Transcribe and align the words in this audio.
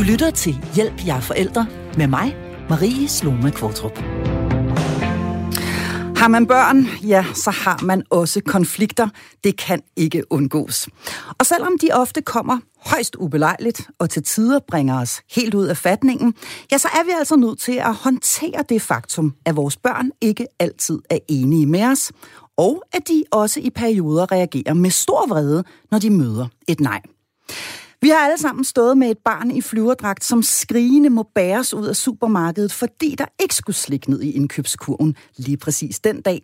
Du 0.00 0.04
lytter 0.04 0.30
til 0.30 0.64
Hjælp 0.74 1.06
jer 1.06 1.20
forældre 1.20 1.66
med 1.96 2.06
mig, 2.06 2.36
Marie 2.68 3.08
Sloma 3.08 3.50
Kvartrup. 3.50 3.98
Har 6.16 6.28
man 6.28 6.46
børn, 6.46 6.86
ja, 7.02 7.24
så 7.34 7.50
har 7.50 7.84
man 7.84 8.02
også 8.10 8.40
konflikter. 8.46 9.08
Det 9.44 9.58
kan 9.58 9.82
ikke 9.96 10.32
undgås. 10.32 10.88
Og 11.38 11.46
selvom 11.46 11.78
de 11.82 11.88
ofte 11.92 12.22
kommer 12.22 12.58
højst 12.86 13.16
ubelejligt 13.16 13.90
og 13.98 14.10
til 14.10 14.22
tider 14.22 14.58
bringer 14.68 15.00
os 15.00 15.20
helt 15.34 15.54
ud 15.54 15.66
af 15.66 15.76
fatningen, 15.76 16.34
ja, 16.72 16.78
så 16.78 16.88
er 16.88 17.04
vi 17.04 17.10
altså 17.18 17.36
nødt 17.36 17.58
til 17.58 17.72
at 17.72 17.94
håndtere 17.94 18.64
det 18.68 18.82
faktum, 18.82 19.34
at 19.44 19.56
vores 19.56 19.76
børn 19.76 20.10
ikke 20.20 20.46
altid 20.58 20.98
er 21.10 21.18
enige 21.28 21.66
med 21.66 21.84
os, 21.84 22.12
og 22.56 22.82
at 22.92 23.08
de 23.08 23.24
også 23.30 23.60
i 23.60 23.70
perioder 23.70 24.32
reagerer 24.32 24.74
med 24.74 24.90
stor 24.90 25.26
vrede, 25.28 25.64
når 25.90 25.98
de 25.98 26.10
møder 26.10 26.46
et 26.68 26.80
nej. 26.80 27.00
Vi 28.02 28.08
har 28.08 28.16
alle 28.16 28.38
sammen 28.38 28.64
stået 28.64 28.98
med 28.98 29.10
et 29.10 29.18
barn 29.18 29.50
i 29.50 29.60
flyverdragt, 29.60 30.24
som 30.24 30.42
skrigende 30.42 31.10
må 31.10 31.22
bæres 31.34 31.74
ud 31.74 31.86
af 31.86 31.96
supermarkedet, 31.96 32.72
fordi 32.72 33.14
der 33.14 33.24
ikke 33.40 33.54
skulle 33.54 33.76
slikke 33.76 34.10
ned 34.10 34.22
i 34.22 34.30
indkøbskurven 34.30 35.16
lige 35.36 35.56
præcis 35.56 35.98
den 35.98 36.20
dag. 36.20 36.40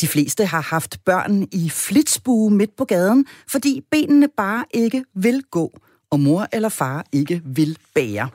De 0.00 0.08
fleste 0.08 0.46
har 0.46 0.60
haft 0.60 1.04
børn 1.04 1.48
i 1.52 1.70
flitsbue 1.70 2.50
midt 2.50 2.76
på 2.76 2.84
gaden, 2.84 3.26
fordi 3.48 3.82
benene 3.90 4.28
bare 4.36 4.64
ikke 4.70 5.04
vil 5.14 5.42
gå, 5.50 5.72
og 6.10 6.20
mor 6.20 6.46
eller 6.52 6.68
far 6.68 7.04
ikke 7.12 7.42
vil 7.44 7.78
bære. 7.94 8.28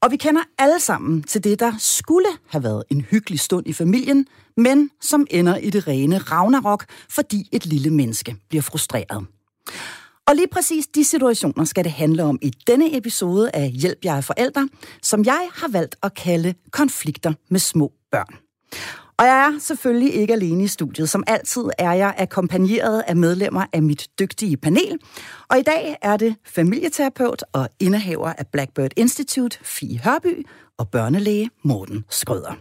Og 0.00 0.10
vi 0.10 0.16
kender 0.16 0.42
alle 0.58 0.80
sammen 0.80 1.22
til 1.22 1.44
det, 1.44 1.60
der 1.60 1.72
skulle 1.78 2.28
have 2.48 2.64
været 2.64 2.84
en 2.90 3.00
hyggelig 3.00 3.40
stund 3.40 3.66
i 3.66 3.72
familien, 3.72 4.26
men 4.56 4.90
som 5.00 5.26
ender 5.30 5.56
i 5.56 5.70
det 5.70 5.88
rene 5.88 6.18
ragnarok, 6.18 6.84
fordi 7.10 7.48
et 7.52 7.66
lille 7.66 7.90
menneske 7.90 8.36
bliver 8.48 8.62
frustreret. 8.62 9.26
Og 10.30 10.36
lige 10.36 10.48
præcis 10.48 10.86
de 10.86 11.04
situationer 11.04 11.64
skal 11.64 11.84
det 11.84 11.92
handle 11.92 12.24
om 12.24 12.38
i 12.42 12.52
denne 12.66 12.96
episode 12.96 13.50
af 13.54 13.70
Hjælp 13.70 14.04
jer 14.04 14.16
er 14.16 14.20
forældre, 14.20 14.68
som 15.02 15.24
jeg 15.24 15.48
har 15.54 15.68
valgt 15.68 15.96
at 16.02 16.14
kalde 16.14 16.54
konflikter 16.70 17.32
med 17.48 17.60
små 17.60 17.92
børn. 18.12 18.36
Og 19.18 19.26
jeg 19.26 19.52
er 19.54 19.58
selvfølgelig 19.58 20.14
ikke 20.14 20.32
alene 20.32 20.64
i 20.64 20.66
studiet. 20.66 21.10
Som 21.10 21.24
altid 21.26 21.62
er 21.78 21.92
jeg 21.92 22.14
akkompagneret 22.18 23.02
af 23.06 23.16
medlemmer 23.16 23.64
af 23.72 23.82
mit 23.82 24.08
dygtige 24.18 24.56
panel. 24.56 24.98
Og 25.48 25.58
i 25.58 25.62
dag 25.62 25.96
er 26.02 26.16
det 26.16 26.34
familieterapeut 26.46 27.44
og 27.52 27.68
indehaver 27.80 28.32
af 28.38 28.46
Blackbird 28.52 28.90
Institute, 28.96 29.58
Fie 29.62 29.98
Hørby, 29.98 30.46
og 30.78 30.88
børnelæge 30.88 31.50
Morten 31.64 32.04
Skrøder. 32.10 32.54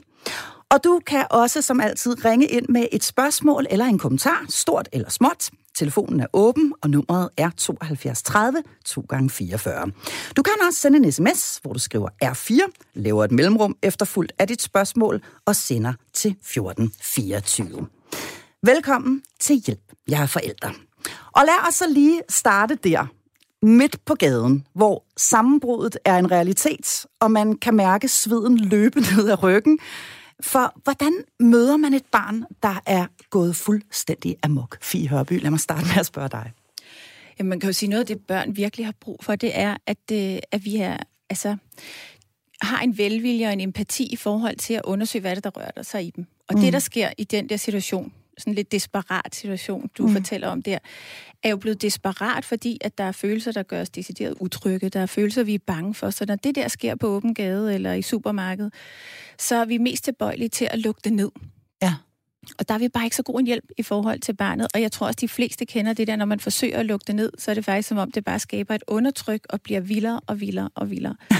Og 0.71 0.83
du 0.83 1.01
kan 1.07 1.25
også 1.31 1.61
som 1.61 1.79
altid 1.79 2.25
ringe 2.25 2.47
ind 2.47 2.65
med 2.69 2.85
et 2.91 3.03
spørgsmål 3.03 3.65
eller 3.69 3.85
en 3.85 3.99
kommentar, 3.99 4.45
stort 4.49 4.89
eller 4.93 5.09
småt. 5.09 5.49
Telefonen 5.79 6.19
er 6.19 6.25
åben, 6.33 6.73
og 6.81 6.89
nummeret 6.89 7.29
er 7.37 7.49
72 7.57 8.23
30 8.23 8.63
2 8.85 9.05
gange 9.09 9.29
44. 9.29 9.91
Du 10.35 10.41
kan 10.41 10.53
også 10.67 10.79
sende 10.79 10.97
en 10.97 11.11
sms, 11.11 11.59
hvor 11.61 11.73
du 11.73 11.79
skriver 11.79 12.09
R4, 12.25 12.71
laver 12.93 13.23
et 13.23 13.31
mellemrum 13.31 13.75
efterfuldt 13.83 14.31
af 14.39 14.47
dit 14.47 14.61
spørgsmål 14.61 15.21
og 15.45 15.55
sender 15.55 15.93
til 16.13 16.31
1424. 16.31 17.87
Velkommen 18.63 19.23
til 19.39 19.55
Hjælp. 19.55 19.93
Jeg 20.07 20.21
er 20.21 20.25
forældre. 20.25 20.73
Og 21.31 21.43
lad 21.45 21.67
os 21.67 21.75
så 21.75 21.85
lige 21.89 22.21
starte 22.29 22.75
der, 22.75 23.05
midt 23.61 24.05
på 24.05 24.15
gaden, 24.15 24.67
hvor 24.75 25.03
sammenbruddet 25.17 25.97
er 26.05 26.17
en 26.17 26.31
realitet, 26.31 27.05
og 27.19 27.31
man 27.31 27.55
kan 27.55 27.75
mærke 27.75 28.07
sveden 28.07 28.57
løbe 28.57 28.99
ned 28.99 29.29
ad 29.29 29.43
ryggen, 29.43 29.79
for 30.41 30.73
hvordan 30.83 31.13
møder 31.39 31.77
man 31.77 31.93
et 31.93 32.05
barn, 32.05 32.43
der 32.63 32.81
er 32.85 33.05
gået 33.29 33.55
fuldstændig 33.55 34.35
amok? 34.43 34.77
Fie 34.81 35.07
Hørby, 35.07 35.41
lad 35.41 35.49
mig 35.49 35.59
starte 35.59 35.85
med 35.85 35.97
at 35.99 36.05
spørge 36.05 36.29
dig. 36.29 36.51
Jamen, 37.39 37.49
man 37.49 37.59
kan 37.59 37.69
jo 37.69 37.73
sige, 37.73 37.89
noget 37.89 37.99
af 37.99 38.07
det, 38.07 38.19
børn 38.27 38.55
virkelig 38.55 38.85
har 38.85 38.93
brug 38.99 39.19
for, 39.23 39.35
det 39.35 39.51
er, 39.59 39.77
at, 39.85 39.97
øh, 40.11 40.39
at 40.51 40.65
vi 40.65 40.77
er, 40.77 40.97
altså, 41.29 41.57
har 42.61 42.81
en 42.81 42.97
velvilje 42.97 43.47
og 43.47 43.53
en 43.53 43.59
empati 43.59 44.03
i 44.03 44.15
forhold 44.15 44.55
til 44.55 44.73
at 44.73 44.81
undersøge, 44.83 45.21
hvad 45.21 45.35
det 45.35 45.43
der 45.43 45.49
rører 45.49 45.83
sig 45.83 46.05
i 46.05 46.09
dem. 46.09 46.25
Og 46.47 46.55
mm. 46.55 46.61
det, 46.61 46.73
der 46.73 46.79
sker 46.79 47.09
i 47.17 47.23
den 47.23 47.49
der 47.49 47.57
situation, 47.57 48.13
sådan 48.39 48.53
lidt 48.53 48.71
desperat 48.71 49.35
situation, 49.35 49.89
du 49.97 50.07
mm. 50.07 50.13
fortæller 50.13 50.47
om 50.47 50.61
der, 50.61 50.77
er 51.43 51.49
jo 51.49 51.57
blevet 51.57 51.81
desperat, 51.81 52.45
fordi 52.45 52.77
at 52.81 52.97
der 52.97 53.03
er 53.03 53.11
følelser, 53.11 53.51
der 53.51 53.63
gør 53.63 53.81
os 53.81 53.89
decideret 53.89 54.35
utrygge. 54.39 54.89
Der 54.89 54.99
er 54.99 55.05
følelser, 55.05 55.43
vi 55.43 55.53
er 55.53 55.59
bange 55.67 55.93
for. 55.93 56.09
Så 56.09 56.25
når 56.25 56.35
det 56.35 56.55
der 56.55 56.67
sker 56.67 56.95
på 56.95 57.07
åben 57.07 57.33
gade 57.33 57.73
eller 57.73 57.93
i 57.93 58.01
supermarkedet, 58.01 58.73
så 59.37 59.55
er 59.55 59.65
vi 59.65 59.77
mest 59.77 60.03
tilbøjelige 60.03 60.49
til 60.49 60.67
at 60.71 60.79
lukke 60.79 61.01
det 61.03 61.13
ned. 61.13 61.31
Ja. 61.81 61.95
Og 62.59 62.69
der 62.69 62.73
er 62.73 62.79
vi 62.79 62.89
bare 62.89 63.03
ikke 63.03 63.15
så 63.15 63.23
god 63.23 63.39
en 63.39 63.45
hjælp 63.45 63.65
i 63.77 63.83
forhold 63.83 64.19
til 64.19 64.35
barnet. 64.35 64.67
Og 64.73 64.81
jeg 64.81 64.91
tror 64.91 65.07
også, 65.07 65.17
de 65.21 65.27
fleste 65.27 65.65
kender 65.65 65.93
det 65.93 66.07
der, 66.07 66.15
når 66.15 66.25
man 66.25 66.39
forsøger 66.39 66.79
at 66.79 66.85
lukke 66.85 67.03
det 67.07 67.15
ned, 67.15 67.31
så 67.37 67.51
er 67.51 67.55
det 67.55 67.65
faktisk 67.65 67.89
som 67.89 67.97
om, 67.97 68.11
det 68.11 68.23
bare 68.23 68.39
skaber 68.39 68.75
et 68.75 68.83
undertryk 68.87 69.45
og 69.49 69.61
bliver 69.61 69.79
vildere 69.79 70.19
og 70.27 70.39
vildere 70.39 70.69
og 70.75 70.89
vildere. 70.89 71.15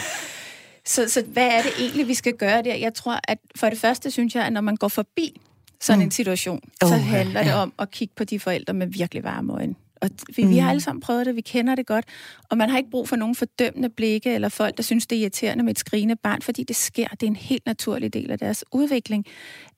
så, 0.94 1.10
så 1.10 1.24
hvad 1.24 1.48
er 1.48 1.62
det 1.62 1.72
egentlig, 1.80 2.08
vi 2.08 2.14
skal 2.14 2.34
gøre 2.34 2.62
der? 2.62 2.76
Jeg 2.76 2.94
tror, 2.94 3.20
at 3.24 3.38
for 3.56 3.70
det 3.70 3.80
første 3.80 4.12
synes 4.12 4.36
jeg, 4.36 4.46
at 4.46 4.54
når 4.54 4.62
man 4.62 4.76
går 4.76 4.88
forbi 4.88 5.42
sådan 5.82 6.00
mm. 6.00 6.04
en 6.04 6.12
situation, 6.12 6.62
så 6.84 6.94
oh, 6.94 7.02
handler 7.02 7.40
ja. 7.40 7.48
det 7.48 7.56
om 7.56 7.74
at 7.80 7.92
kigge 7.92 8.14
på 8.18 8.24
de 8.24 8.40
forældre 8.40 8.74
med 8.74 8.88
virkelig 8.88 9.24
varme 9.24 9.54
øjne. 9.54 9.76
Og 10.02 10.10
vi, 10.36 10.44
mm. 10.44 10.50
vi 10.50 10.58
har 10.58 10.70
alle 10.70 10.82
sammen 10.82 11.02
prøvet 11.02 11.26
det, 11.26 11.36
vi 11.36 11.42
kender 11.42 11.76
det 11.76 11.86
godt, 11.86 12.06
og 12.50 12.58
man 12.58 12.70
har 12.70 12.78
ikke 12.78 12.90
brug 12.90 13.10
for 13.10 13.16
nogen 13.16 13.36
fordømmende 13.36 13.90
blikke, 13.90 14.34
eller 14.34 14.50
folk, 14.50 14.78
der 14.78 14.84
synes, 14.84 15.08
det 15.08 15.16
er 15.16 15.22
irriterende 15.22 15.64
med 15.64 15.72
et 15.72 15.80
skrigende 15.80 16.16
barn, 16.16 16.42
fordi 16.42 16.64
det 16.64 16.76
sker, 16.76 17.08
det 17.08 17.24
er 17.24 17.28
en 17.28 17.36
helt 17.36 17.66
naturlig 17.66 18.14
del 18.14 18.32
af 18.32 18.40
deres 18.40 18.66
udvikling, 18.72 19.26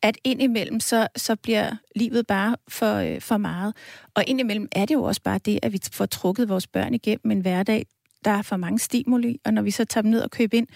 at 0.01 0.17
indimellem, 0.23 0.79
så, 0.79 1.07
så 1.15 1.35
bliver 1.35 1.71
livet 1.95 2.27
bare 2.27 2.55
for, 2.67 2.95
øh, 2.95 3.21
for 3.21 3.37
meget. 3.37 3.75
Og 4.15 4.23
indimellem 4.27 4.67
er 4.71 4.85
det 4.85 4.93
jo 4.93 5.03
også 5.03 5.21
bare 5.21 5.39
det, 5.45 5.59
at 5.61 5.73
vi 5.73 5.79
får 5.91 6.05
trukket 6.05 6.49
vores 6.49 6.67
børn 6.67 6.93
igennem 6.93 7.31
en 7.31 7.39
hverdag, 7.39 7.85
der 8.25 8.31
er 8.31 8.41
for 8.41 8.57
mange 8.57 8.79
stimuli, 8.79 9.39
og 9.45 9.53
når 9.53 9.61
vi 9.61 9.71
så 9.71 9.85
tager 9.85 10.01
dem 10.01 10.11
ned 10.11 10.21
og 10.21 10.31
køber 10.31 10.57
ind, 10.57 10.67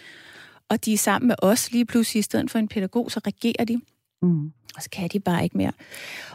og 0.69 0.85
de 0.85 0.93
er 0.93 0.97
sammen 0.97 1.27
med 1.27 1.35
os 1.41 1.71
lige 1.71 1.85
pludselig 1.85 2.19
i 2.19 2.23
stedet 2.23 2.51
for 2.51 2.59
en 2.59 2.67
pædagog, 2.67 3.11
så 3.11 3.19
reagerer 3.25 3.65
de. 3.65 3.81
Mm. 4.21 4.51
Og 4.75 4.83
så 4.83 4.89
kan 4.89 5.09
de 5.13 5.19
bare 5.19 5.43
ikke 5.43 5.57
mere. 5.57 5.71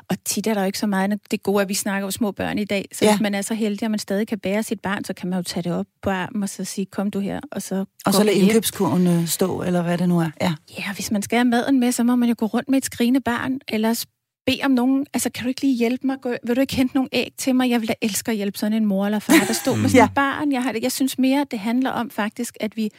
Og 0.09 0.25
tit 0.25 0.47
er 0.47 0.55
der 0.55 0.61
jo 0.61 0.67
ikke 0.67 0.79
så 0.79 0.87
meget 0.87 1.21
det 1.31 1.43
gode, 1.43 1.63
at 1.63 1.69
vi 1.69 1.75
snakker 1.75 2.07
om 2.07 2.11
små 2.11 2.33
børn 2.33 2.59
i 2.59 2.65
dag. 2.65 2.89
Så 2.93 3.05
ja. 3.05 3.11
hvis 3.11 3.21
man 3.21 3.35
er 3.35 3.43
så 3.43 3.55
heldig, 3.55 3.83
at 3.83 3.91
man 3.91 3.99
stadig 3.99 4.29
kan 4.29 4.39
bære 4.39 4.63
sit 4.63 4.81
barn, 4.81 5.05
så 5.05 5.13
kan 5.13 5.29
man 5.29 5.39
jo 5.39 5.43
tage 5.43 5.63
det 5.63 5.73
op 5.73 5.87
på 6.03 6.11
armen 6.11 6.43
og 6.43 6.49
så 6.49 6.65
sige, 6.65 6.87
kom 6.87 7.11
du 7.11 7.21
her, 7.21 7.41
og 7.53 7.63
så 7.63 7.85
Og 8.07 8.15
så 8.15 8.25
lade 8.25 8.37
indkøbskurven 8.37 9.07
øh, 9.07 9.27
stå, 9.27 9.63
eller 9.63 9.83
hvad 9.83 9.99
det 9.99 10.09
nu 10.09 10.21
er. 10.21 10.31
Ja. 10.41 10.55
ja, 10.79 10.93
hvis 10.95 11.11
man 11.11 11.23
skal 11.23 11.37
have 11.37 11.45
maden 11.45 11.81
med, 11.81 11.93
så 11.93 12.05
må 12.05 12.17
man 12.17 12.29
jo 12.29 12.35
gå 12.39 12.47
rundt 12.47 12.69
med 12.69 12.79
et 12.79 12.85
skrigende 12.85 13.21
barn, 13.21 13.59
eller 13.69 14.05
bede 14.47 14.61
om 14.65 14.71
nogen, 14.71 15.07
altså 15.15 15.31
kan 15.31 15.45
du 15.45 15.49
ikke 15.49 15.61
lige 15.61 15.77
hjælpe 15.77 16.07
mig? 16.07 16.17
Vil 16.45 16.57
du 16.57 16.61
ikke 16.61 16.77
hente 16.77 16.95
nogle 16.95 17.09
æg 17.13 17.33
til 17.39 17.55
mig? 17.55 17.71
Jeg 17.71 17.81
vil 17.81 17.89
da 17.89 17.95
elske 18.01 18.31
at 18.31 18.37
hjælpe 18.37 18.59
sådan 18.59 18.73
en 18.73 18.87
mor 18.87 19.07
eller 19.07 19.19
far, 19.19 19.45
der 19.47 19.53
står 19.53 19.75
med 19.75 19.89
sådan 19.89 20.01
ja. 20.01 20.05
et 20.05 20.15
barn. 20.15 20.53
Jeg, 20.53 20.63
har, 20.63 20.75
jeg 20.83 20.93
synes 20.93 21.19
mere, 21.19 21.41
at 21.41 21.51
det 21.51 21.59
handler 21.59 21.91
om 21.91 22.11
faktisk, 22.11 22.57
at 22.61 22.77
vi 22.77 22.91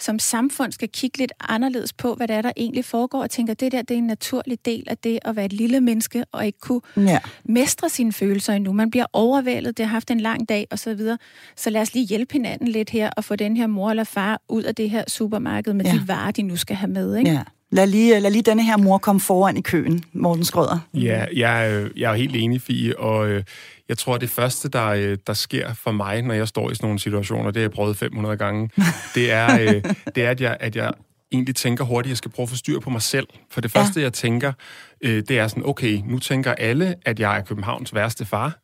som 0.00 0.18
samfund 0.18 0.72
skal 0.72 0.88
kigge 0.88 1.18
lidt 1.18 1.32
anderledes 1.40 1.92
på, 1.92 2.14
hvad 2.14 2.28
det 2.28 2.36
er, 2.36 2.42
der 2.42 2.52
egentlig 2.56 2.84
foregår, 2.84 3.22
og 3.22 3.30
tænker, 3.30 3.52
at 3.52 3.60
det 3.60 3.72
der 3.72 3.82
det 3.82 3.94
er 3.94 3.98
en 3.98 4.06
naturlig 4.06 4.58
del 4.64 4.84
af 4.86 4.98
det 4.98 5.18
at 5.22 5.36
være 5.36 5.44
et 5.44 5.52
lille 5.52 5.80
menneske, 5.80 6.24
og 6.32 6.46
ikke 6.46 6.58
kunne 6.58 6.80
ja. 6.96 7.18
mestre 7.44 7.88
sine 7.88 8.12
følelser 8.12 8.52
endnu. 8.52 8.72
Man 8.72 8.90
bliver 8.90 9.06
overvældet, 9.12 9.76
det 9.76 9.86
har 9.86 9.92
haft 9.92 10.10
en 10.10 10.20
lang 10.20 10.48
dag, 10.48 10.66
og 10.70 10.78
så 10.78 10.94
videre. 10.94 11.18
Så 11.56 11.70
lad 11.70 11.80
os 11.80 11.94
lige 11.94 12.06
hjælpe 12.06 12.32
hinanden 12.32 12.68
lidt 12.68 12.90
her, 12.90 13.10
og 13.16 13.24
få 13.24 13.36
den 13.36 13.56
her 13.56 13.66
mor 13.66 13.90
eller 13.90 14.04
far 14.04 14.42
ud 14.48 14.62
af 14.62 14.74
det 14.74 14.90
her 14.90 15.04
supermarked 15.08 15.72
med 15.72 15.84
ja. 15.84 15.92
de 15.92 16.08
varer, 16.08 16.30
de 16.30 16.42
nu 16.42 16.56
skal 16.56 16.76
have 16.76 16.90
med. 16.90 17.16
Ikke? 17.16 17.30
Ja. 17.30 17.42
Lad 17.72 17.86
lige, 17.86 18.20
lad 18.20 18.30
lige 18.30 18.42
denne 18.42 18.64
her 18.64 18.76
mor 18.76 18.98
komme 18.98 19.20
foran 19.20 19.56
i 19.56 19.60
køen, 19.60 20.04
Morten 20.12 20.44
Skrøder. 20.44 20.78
Ja, 20.94 21.24
jeg, 21.36 21.86
jeg 21.96 22.12
er 22.12 22.16
helt 22.16 22.36
enig, 22.36 22.62
Fie, 22.62 22.98
og 22.98 23.28
øh, 23.28 23.44
jeg 23.88 23.98
tror, 23.98 24.18
det 24.18 24.30
første, 24.30 24.68
der, 24.68 24.86
øh, 24.86 25.18
der 25.26 25.32
sker 25.32 25.74
for 25.74 25.92
mig, 25.92 26.22
når 26.22 26.34
jeg 26.34 26.48
står 26.48 26.70
i 26.70 26.74
sådan 26.74 26.86
nogle 26.86 26.98
situationer, 26.98 27.50
det 27.50 27.56
har 27.56 27.62
jeg 27.62 27.70
prøvet 27.70 27.96
500 27.96 28.36
gange, 28.36 28.70
det 29.14 29.32
er, 29.32 29.60
øh, 29.60 29.82
det 30.14 30.24
er 30.24 30.30
at, 30.30 30.40
jeg, 30.40 30.56
at 30.60 30.76
jeg 30.76 30.92
egentlig 31.32 31.56
tænker 31.56 31.84
hurtigt, 31.84 32.08
at 32.08 32.10
jeg 32.10 32.16
skal 32.16 32.30
prøve 32.30 32.44
at 32.44 32.50
få 32.50 32.56
styr 32.56 32.80
på 32.80 32.90
mig 32.90 33.02
selv. 33.02 33.26
For 33.50 33.60
det 33.60 33.70
første, 33.70 34.00
ja. 34.00 34.04
jeg 34.04 34.12
tænker, 34.12 34.52
øh, 35.00 35.22
det 35.28 35.38
er 35.38 35.48
sådan, 35.48 35.66
okay, 35.66 36.02
nu 36.06 36.18
tænker 36.18 36.52
alle, 36.52 36.94
at 37.04 37.20
jeg 37.20 37.38
er 37.38 37.42
Københavns 37.42 37.94
værste 37.94 38.24
far, 38.24 38.58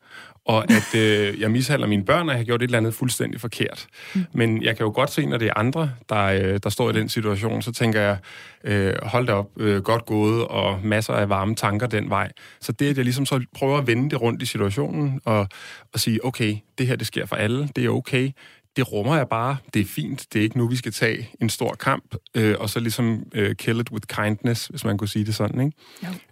og 0.44 0.70
at 0.70 0.94
øh, 0.94 1.40
jeg 1.40 1.50
mishandler 1.50 1.86
mine 1.86 2.04
børn, 2.04 2.28
og 2.28 2.32
jeg 2.32 2.38
har 2.38 2.44
gjort 2.44 2.62
et 2.62 2.64
eller 2.64 2.78
andet 2.78 2.94
fuldstændig 2.94 3.40
forkert. 3.40 3.86
Mm. 4.14 4.24
Men 4.32 4.62
jeg 4.62 4.76
kan 4.76 4.86
jo 4.86 4.92
godt 4.94 5.10
se, 5.10 5.26
når 5.26 5.38
det 5.38 5.48
er 5.48 5.52
andre, 5.56 5.90
der, 6.08 6.24
øh, 6.24 6.60
der 6.62 6.70
står 6.70 6.90
i 6.90 6.92
den 6.92 7.08
situation, 7.08 7.62
så 7.62 7.72
tænker 7.72 8.00
jeg, 8.00 8.18
øh, 8.64 8.94
hold 9.02 9.26
da 9.26 9.32
op, 9.32 9.50
øh, 9.56 9.82
godt 9.82 10.06
gået, 10.06 10.44
og 10.44 10.80
masser 10.84 11.12
af 11.12 11.28
varme 11.28 11.54
tanker 11.54 11.86
den 11.86 12.10
vej. 12.10 12.32
Så 12.60 12.72
det, 12.72 12.90
at 12.90 12.96
jeg 12.96 13.04
ligesom 13.04 13.26
så 13.26 13.44
prøver 13.54 13.78
at 13.78 13.86
vende 13.86 14.10
det 14.10 14.20
rundt 14.20 14.42
i 14.42 14.46
situationen, 14.46 15.20
og, 15.24 15.48
og 15.92 16.00
sige, 16.00 16.24
okay, 16.24 16.56
det 16.78 16.86
her, 16.86 16.96
det 16.96 17.06
sker 17.06 17.26
for 17.26 17.36
alle, 17.36 17.68
det 17.76 17.84
er 17.84 17.88
okay, 17.88 18.30
det 18.76 18.92
rummer 18.92 19.16
jeg 19.16 19.28
bare, 19.28 19.56
det 19.74 19.80
er 19.80 19.86
fint, 19.86 20.26
det 20.32 20.38
er 20.38 20.42
ikke 20.42 20.58
nu, 20.58 20.68
vi 20.68 20.76
skal 20.76 20.92
tage 20.92 21.30
en 21.40 21.48
stor 21.48 21.74
kamp, 21.74 22.14
øh, 22.34 22.54
og 22.58 22.70
så 22.70 22.80
ligesom 22.80 23.22
øh, 23.34 23.56
kill 23.56 23.80
it 23.80 23.90
with 23.90 24.06
kindness, 24.06 24.66
hvis 24.66 24.84
man 24.84 24.98
kunne 24.98 25.08
sige 25.08 25.24
det 25.24 25.34
sådan, 25.34 25.60
ikke? 25.60 25.76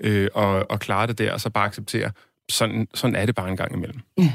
Øh, 0.00 0.28
og, 0.34 0.70
og 0.70 0.80
klare 0.80 1.06
det 1.06 1.18
der, 1.18 1.32
og 1.32 1.40
så 1.40 1.50
bare 1.50 1.66
acceptere, 1.66 2.10
sådan, 2.50 2.88
sådan 2.94 3.16
er 3.16 3.26
det 3.26 3.34
bare 3.34 3.48
en 3.48 3.56
gang 3.56 3.72
imellem. 3.72 4.00
Ja. 4.18 4.32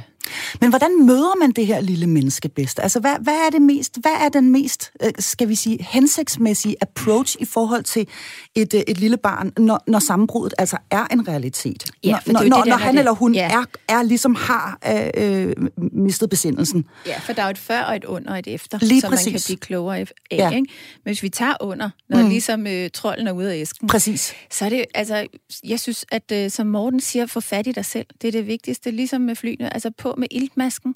Men 0.61 0.69
hvordan 0.69 1.05
møder 1.05 1.39
man 1.39 1.51
det 1.51 1.67
her 1.67 1.81
lille 1.81 2.07
menneske 2.07 2.49
bedst? 2.49 2.79
Altså, 2.79 2.99
hvad, 2.99 3.15
hvad 3.21 3.33
er 3.33 3.49
det 3.51 3.61
mest, 3.61 3.97
hvad 4.01 4.11
er 4.21 4.29
den 4.29 4.51
mest, 4.51 4.91
øh, 5.03 5.11
skal 5.19 5.49
vi 5.49 5.55
sige, 5.55 5.77
hensigtsmæssige 5.89 6.75
approach 6.81 7.35
i 7.39 7.45
forhold 7.45 7.83
til 7.83 8.07
et, 8.55 8.73
øh, 8.73 8.81
et 8.87 8.99
lille 8.99 9.17
barn, 9.17 9.51
når, 9.57 9.83
når 9.87 9.99
sammenbruddet 9.99 10.53
altså 10.57 10.77
er 10.91 11.07
en 11.11 11.27
realitet? 11.27 11.83
Ja, 12.03 12.19
når, 12.25 12.33
når, 12.33 12.43
når, 12.43 12.57
det, 12.57 12.67
når 12.67 12.77
han 12.77 12.93
det. 12.93 12.99
eller 12.99 13.11
hun 13.11 13.35
ja. 13.35 13.51
er, 13.51 13.65
er 13.87 14.03
ligesom 14.03 14.35
har 14.35 14.79
øh, 14.87 15.45
øh, 15.47 15.53
mistet 15.91 16.29
besindelsen. 16.29 16.85
Ja, 17.05 17.19
for 17.19 17.33
der 17.33 17.43
er 17.43 17.49
et 17.49 17.57
før 17.57 17.81
og 17.81 17.95
et 17.95 18.05
under 18.05 18.31
og 18.31 18.39
et 18.39 18.47
efter, 18.47 18.77
Lige 18.81 19.01
som 19.01 19.09
præcis. 19.09 19.25
man 19.25 19.33
kan 19.33 19.41
blive 19.45 19.57
klogere 19.57 19.97
af. 19.97 20.07
Ja. 20.31 20.49
Ikke? 20.49 20.67
Men 21.03 21.09
hvis 21.09 21.23
vi 21.23 21.29
tager 21.29 21.53
under, 21.61 21.89
når 22.09 22.21
mm. 22.21 22.29
ligesom 22.29 22.67
øh, 22.67 22.89
trolden 22.89 23.27
er 23.27 23.31
ude 23.31 23.53
af 23.53 23.57
æsken, 23.57 23.87
Præcis. 23.87 24.33
så 24.51 24.65
er 24.65 24.69
det, 24.69 24.85
altså, 24.95 25.27
jeg 25.63 25.79
synes, 25.79 26.05
at 26.11 26.31
øh, 26.31 26.51
som 26.51 26.67
Morten 26.67 26.99
siger, 26.99 27.25
få 27.25 27.39
fat 27.39 27.67
i 27.67 27.71
dig 27.71 27.85
selv. 27.85 28.05
Det 28.21 28.27
er 28.27 28.31
det 28.31 28.47
vigtigste, 28.47 28.91
ligesom 28.91 29.21
med 29.21 29.35
flyene. 29.35 29.73
Altså 29.73 29.91
på 29.97 30.14
med 30.17 30.27
iltmasken, 30.31 30.95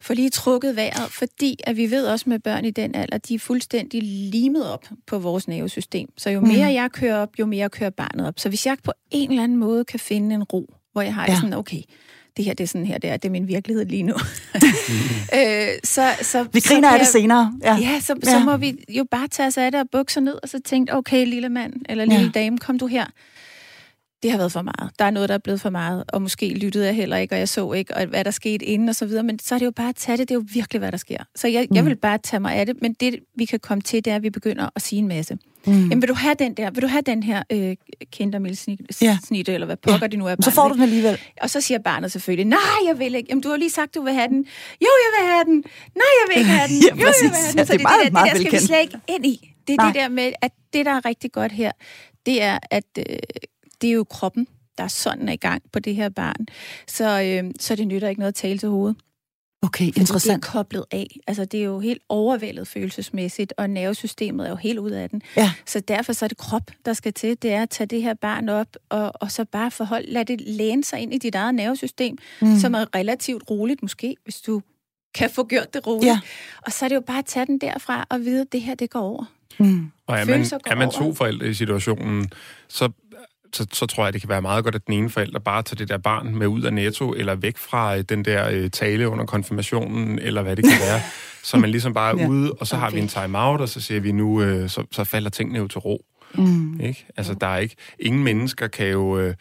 få 0.00 0.14
lige 0.14 0.30
trukket 0.30 0.76
vejret, 0.76 1.10
fordi 1.12 1.56
at 1.64 1.76
vi 1.76 1.90
ved 1.90 2.06
også 2.06 2.24
med 2.28 2.38
børn 2.38 2.64
i 2.64 2.70
den 2.70 2.94
alder, 2.94 3.18
de 3.18 3.34
er 3.34 3.38
fuldstændig 3.38 4.02
limet 4.02 4.72
op 4.72 4.84
på 5.06 5.18
vores 5.18 5.48
nervesystem. 5.48 6.08
Så 6.16 6.30
jo 6.30 6.40
mere 6.40 6.68
mm. 6.68 6.74
jeg 6.74 6.90
kører 6.92 7.16
op, 7.16 7.28
jo 7.38 7.46
mere 7.46 7.68
kører 7.70 7.90
barnet 7.90 8.26
op. 8.26 8.34
Så 8.38 8.48
hvis 8.48 8.66
jeg 8.66 8.76
på 8.84 8.92
en 9.10 9.30
eller 9.30 9.42
anden 9.42 9.58
måde 9.58 9.84
kan 9.84 10.00
finde 10.00 10.34
en 10.34 10.42
ro, 10.42 10.74
hvor 10.92 11.02
jeg 11.02 11.14
har 11.14 11.26
ja. 11.28 11.34
Sådan, 11.34 11.52
okay, 11.54 11.80
det 12.36 12.44
her, 12.44 12.54
det 12.54 12.64
er 12.64 12.68
sådan 12.68 12.86
her, 12.86 12.98
det 12.98 13.10
er, 13.10 13.16
det 13.16 13.28
er 13.28 13.32
min 13.32 13.48
virkelighed 13.48 13.84
lige 13.86 14.02
nu. 14.02 14.14
øh, 15.38 15.68
så, 15.84 16.10
så, 16.22 16.46
Vi 16.52 16.60
så 16.60 16.68
griner 16.68 16.88
af 16.90 16.98
det 16.98 17.08
senere. 17.08 17.52
Ja. 17.62 17.76
Ja, 17.76 18.00
så, 18.00 18.14
så 18.22 18.30
Ja. 18.30 18.44
må 18.44 18.56
vi 18.56 18.74
jo 18.88 19.04
bare 19.10 19.28
tage 19.28 19.46
os 19.46 19.58
af 19.58 19.72
det 19.72 19.80
og 19.80 19.86
bukke 19.92 20.12
sig 20.12 20.22
ned, 20.22 20.38
og 20.42 20.48
så 20.48 20.60
tænke, 20.64 20.94
okay, 20.94 21.26
lille 21.26 21.48
mand 21.48 21.72
eller 21.88 22.04
lille 22.04 22.24
Ja. 22.24 22.30
dame, 22.40 22.58
kom 22.58 22.78
du 22.78 22.86
her. 22.86 23.04
Det 24.22 24.30
har 24.30 24.38
været 24.38 24.52
for 24.52 24.62
meget. 24.62 24.90
Der 24.98 25.04
er 25.04 25.10
noget, 25.10 25.28
der 25.28 25.34
er 25.34 25.38
blevet 25.38 25.60
for 25.60 25.70
meget, 25.70 26.04
og 26.12 26.22
måske 26.22 26.48
lyttede 26.54 26.86
jeg 26.86 26.94
heller 26.94 27.16
ikke, 27.16 27.34
og 27.34 27.38
jeg 27.38 27.48
så 27.48 27.72
ikke, 27.72 27.96
og 27.96 28.06
hvad 28.06 28.24
der 28.24 28.30
skete 28.30 28.64
inden 28.64 28.88
og 28.88 28.94
så 28.94 29.06
videre. 29.06 29.22
Men 29.22 29.38
så 29.38 29.54
er 29.54 29.58
det 29.58 29.66
jo 29.66 29.70
bare 29.70 29.88
at 29.88 29.96
tage 29.96 30.18
det. 30.18 30.28
Det 30.28 30.34
er 30.34 30.38
jo 30.38 30.44
virkelig, 30.54 30.78
hvad 30.78 30.92
der 30.92 30.98
sker. 30.98 31.18
Så 31.36 31.48
jeg, 31.48 31.66
mm. 31.70 31.76
jeg 31.76 31.84
vil 31.84 31.96
bare 31.96 32.18
tage 32.18 32.40
mig 32.40 32.54
af 32.54 32.66
det. 32.66 32.82
Men 32.82 32.92
det, 32.92 33.16
vi 33.36 33.44
kan 33.44 33.60
komme 33.60 33.82
til, 33.82 34.04
det 34.04 34.10
er, 34.10 34.16
at 34.16 34.22
vi 34.22 34.30
begynder 34.30 34.68
at 34.76 34.82
sige 34.82 34.98
en 34.98 35.08
masse. 35.08 35.38
Mm. 35.66 35.72
Jamen, 35.72 36.02
vil 36.02 36.08
du 36.08 36.14
have 36.14 36.34
den 36.38 36.54
der? 36.54 36.70
Vil 36.70 36.82
du 36.82 36.86
have 36.88 37.02
den 37.02 37.22
her 37.22 37.42
øh, 37.52 37.76
kindermælsnitte, 38.12 38.84
Ja. 39.02 39.18
ja. 39.32 39.52
eller 39.52 39.66
hvad 39.66 39.76
pokker 39.76 39.98
ja. 40.02 40.06
det 40.06 40.18
nu 40.18 40.26
er? 40.26 40.30
Men 40.36 40.42
så 40.42 40.50
barnet, 40.50 40.54
får 40.54 40.68
du 40.68 40.74
den 40.74 40.82
alligevel. 40.82 41.18
Og 41.42 41.50
så 41.50 41.60
siger 41.60 41.78
barnet 41.78 42.12
selvfølgelig, 42.12 42.44
nej, 42.44 42.58
jeg 42.86 42.98
vil 42.98 43.14
ikke. 43.14 43.26
Jamen, 43.30 43.42
du 43.42 43.48
har 43.48 43.56
lige 43.56 43.70
sagt, 43.70 43.94
du 43.94 44.02
vil 44.02 44.12
have 44.12 44.28
den. 44.28 44.38
Jo, 44.80 44.88
jeg 45.04 45.10
vil 45.20 45.32
have 45.32 45.44
den. 45.44 45.54
Nej, 45.94 46.10
jeg 46.20 46.26
vil 46.28 46.38
ikke 46.38 46.50
have 46.50 46.68
den. 46.68 46.76
Ja, 46.84 46.94
jo, 46.94 46.96
jeg 46.96 47.06
præcis. 47.06 47.22
vil 47.22 47.30
have 47.30 47.50
den. 47.50 47.58
Ja, 47.58 47.64
Så 47.64 47.72
det 47.72 47.78
er 47.78 47.82
meget- 47.82 47.98
det, 48.04 48.06
der, 48.06 48.12
meget 48.12 48.32
det 48.32 48.40
der 48.40 48.50
skal 48.50 48.52
vi 48.52 48.56
velkendt. 48.56 48.66
slet 48.66 48.80
ikke 48.80 48.98
ind 49.14 49.26
i. 49.26 49.54
Det 49.66 49.72
er 49.72 49.76
Nej. 49.76 49.86
det 49.92 49.94
der 49.94 50.08
med, 50.08 50.32
at 50.42 50.52
det, 50.72 50.86
der 50.86 50.92
er 50.92 51.04
rigtig 51.04 51.32
godt 51.32 51.52
her, 51.52 51.72
det 52.26 52.42
er, 52.42 52.58
at 52.70 52.84
øh, 52.98 53.04
det 53.80 53.90
er 53.90 53.94
jo 53.94 54.04
kroppen, 54.04 54.46
der 54.78 54.84
er 54.84 54.88
sådan 54.88 55.28
er 55.28 55.32
i 55.32 55.36
gang 55.36 55.62
på 55.72 55.78
det 55.78 55.94
her 55.94 56.08
barn. 56.08 56.46
Så, 56.86 57.22
øh, 57.22 57.50
så 57.60 57.76
det 57.76 57.86
nytter 57.86 58.08
ikke 58.08 58.18
noget 58.18 58.32
at 58.32 58.34
tale 58.34 58.58
til 58.58 58.68
hovedet. 58.68 58.96
Okay, 59.62 59.86
Fordi 59.86 60.00
interessant. 60.00 60.42
Det 60.42 60.48
er 60.48 60.52
koblet 60.52 60.84
af. 60.90 61.16
Altså, 61.26 61.44
det 61.44 61.60
er 61.60 61.64
jo 61.64 61.80
helt 61.80 62.02
overvældet 62.08 62.68
følelsesmæssigt, 62.68 63.52
og 63.56 63.70
nervesystemet 63.70 64.46
er 64.46 64.50
jo 64.50 64.56
helt 64.56 64.78
ud 64.78 64.90
af 64.90 65.10
den. 65.10 65.22
Ja. 65.36 65.52
Så 65.66 65.80
derfor 65.80 66.12
så 66.12 66.24
er 66.24 66.28
det 66.28 66.38
krop, 66.38 66.70
der 66.84 66.92
skal 66.92 67.12
til. 67.12 67.42
Det 67.42 67.52
er 67.52 67.62
at 67.62 67.70
tage 67.70 67.86
det 67.86 68.02
her 68.02 68.14
barn 68.14 68.48
op, 68.48 68.76
og, 68.88 69.12
og 69.14 69.30
så 69.30 69.44
bare 69.44 69.70
forhold, 69.70 70.04
lad 70.08 70.24
det 70.24 70.40
læne 70.40 70.84
sig 70.84 71.00
ind 71.00 71.14
i 71.14 71.18
dit 71.18 71.34
eget 71.34 71.54
nervesystem, 71.54 72.18
mm. 72.40 72.58
som 72.58 72.74
er 72.74 72.94
relativt 72.94 73.50
roligt 73.50 73.82
måske, 73.82 74.16
hvis 74.24 74.40
du 74.40 74.62
kan 75.14 75.30
få 75.30 75.46
gjort 75.46 75.74
det 75.74 75.86
roligt. 75.86 76.06
Ja. 76.06 76.20
Og 76.62 76.72
så 76.72 76.84
er 76.84 76.88
det 76.88 76.96
jo 76.96 77.00
bare 77.00 77.18
at 77.18 77.26
tage 77.26 77.46
den 77.46 77.58
derfra 77.58 78.06
og 78.10 78.20
vide, 78.20 78.40
at 78.40 78.52
det 78.52 78.62
her, 78.62 78.74
det 78.74 78.90
går 78.90 79.00
over. 79.00 79.24
Mm. 79.58 79.90
Og 80.06 80.18
er 80.18 80.24
man, 80.24 80.46
er 80.66 80.74
man 80.74 80.90
to 80.90 81.14
forældre 81.14 81.48
i 81.48 81.54
situationen, 81.54 82.30
så, 82.68 82.88
så, 83.52 83.66
så 83.72 83.86
tror 83.86 84.04
jeg, 84.04 84.12
det 84.12 84.20
kan 84.20 84.30
være 84.30 84.42
meget 84.42 84.64
godt, 84.64 84.74
at 84.74 84.86
den 84.86 84.94
ene 84.94 85.10
forælder 85.10 85.38
bare 85.38 85.62
tager 85.62 85.76
det 85.76 85.88
der 85.88 85.98
barn 85.98 86.34
med 86.34 86.46
ud 86.46 86.62
af 86.62 86.72
netto, 86.72 87.12
eller 87.12 87.34
væk 87.34 87.58
fra 87.58 87.96
øh, 87.96 88.04
den 88.08 88.24
der 88.24 88.48
øh, 88.50 88.70
tale 88.70 89.08
under 89.08 89.26
konfirmationen, 89.26 90.18
eller 90.18 90.42
hvad 90.42 90.56
det 90.56 90.64
kan 90.64 90.78
være. 90.88 91.00
så 91.42 91.56
man 91.56 91.70
ligesom 91.70 91.94
bare 91.94 92.12
er 92.18 92.22
Ja. 92.22 92.28
ude, 92.28 92.52
og 92.52 92.66
så 92.66 92.76
har 92.76 92.90
vi 92.90 92.98
en 93.00 93.08
time-out, 93.08 93.60
og 93.60 93.68
så 93.68 93.80
siger 93.80 94.00
vi 94.00 94.12
nu, 94.12 94.42
øh, 94.42 94.68
så, 94.68 94.84
så 94.92 95.04
falder 95.04 95.30
tingene 95.30 95.58
jo 95.58 95.68
til 95.68 95.78
ro. 95.78 96.04
Mm. 96.34 96.80
Ikke? 96.80 97.06
Altså, 97.16 97.34
der 97.34 97.46
er 97.46 97.58
ikke... 97.58 97.76
Ingen 97.98 98.24
mennesker 98.24 98.66
kan 98.66 98.86
jo... 98.86 99.18
Øh, 99.18 99.34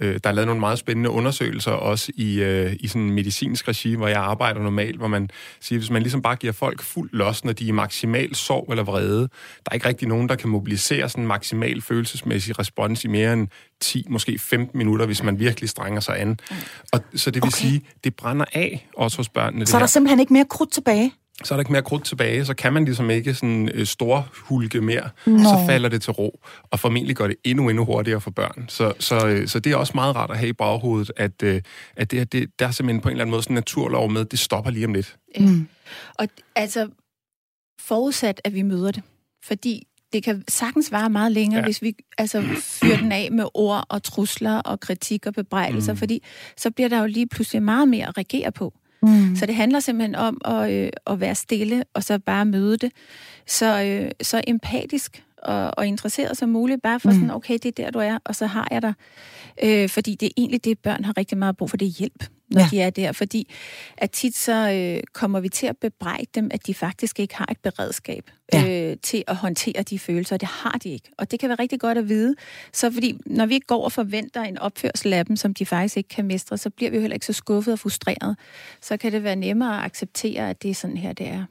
øh, 0.00 0.20
der 0.24 0.30
er 0.30 0.34
lavet 0.34 0.46
nogle 0.46 0.60
meget 0.60 0.78
spændende 0.78 1.10
undersøgelser, 1.10 1.70
også 1.70 2.12
i, 2.14 2.40
øh, 2.42 2.76
i 2.80 2.88
sådan 2.88 3.02
en 3.02 3.10
medicinsk 3.10 3.68
regi, 3.68 3.94
hvor 3.94 4.08
jeg 4.08 4.20
arbejder 4.20 4.62
normalt, 4.62 4.96
hvor 4.96 5.08
man 5.08 5.30
siger, 5.60 5.78
hvis 5.78 5.90
man 5.90 6.02
ligesom 6.02 6.22
bare 6.22 6.36
giver 6.36 6.52
folk 6.52 6.82
fuld 6.82 7.10
los, 7.12 7.44
når 7.44 7.52
de 7.52 7.64
er 7.64 7.68
i 7.68 7.70
maksimal 7.70 8.34
sorg 8.34 8.66
eller 8.70 8.84
vrede, 8.84 9.20
der 9.20 9.70
er 9.70 9.74
ikke 9.74 9.88
rigtig 9.88 10.08
nogen, 10.08 10.28
der 10.28 10.34
kan 10.34 10.50
mobilisere 10.50 11.08
sådan 11.08 11.24
en 11.24 11.28
maksimal 11.28 11.82
følelsesmæssig 11.82 12.58
respons 12.58 13.04
i 13.04 13.08
mere 13.08 13.32
end 13.32 13.48
10, 13.80 14.06
måske 14.08 14.38
15 14.38 14.78
minutter, 14.78 15.06
hvis 15.06 15.22
man 15.22 15.38
virkelig 15.38 15.70
strænger 15.70 16.00
sig 16.00 16.20
an. 16.20 16.38
Og, 16.92 17.00
så 17.14 17.30
det 17.30 17.42
vil 17.42 17.48
Okay. 17.48 17.58
sige, 17.58 17.82
det 18.04 18.14
brænder 18.14 18.44
af, 18.52 18.88
også 18.96 19.16
hos 19.16 19.28
børnene. 19.28 19.66
Så 19.66 19.76
er 19.76 19.78
her 19.78 19.82
der 19.82 19.86
simpelthen 19.86 20.20
ikke 20.20 20.32
mere 20.32 20.44
krudt 20.50 20.72
tilbage. 20.72 21.12
Så 21.44 21.54
er 21.54 21.56
der 21.56 21.60
ikke 21.60 21.72
mere 21.72 21.82
krudt 21.82 22.04
tilbage, 22.04 22.44
så 22.44 22.54
kan 22.54 22.72
man 22.72 22.84
ligesom 22.84 23.10
ikke 23.10 23.34
sådan 23.34 23.68
øh, 23.74 23.86
storhulke 23.86 24.80
mere, 24.80 25.10
Nå. 25.26 25.38
så 25.38 25.64
falder 25.66 25.88
det 25.88 26.02
til 26.02 26.12
ro, 26.12 26.40
og 26.62 26.80
formentlig 26.80 27.16
går 27.16 27.26
det 27.26 27.36
endnu, 27.44 27.68
endnu 27.68 27.84
hurtigere 27.84 28.20
for 28.20 28.30
børn. 28.30 28.64
Så, 28.68 28.92
så, 28.98 29.26
øh, 29.26 29.48
så 29.48 29.58
det 29.58 29.72
er 29.72 29.76
også 29.76 29.92
meget 29.94 30.16
rart 30.16 30.30
at 30.30 30.38
have 30.38 30.48
i 30.48 30.52
baghovedet, 30.52 31.12
at, 31.16 31.42
øh, 31.42 31.62
at 31.96 32.10
det, 32.10 32.18
her, 32.18 32.24
det, 32.24 32.50
der 32.58 32.66
er 32.66 32.70
simpelthen 32.70 33.00
på 33.00 33.08
en 33.08 33.12
eller 33.12 33.22
anden 33.22 33.30
måde 33.30 33.42
sådan 33.42 33.54
en 33.54 33.58
naturlov 33.58 34.10
med, 34.10 34.24
det 34.24 34.38
stopper 34.38 34.70
lige 34.70 34.86
om 34.86 34.94
lidt. 34.94 35.16
Mm. 35.38 35.68
Og 36.14 36.28
altså, 36.54 36.88
forudsat, 37.80 38.40
at 38.44 38.54
vi 38.54 38.62
møder 38.62 38.90
det. 38.90 39.02
Fordi 39.44 39.86
det 40.12 40.22
kan 40.22 40.44
sagtens 40.48 40.92
vare 40.92 41.10
meget 41.10 41.32
længere, 41.32 41.60
ja. 41.60 41.64
hvis 41.64 41.82
vi 41.82 41.94
altså, 42.18 42.42
fyrer 42.60 42.96
den 42.96 43.12
af 43.12 43.28
med 43.32 43.44
ord 43.54 43.84
og 43.88 44.02
trusler 44.02 44.58
og 44.58 44.80
kritik 44.80 45.26
og 45.26 45.34
bebrejdelser, 45.34 45.92
mm. 45.92 45.98
fordi 45.98 46.22
så 46.56 46.70
bliver 46.70 46.88
der 46.88 47.00
jo 47.00 47.06
lige 47.06 47.26
pludselig 47.26 47.62
meget 47.62 47.88
mere 47.88 48.06
at 48.06 48.16
reagere 48.16 48.52
på. 48.52 48.74
Mm. 49.02 49.36
Så 49.36 49.46
det 49.46 49.54
handler 49.54 49.80
simpelthen 49.80 50.14
om 50.14 50.40
at, 50.44 50.72
øh, 50.72 50.90
at 51.06 51.20
være 51.20 51.34
stille, 51.34 51.84
og 51.94 52.04
så 52.04 52.18
bare 52.18 52.44
møde 52.44 52.76
det. 52.76 52.92
Så, 53.46 53.82
øh, 53.82 54.10
så 54.22 54.40
empatisk 54.46 55.24
og, 55.42 55.78
og 55.78 55.86
interesseret 55.86 56.36
som 56.36 56.48
muligt, 56.48 56.82
bare 56.82 57.00
for 57.00 57.08
Mm. 57.08 57.14
sådan, 57.14 57.30
okay, 57.30 57.54
det 57.54 57.66
er 57.66 57.70
der, 57.84 57.90
du 57.90 57.98
er, 57.98 58.18
og 58.24 58.34
så 58.34 58.46
har 58.46 58.68
jeg 58.70 58.82
dig. 58.82 58.92
Øh, 59.64 59.88
fordi 59.88 60.14
det 60.14 60.26
er 60.26 60.30
egentlig 60.36 60.64
det, 60.64 60.78
børn 60.78 61.04
har 61.04 61.16
rigtig 61.16 61.38
meget 61.38 61.56
brug 61.56 61.70
for, 61.70 61.76
det 61.76 61.86
er 61.86 61.92
hjælp, 61.98 62.24
når 62.50 62.60
Ja. 62.60 62.68
de 62.70 62.80
er 62.80 62.90
der. 62.90 63.12
Fordi 63.12 63.54
at 63.96 64.10
tit 64.10 64.36
så 64.36 64.70
øh, 64.70 65.02
kommer 65.12 65.40
vi 65.40 65.48
til 65.48 65.66
at 65.66 65.76
bebrejde 65.76 66.26
dem, 66.34 66.48
at 66.50 66.66
de 66.66 66.74
faktisk 66.74 67.20
ikke 67.20 67.36
har 67.36 67.46
et 67.50 67.58
beredskab 67.62 68.30
Ja. 68.52 68.90
øh, 68.90 68.96
til 69.02 69.24
at 69.26 69.36
håndtere 69.36 69.82
de 69.82 69.98
følelser, 69.98 70.36
det 70.36 70.48
har 70.48 70.78
de 70.82 70.88
ikke. 70.90 71.10
Og 71.18 71.30
det 71.30 71.40
kan 71.40 71.48
være 71.48 71.58
rigtig 71.60 71.80
godt 71.80 71.98
at 71.98 72.08
vide. 72.08 72.34
Så 72.72 72.90
fordi, 72.90 73.18
når 73.26 73.46
vi 73.46 73.54
ikke 73.54 73.66
går 73.66 73.84
og 73.84 73.92
forventer 73.92 74.42
en 74.42 74.58
opførsel 74.58 75.12
af 75.12 75.26
dem, 75.26 75.36
som 75.36 75.54
de 75.54 75.66
faktisk 75.66 75.96
ikke 75.96 76.08
kan 76.08 76.24
mestre, 76.24 76.58
så 76.58 76.70
bliver 76.70 76.90
vi 76.90 76.96
jo 76.96 77.00
heller 77.00 77.14
ikke 77.14 77.26
så 77.26 77.32
skuffet 77.32 77.72
og 77.72 77.78
frustreret. 77.78 78.36
Så 78.82 78.96
kan 78.96 79.12
det 79.12 79.22
være 79.22 79.36
nemmere 79.36 79.78
at 79.78 79.84
acceptere, 79.84 80.50
at 80.50 80.62
det 80.62 80.70
er 80.70 80.74
sådan 80.74 80.96
her, 80.96 81.12
det 81.12 81.28
er. 81.28 81.44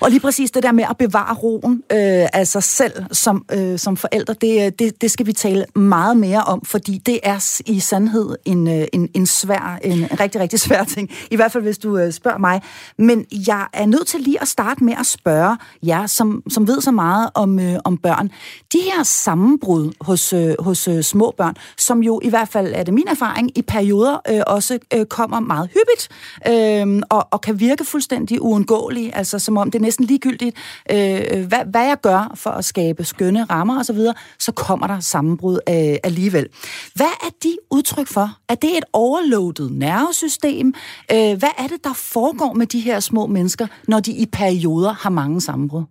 Og 0.00 0.10
lige 0.10 0.20
præcis 0.20 0.50
det 0.50 0.62
der 0.62 0.72
med 0.72 0.84
at 0.90 0.96
bevare 0.96 1.34
roen 1.34 1.82
øh, 1.92 2.28
af 2.32 2.46
sig 2.46 2.62
selv 2.62 2.92
som, 3.12 3.44
øh, 3.52 3.78
som 3.78 3.96
forældre, 3.96 4.34
det, 4.40 4.66
øh, 4.66 4.72
det, 4.78 5.00
det 5.00 5.10
skal 5.10 5.26
vi 5.26 5.32
tale 5.32 5.64
meget 5.74 6.16
mere 6.16 6.40
om, 6.40 6.64
fordi 6.64 6.98
det 6.98 7.20
er 7.22 7.60
i 7.66 7.80
sandhed 7.80 8.36
en, 8.44 8.68
øh, 8.68 8.86
en, 8.92 9.08
en 9.14 9.26
svær, 9.26 9.78
en 9.82 10.20
rigtig, 10.20 10.40
rigtig 10.40 10.60
svær 10.60 10.84
ting. 10.84 11.10
I 11.30 11.36
hvert 11.36 11.52
fald, 11.52 11.62
hvis 11.62 11.78
du 11.78 11.98
øh, 11.98 12.12
spørger 12.12 12.38
mig. 12.38 12.62
Men 12.98 13.24
jeg 13.46 13.66
er 13.72 13.86
nødt 13.86 14.06
til 14.06 14.20
lige 14.20 14.42
at 14.42 14.48
starte 14.48 14.84
med 14.84 14.94
at 15.00 15.06
spørge 15.06 15.56
jer, 15.82 16.06
som, 16.06 16.42
som 16.50 16.68
ved 16.68 16.80
så 16.80 16.90
meget 16.90 17.30
om, 17.34 17.58
øh, 17.58 17.76
om 17.84 17.96
børn. 17.96 18.30
De 18.72 18.78
her 18.78 19.02
sammenbrud 19.02 19.92
hos, 20.00 20.32
øh, 20.32 20.54
hos 20.58 20.88
øh, 20.88 21.02
små 21.02 21.34
børn, 21.38 21.54
som 21.78 22.02
jo 22.02 22.20
i 22.22 22.28
hvert 22.28 22.48
fald 22.48 22.72
er 22.74 22.82
det 22.82 22.94
min 22.94 23.08
erfaring, 23.08 23.58
i 23.58 23.62
perioder 23.62 24.20
øh, 24.30 24.40
også 24.46 24.78
øh, 24.94 25.06
kommer 25.06 25.40
meget 25.40 25.68
hyppigt, 25.68 26.08
øh, 26.48 27.02
og, 27.10 27.28
og 27.30 27.40
kan 27.40 27.60
virke 27.60 27.84
fuldstændig 27.84 28.42
uundgåelige, 28.42 29.14
altså 29.16 29.38
som 29.38 29.53
om 29.60 29.70
det 29.70 29.78
er 29.78 29.82
næsten 29.82 30.04
ligegyldigt, 30.04 30.56
øh, 30.90 31.46
hvad, 31.46 31.70
hvad 31.70 31.86
jeg 31.86 31.96
gør 32.02 32.32
for 32.34 32.50
at 32.50 32.64
skabe 32.64 33.04
skønne 33.04 33.44
rammer 33.44 33.80
osv., 33.80 33.84
så, 33.84 33.92
videre, 33.92 34.14
så 34.38 34.52
kommer 34.52 34.86
der 34.86 35.00
sammenbrud 35.00 35.58
øh, 35.68 35.96
alligevel. 36.04 36.48
Hvad 36.94 37.06
er 37.06 37.30
de 37.42 37.56
udtryk 37.70 38.08
for? 38.08 38.38
Er 38.48 38.54
det 38.54 38.78
et 38.78 38.84
overloadet 38.92 39.72
nervesystem? 39.72 40.74
Øh, 41.12 41.38
hvad 41.38 41.54
er 41.58 41.66
det, 41.66 41.84
der 41.84 41.92
foregår 41.92 42.52
med 42.52 42.66
de 42.66 42.80
her 42.80 43.00
små 43.00 43.26
mennesker, 43.26 43.66
når 43.88 44.00
de 44.00 44.12
i 44.12 44.26
perioder 44.26 44.92
har 44.92 45.10
mange 45.10 45.40
sammenbrud? 45.40 45.84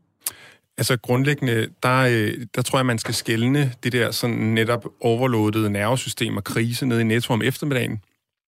Altså 0.77 0.98
grundlæggende, 0.98 1.67
der, 1.84 1.98
øh, 1.98 2.34
der 2.55 2.62
tror 2.62 2.79
jeg, 2.79 2.86
man 2.86 3.00
skal 3.00 3.13
skælne 3.13 3.74
det 3.84 3.91
der 3.91 4.12
sådan 4.12 4.36
netop 4.36 4.86
overloadede 5.01 5.70
nervesystem 5.70 6.38
og 6.38 6.43
krise 6.43 6.86
nede 6.86 7.01
i 7.01 7.03
Netto 7.03 7.34
om 7.34 7.41
eftermiddagen, 7.41 8.00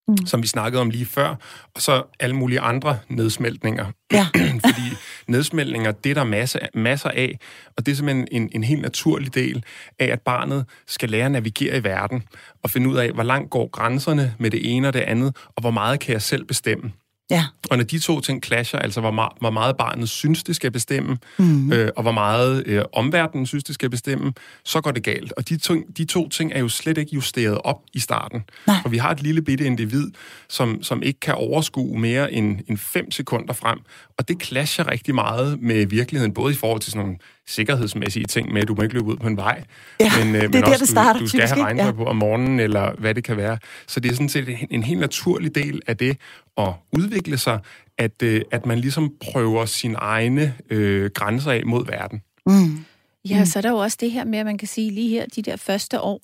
mm. 0.08 0.26
som 0.26 0.42
vi 0.42 0.48
snakkede 0.48 0.82
om 0.82 0.90
lige 0.90 1.06
før, 1.06 1.36
og 1.76 1.82
så 1.82 2.04
alle 2.20 2.36
mulige 2.36 2.60
andre 2.60 3.00
nedsmeltninger. 3.10 3.86
Ja. 4.12 4.28
Fordi 4.68 4.96
nedsmeltninger, 5.28 5.92
det 5.92 6.10
er 6.10 6.14
der 6.14 6.24
masse, 6.24 6.60
masser 6.74 7.10
af, 7.10 7.40
og 7.78 7.86
det 7.86 7.92
er 7.92 7.96
simpelthen 7.96 8.28
en, 8.32 8.50
en 8.52 8.64
helt 8.64 8.82
naturlig 8.82 9.36
del 9.36 9.64
af, 10.00 10.06
at 10.06 10.22
barnet 10.22 10.66
skal 10.88 11.10
lære 11.10 11.26
at 11.26 11.32
navigere 11.32 11.78
i 11.78 11.84
verden, 11.84 12.24
og 12.64 12.70
finde 12.70 12.90
ud 12.90 12.96
af, 12.96 13.12
hvor 13.12 13.24
langt 13.24 13.50
går 13.50 13.68
grænserne 13.68 14.36
med 14.40 14.52
det 14.52 14.76
ene 14.76 14.88
og 14.88 14.94
det 14.94 15.00
andet, 15.00 15.38
og 15.48 15.62
hvor 15.62 15.72
meget 15.72 16.00
kan 16.00 16.14
jeg 16.14 16.22
selv 16.22 16.46
bestemme. 16.46 16.92
Ja. 17.30 17.46
Og 17.70 17.78
når 17.78 17.84
de 17.84 18.00
to 18.00 18.20
ting 18.20 18.44
clasher, 18.44 18.80
altså 18.80 19.02
hvor, 19.02 19.12
meget, 19.12 19.32
hvor 19.40 19.50
meget 19.50 19.78
barnet 19.78 20.10
synes, 20.10 20.44
det 20.44 20.56
skal 20.56 20.72
bestemme, 20.72 21.18
mm. 21.38 21.74
øh, 21.74 21.92
og 21.96 22.02
hvor 22.02 22.12
meget 22.12 22.64
øh, 22.68 22.84
omverdenen 22.94 23.46
synes, 23.46 23.64
det 23.64 23.76
skal 23.76 23.90
bestemme, 23.90 24.34
så 24.66 24.82
går 24.82 24.92
det 24.92 25.04
galt. 25.04 25.34
Og 25.38 25.50
de 25.50 25.58
to, 25.58 25.76
de 25.98 26.06
to 26.06 26.30
ting 26.30 26.52
er 26.54 26.60
jo 26.60 26.70
slet 26.70 26.98
ikke 26.98 27.12
justeret 27.14 27.58
op 27.64 27.82
i 27.94 28.00
starten. 28.00 28.44
Nej. 28.68 28.76
For 28.82 28.90
vi 28.90 28.98
har 28.98 29.12
et 29.12 29.22
lille 29.22 29.42
bitte 29.42 29.66
individ, 29.66 30.12
som, 30.50 30.84
som 30.84 31.04
ikke 31.04 31.20
kan 31.20 31.36
overskue 31.36 32.00
mere 32.00 32.34
end, 32.34 32.60
end 32.68 32.78
fem 32.78 33.12
sekunder 33.12 33.54
frem. 33.54 33.80
Og 34.18 34.28
det 34.28 34.44
clasher 34.44 34.92
rigtig 34.92 35.16
meget 35.16 35.62
med 35.62 35.86
virkeligheden, 35.86 36.34
både 36.34 36.54
i 36.54 36.58
forhold 36.58 36.82
til 36.82 36.92
sådan 36.92 37.06
nogle 37.06 37.18
sikkerhedsmæssige 37.48 38.26
ting 38.26 38.54
med, 38.54 38.62
at 38.62 38.68
du 38.68 38.76
må 38.76 38.82
ikke 38.82 38.94
løbe 38.94 39.06
ud 39.06 39.18
på 39.18 39.28
en 39.28 39.38
vej. 39.38 39.64
Ja, 40.00 40.12
men, 40.26 40.36
øh, 40.36 40.42
det 40.42 40.44
er 40.44 40.50
men 40.50 40.62
der, 40.62 40.68
også, 40.68 40.80
det 40.80 40.90
starter, 40.90 41.20
du, 41.20 41.26
du 41.26 41.30
skal 41.30 41.48
have 41.48 41.64
regntøj 41.64 41.86
Ja. 41.86 41.92
på 41.92 42.06
om 42.06 42.16
morgenen, 42.16 42.60
eller 42.60 42.96
hvad 43.00 43.16
det 43.16 43.24
kan 43.24 43.38
være. 43.38 43.58
Så 43.88 44.00
det 44.00 44.12
er 44.12 44.16
sådan 44.16 44.30
set 44.30 44.50
en, 44.50 44.58
en 44.70 44.84
helt 44.84 45.00
naturlig 45.00 45.56
del 45.56 45.82
af 45.88 45.98
det 45.98 46.18
at 46.58 46.74
udvikle 46.92 47.38
sig, 47.38 47.60
at, 47.98 48.22
øh, 48.24 48.42
at 48.52 48.66
man 48.66 48.80
ligesom 48.80 49.14
prøver 49.32 49.66
sine 49.66 49.96
egne 49.96 50.56
øh, 50.70 51.10
grænser 51.14 51.52
af 51.52 51.66
mod 51.66 51.86
verden. 51.86 52.22
Mm. 52.46 52.86
Ja, 53.30 53.46
så 53.46 53.60
er 53.60 53.62
der 53.62 53.70
jo 53.70 53.78
også 53.78 53.98
det 54.02 54.12
her 54.12 54.24
med, 54.24 54.40
at 54.40 54.46
man 54.46 54.58
kan 54.58 54.68
sige 54.68 54.92
lige 54.92 55.10
her, 55.10 55.26
de 55.36 55.42
der 55.42 55.56
første 55.56 56.02
år, 56.02 56.22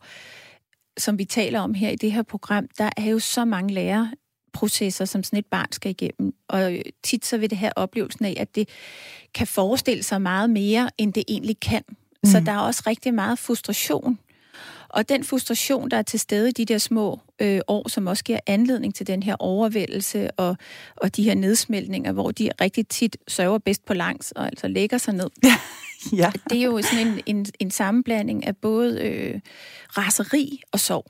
som 0.97 1.17
vi 1.17 1.25
taler 1.25 1.59
om 1.59 1.73
her 1.73 1.89
i 1.89 1.95
det 1.95 2.11
her 2.11 2.23
program, 2.23 2.67
der 2.77 2.89
er 2.97 3.05
jo 3.05 3.19
så 3.19 3.45
mange 3.45 3.73
læreprocesser, 3.73 5.05
som 5.05 5.23
sådan 5.23 5.39
et 5.39 5.45
barn 5.45 5.71
skal 5.71 5.91
igennem. 5.91 6.33
Og 6.49 6.73
øh, 6.73 6.81
tit 7.03 7.25
så 7.25 7.37
vil 7.37 7.49
det 7.49 7.57
have 7.57 7.71
oplevelsen 7.77 8.25
af, 8.25 8.33
at 8.39 8.55
det 8.55 8.69
kan 9.33 9.47
forestille 9.47 10.03
sig 10.03 10.21
meget 10.21 10.49
mere, 10.49 10.89
end 10.97 11.13
det 11.13 11.23
egentlig 11.27 11.59
kan. 11.59 11.83
Mm. 11.89 12.29
Så 12.29 12.39
der 12.39 12.51
er 12.51 12.59
også 12.59 12.83
rigtig 12.87 13.13
meget 13.13 13.39
frustration. 13.39 14.19
Og 14.89 15.09
den 15.09 15.23
frustration, 15.23 15.89
der 15.89 15.97
er 15.97 16.01
til 16.01 16.19
stede 16.19 16.49
i 16.49 16.51
de 16.51 16.65
der 16.65 16.77
små 16.77 17.19
øh, 17.39 17.59
år, 17.67 17.89
som 17.89 18.07
også 18.07 18.23
giver 18.23 18.39
anledning 18.47 18.95
til 18.95 19.07
den 19.07 19.23
her 19.23 19.35
overvældelse 19.39 20.31
og, 20.31 20.57
og 20.95 21.15
de 21.15 21.23
her 21.23 21.35
nedsmeltninger, 21.35 22.11
hvor 22.11 22.31
de 22.31 22.49
rigtig 22.61 22.87
tit 22.87 23.17
sørger 23.27 23.57
bedst 23.57 23.85
på 23.85 23.93
langs 23.93 24.31
og 24.31 24.45
altså 24.45 24.67
lægger 24.67 24.97
sig 24.97 25.13
ned. 25.13 25.29
Ja. 26.13 26.31
Det 26.49 26.57
er 26.57 26.63
jo 26.63 26.81
sådan 26.81 27.07
en, 27.07 27.21
en, 27.25 27.45
en 27.59 27.71
sammenblanding 27.71 28.47
af 28.47 28.57
både 28.57 29.01
øh, 29.01 29.39
raseri 29.97 30.61
og 30.71 30.79
sorg. 30.79 31.05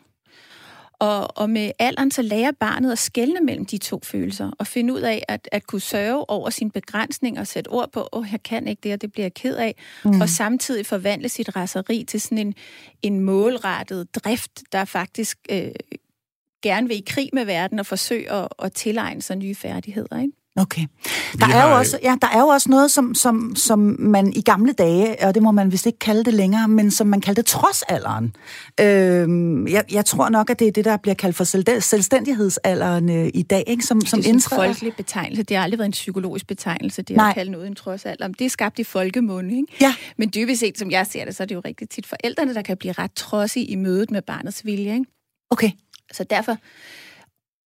Og, 1.01 1.37
og 1.37 1.49
med 1.49 1.71
alderen 1.79 2.11
så 2.11 2.21
lærer 2.21 2.51
barnet 2.59 2.91
at 2.91 2.97
skelne 2.97 3.39
mellem 3.39 3.65
de 3.65 3.77
to 3.77 3.99
følelser, 4.03 4.51
og 4.59 4.67
finde 4.67 4.93
ud 4.93 5.01
af 5.01 5.23
at, 5.27 5.49
at 5.51 5.67
kunne 5.67 5.81
sørge 5.81 6.29
over 6.29 6.49
sin 6.49 6.71
begrænsning 6.71 7.39
og 7.39 7.47
sætte 7.47 7.67
ord 7.67 7.91
på, 7.91 8.09
åh, 8.11 8.25
jeg 8.31 8.43
kan 8.43 8.67
ikke 8.67 8.79
det, 8.83 8.93
og 8.93 9.01
det 9.01 9.11
bliver 9.11 9.23
jeg 9.23 9.33
ked 9.33 9.55
af, 9.55 9.75
mm. 10.05 10.21
og 10.21 10.29
samtidig 10.29 10.85
forvandle 10.85 11.29
sit 11.29 11.55
raseri 11.55 12.03
til 12.07 12.21
sådan 12.21 12.37
en, 12.37 12.53
en 13.01 13.19
målrettet 13.19 14.15
drift, 14.15 14.63
der 14.71 14.85
faktisk 14.85 15.37
øh, 15.51 15.71
gerne 16.63 16.87
vil 16.87 16.97
i 16.97 17.03
krig 17.07 17.29
med 17.33 17.45
verden 17.45 17.79
og 17.79 17.85
forsøge 17.85 18.31
at, 18.31 18.47
at 18.63 18.73
tilegne 18.73 19.21
sig 19.21 19.35
nye 19.35 19.55
færdigheder. 19.55 20.21
Ikke? 20.21 20.33
Okay. 20.55 20.81
Der 21.39 21.45
Vi 21.47 21.51
er, 21.53 21.67
jo 21.67 21.77
også, 21.77 21.99
ja, 22.03 22.15
der 22.21 22.27
er 22.27 22.39
jo 22.39 22.47
også 22.47 22.69
noget, 22.69 22.91
som, 22.91 23.15
som, 23.15 23.55
som 23.55 23.95
man 23.99 24.33
i 24.33 24.41
gamle 24.41 24.73
dage, 24.73 25.15
og 25.27 25.35
det 25.35 25.43
må 25.43 25.51
man 25.51 25.71
vist 25.71 25.85
ikke 25.85 25.99
kalde 25.99 26.23
det 26.23 26.33
længere, 26.33 26.67
men 26.67 26.91
som 26.91 27.07
man 27.07 27.21
kaldte 27.21 27.41
trodsalderen. 27.41 28.35
Øhm, 28.79 29.67
jeg, 29.67 29.83
jeg 29.91 30.05
tror 30.05 30.29
nok, 30.29 30.49
at 30.49 30.59
det 30.59 30.67
er 30.67 30.71
det, 30.71 30.85
der 30.85 30.97
bliver 30.97 31.15
kaldt 31.15 31.35
for 31.35 31.43
selv, 31.43 31.81
selvstændighedsalderen 31.81 33.09
øh, 33.09 33.31
i 33.33 33.41
dag, 33.41 33.63
ikke? 33.67 33.83
som, 33.85 34.01
som 34.01 34.01
det 34.01 34.05
er 34.05 34.09
sådan 34.09 34.29
en 34.29 34.35
indtræder. 34.35 34.65
folkelig 34.65 34.93
betegnelse. 34.95 35.43
Det 35.43 35.57
har 35.57 35.63
aldrig 35.63 35.79
været 35.79 35.87
en 35.87 35.91
psykologisk 35.91 36.47
betegnelse, 36.47 37.01
det 37.01 37.15
Nej. 37.15 37.29
at 37.29 37.35
kalde 37.35 37.51
noget 37.51 37.67
en 37.67 37.75
trodsalder. 37.75 38.27
Det 38.27 38.45
er 38.45 38.49
skabt 38.49 38.79
i 38.79 38.83
folkemunde, 38.83 39.55
ikke? 39.55 39.67
Ja. 39.81 39.95
Men 40.17 40.31
dybest 40.35 40.59
set, 40.59 40.79
som 40.79 40.91
jeg 40.91 41.07
ser 41.07 41.25
det, 41.25 41.35
så 41.35 41.43
er 41.43 41.47
det 41.47 41.55
jo 41.55 41.61
rigtig 41.65 41.89
tit 41.89 42.05
forældrene, 42.07 42.53
der 42.53 42.61
kan 42.61 42.77
blive 42.77 42.93
ret 42.93 43.11
trodsige 43.11 43.65
i 43.65 43.75
mødet 43.75 44.11
med 44.11 44.21
barnets 44.21 44.65
vilje, 44.65 44.93
ikke? 44.93 45.05
Okay. 45.49 45.71
Så 46.13 46.23
derfor 46.23 46.57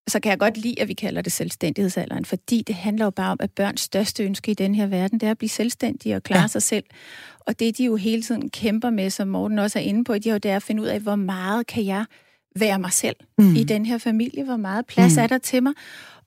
så 0.08 0.20
kan 0.20 0.30
jeg 0.30 0.40
godt 0.40 0.58
lide, 0.58 0.82
at 0.82 0.88
vi 0.88 0.94
kalder 0.94 1.22
det 1.22 1.32
selvstændighedsalderen, 1.32 2.26
fordi 2.26 2.64
det 2.68 2.76
handler 2.76 3.06
jo 3.06 3.10
bare 3.12 3.32
om, 3.32 3.38
at 3.42 3.52
børns 3.52 3.82
største 3.82 4.24
ønske 4.24 4.52
i 4.52 4.54
den 4.54 4.76
her 4.76 4.88
verden, 4.88 5.20
det 5.20 5.28
er 5.28 5.32
at 5.32 5.38
blive 5.38 5.50
selvstændige 5.50 6.16
og 6.16 6.24
klare 6.24 6.42
Ja. 6.42 6.48
sig 6.48 6.62
selv. 6.62 6.84
Og 7.40 7.60
det, 7.60 7.78
de 7.78 7.86
jo 7.86 7.96
hele 7.96 8.22
tiden 8.22 8.50
kæmper 8.50 8.90
med, 8.90 9.10
som 9.10 9.28
Morten 9.28 9.60
også 9.60 9.80
er 9.80 9.84
inde 9.84 10.04
på, 10.04 10.14
det 10.14 10.28
er 10.28 10.32
jo 10.32 10.38
det 10.38 10.52
er 10.52 10.56
at 10.56 10.64
finde 10.64 10.82
ud 10.82 10.88
af, 10.88 11.00
hvor 11.00 11.16
meget 11.16 11.68
kan 11.68 11.86
jeg 11.86 12.06
være 12.60 12.80
mig 12.80 12.92
selv 12.94 13.16
Mm. 13.38 13.56
i 13.56 13.64
den 13.64 13.86
her 13.86 13.98
familie, 13.98 14.44
hvor 14.44 14.58
meget 14.58 14.86
plads 14.86 15.16
Mm. 15.18 15.24
er 15.24 15.28
der 15.28 15.38
til 15.38 15.64
mig, 15.64 15.74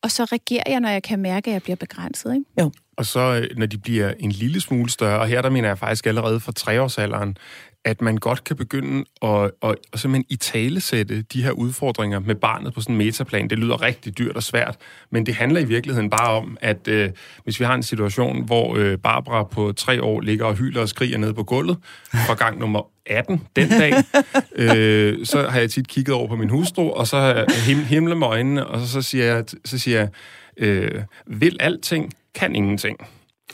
og 0.02 0.10
så 0.10 0.24
reagerer 0.24 0.62
jeg, 0.66 0.80
når 0.80 0.88
jeg 0.88 1.02
kan 1.02 1.18
mærke, 1.18 1.50
at 1.50 1.54
jeg 1.54 1.62
bliver 1.62 1.76
begrænset. 1.76 2.34
Ikke? 2.34 2.70
Og 2.96 3.06
så 3.06 3.20
øh, 3.20 3.58
når 3.58 3.66
de 3.66 3.78
bliver 3.78 4.12
en 4.18 4.32
lille 4.32 4.60
smule 4.60 4.90
større, 4.90 5.20
og 5.20 5.26
her 5.28 5.42
der 5.42 5.50
mener 5.50 5.68
jeg 5.68 5.78
faktisk 5.78 6.06
allerede 6.06 6.40
fra 6.40 6.52
treårsalderen, 6.52 7.36
at 7.84 8.00
man 8.00 8.16
godt 8.16 8.44
kan 8.44 8.56
begynde 8.56 9.04
at, 9.22 9.50
at, 9.62 9.76
at 9.92 10.00
simpelthen 10.00 10.24
i 10.28 10.36
talesætte 10.36 11.22
de 11.22 11.42
her 11.42 11.50
udfordringer 11.50 12.18
med 12.18 12.34
barnet 12.34 12.74
på 12.74 12.80
sådan 12.80 12.94
en 12.94 12.98
metaplan. 12.98 13.50
Det 13.50 13.58
lyder 13.58 13.82
rigtig 13.82 14.18
dyrt 14.18 14.36
og 14.36 14.42
svært, 14.42 14.76
men 15.10 15.26
det 15.26 15.34
handler 15.34 15.60
i 15.60 15.64
virkeligheden 15.64 16.10
bare 16.10 16.30
om, 16.30 16.56
at 16.60 16.88
øh, 16.88 17.10
hvis 17.44 17.60
vi 17.60 17.64
har 17.64 17.74
en 17.74 17.82
situation, 17.82 18.44
hvor 18.44 18.76
øh, 18.76 18.98
Barbara 18.98 19.44
på 19.44 19.72
tre 19.72 20.02
år 20.02 20.20
ligger 20.20 20.44
og 20.44 20.54
hyler 20.54 20.80
og 20.80 20.88
skriger 20.88 21.18
ned 21.18 21.32
på 21.32 21.42
gulvet 21.42 21.78
fra 22.12 22.34
gang 22.34 22.58
nummer 22.58 22.90
18 23.06 23.42
den 23.56 23.68
dag, 23.68 23.92
øh, 24.76 25.26
så 25.26 25.48
har 25.48 25.60
jeg 25.60 25.70
tit 25.70 25.88
kigget 25.88 26.14
over 26.14 26.28
på 26.28 26.36
min 26.36 26.48
hustru, 26.48 26.90
og 26.90 27.06
så 27.06 27.16
har 27.16 27.34
jeg 27.34 27.46
him- 27.48 27.84
himlet 27.84 28.16
med 28.16 28.26
øjnene, 28.26 28.66
og 28.66 28.80
så, 28.80 28.88
så 28.88 29.02
siger 29.02 29.24
jeg, 29.24 29.44
så 29.64 29.78
siger 29.78 29.98
jeg 29.98 30.08
øh, 30.56 31.02
vil 31.26 31.56
alting, 31.60 32.12
kan 32.34 32.54
ingenting. 32.56 32.98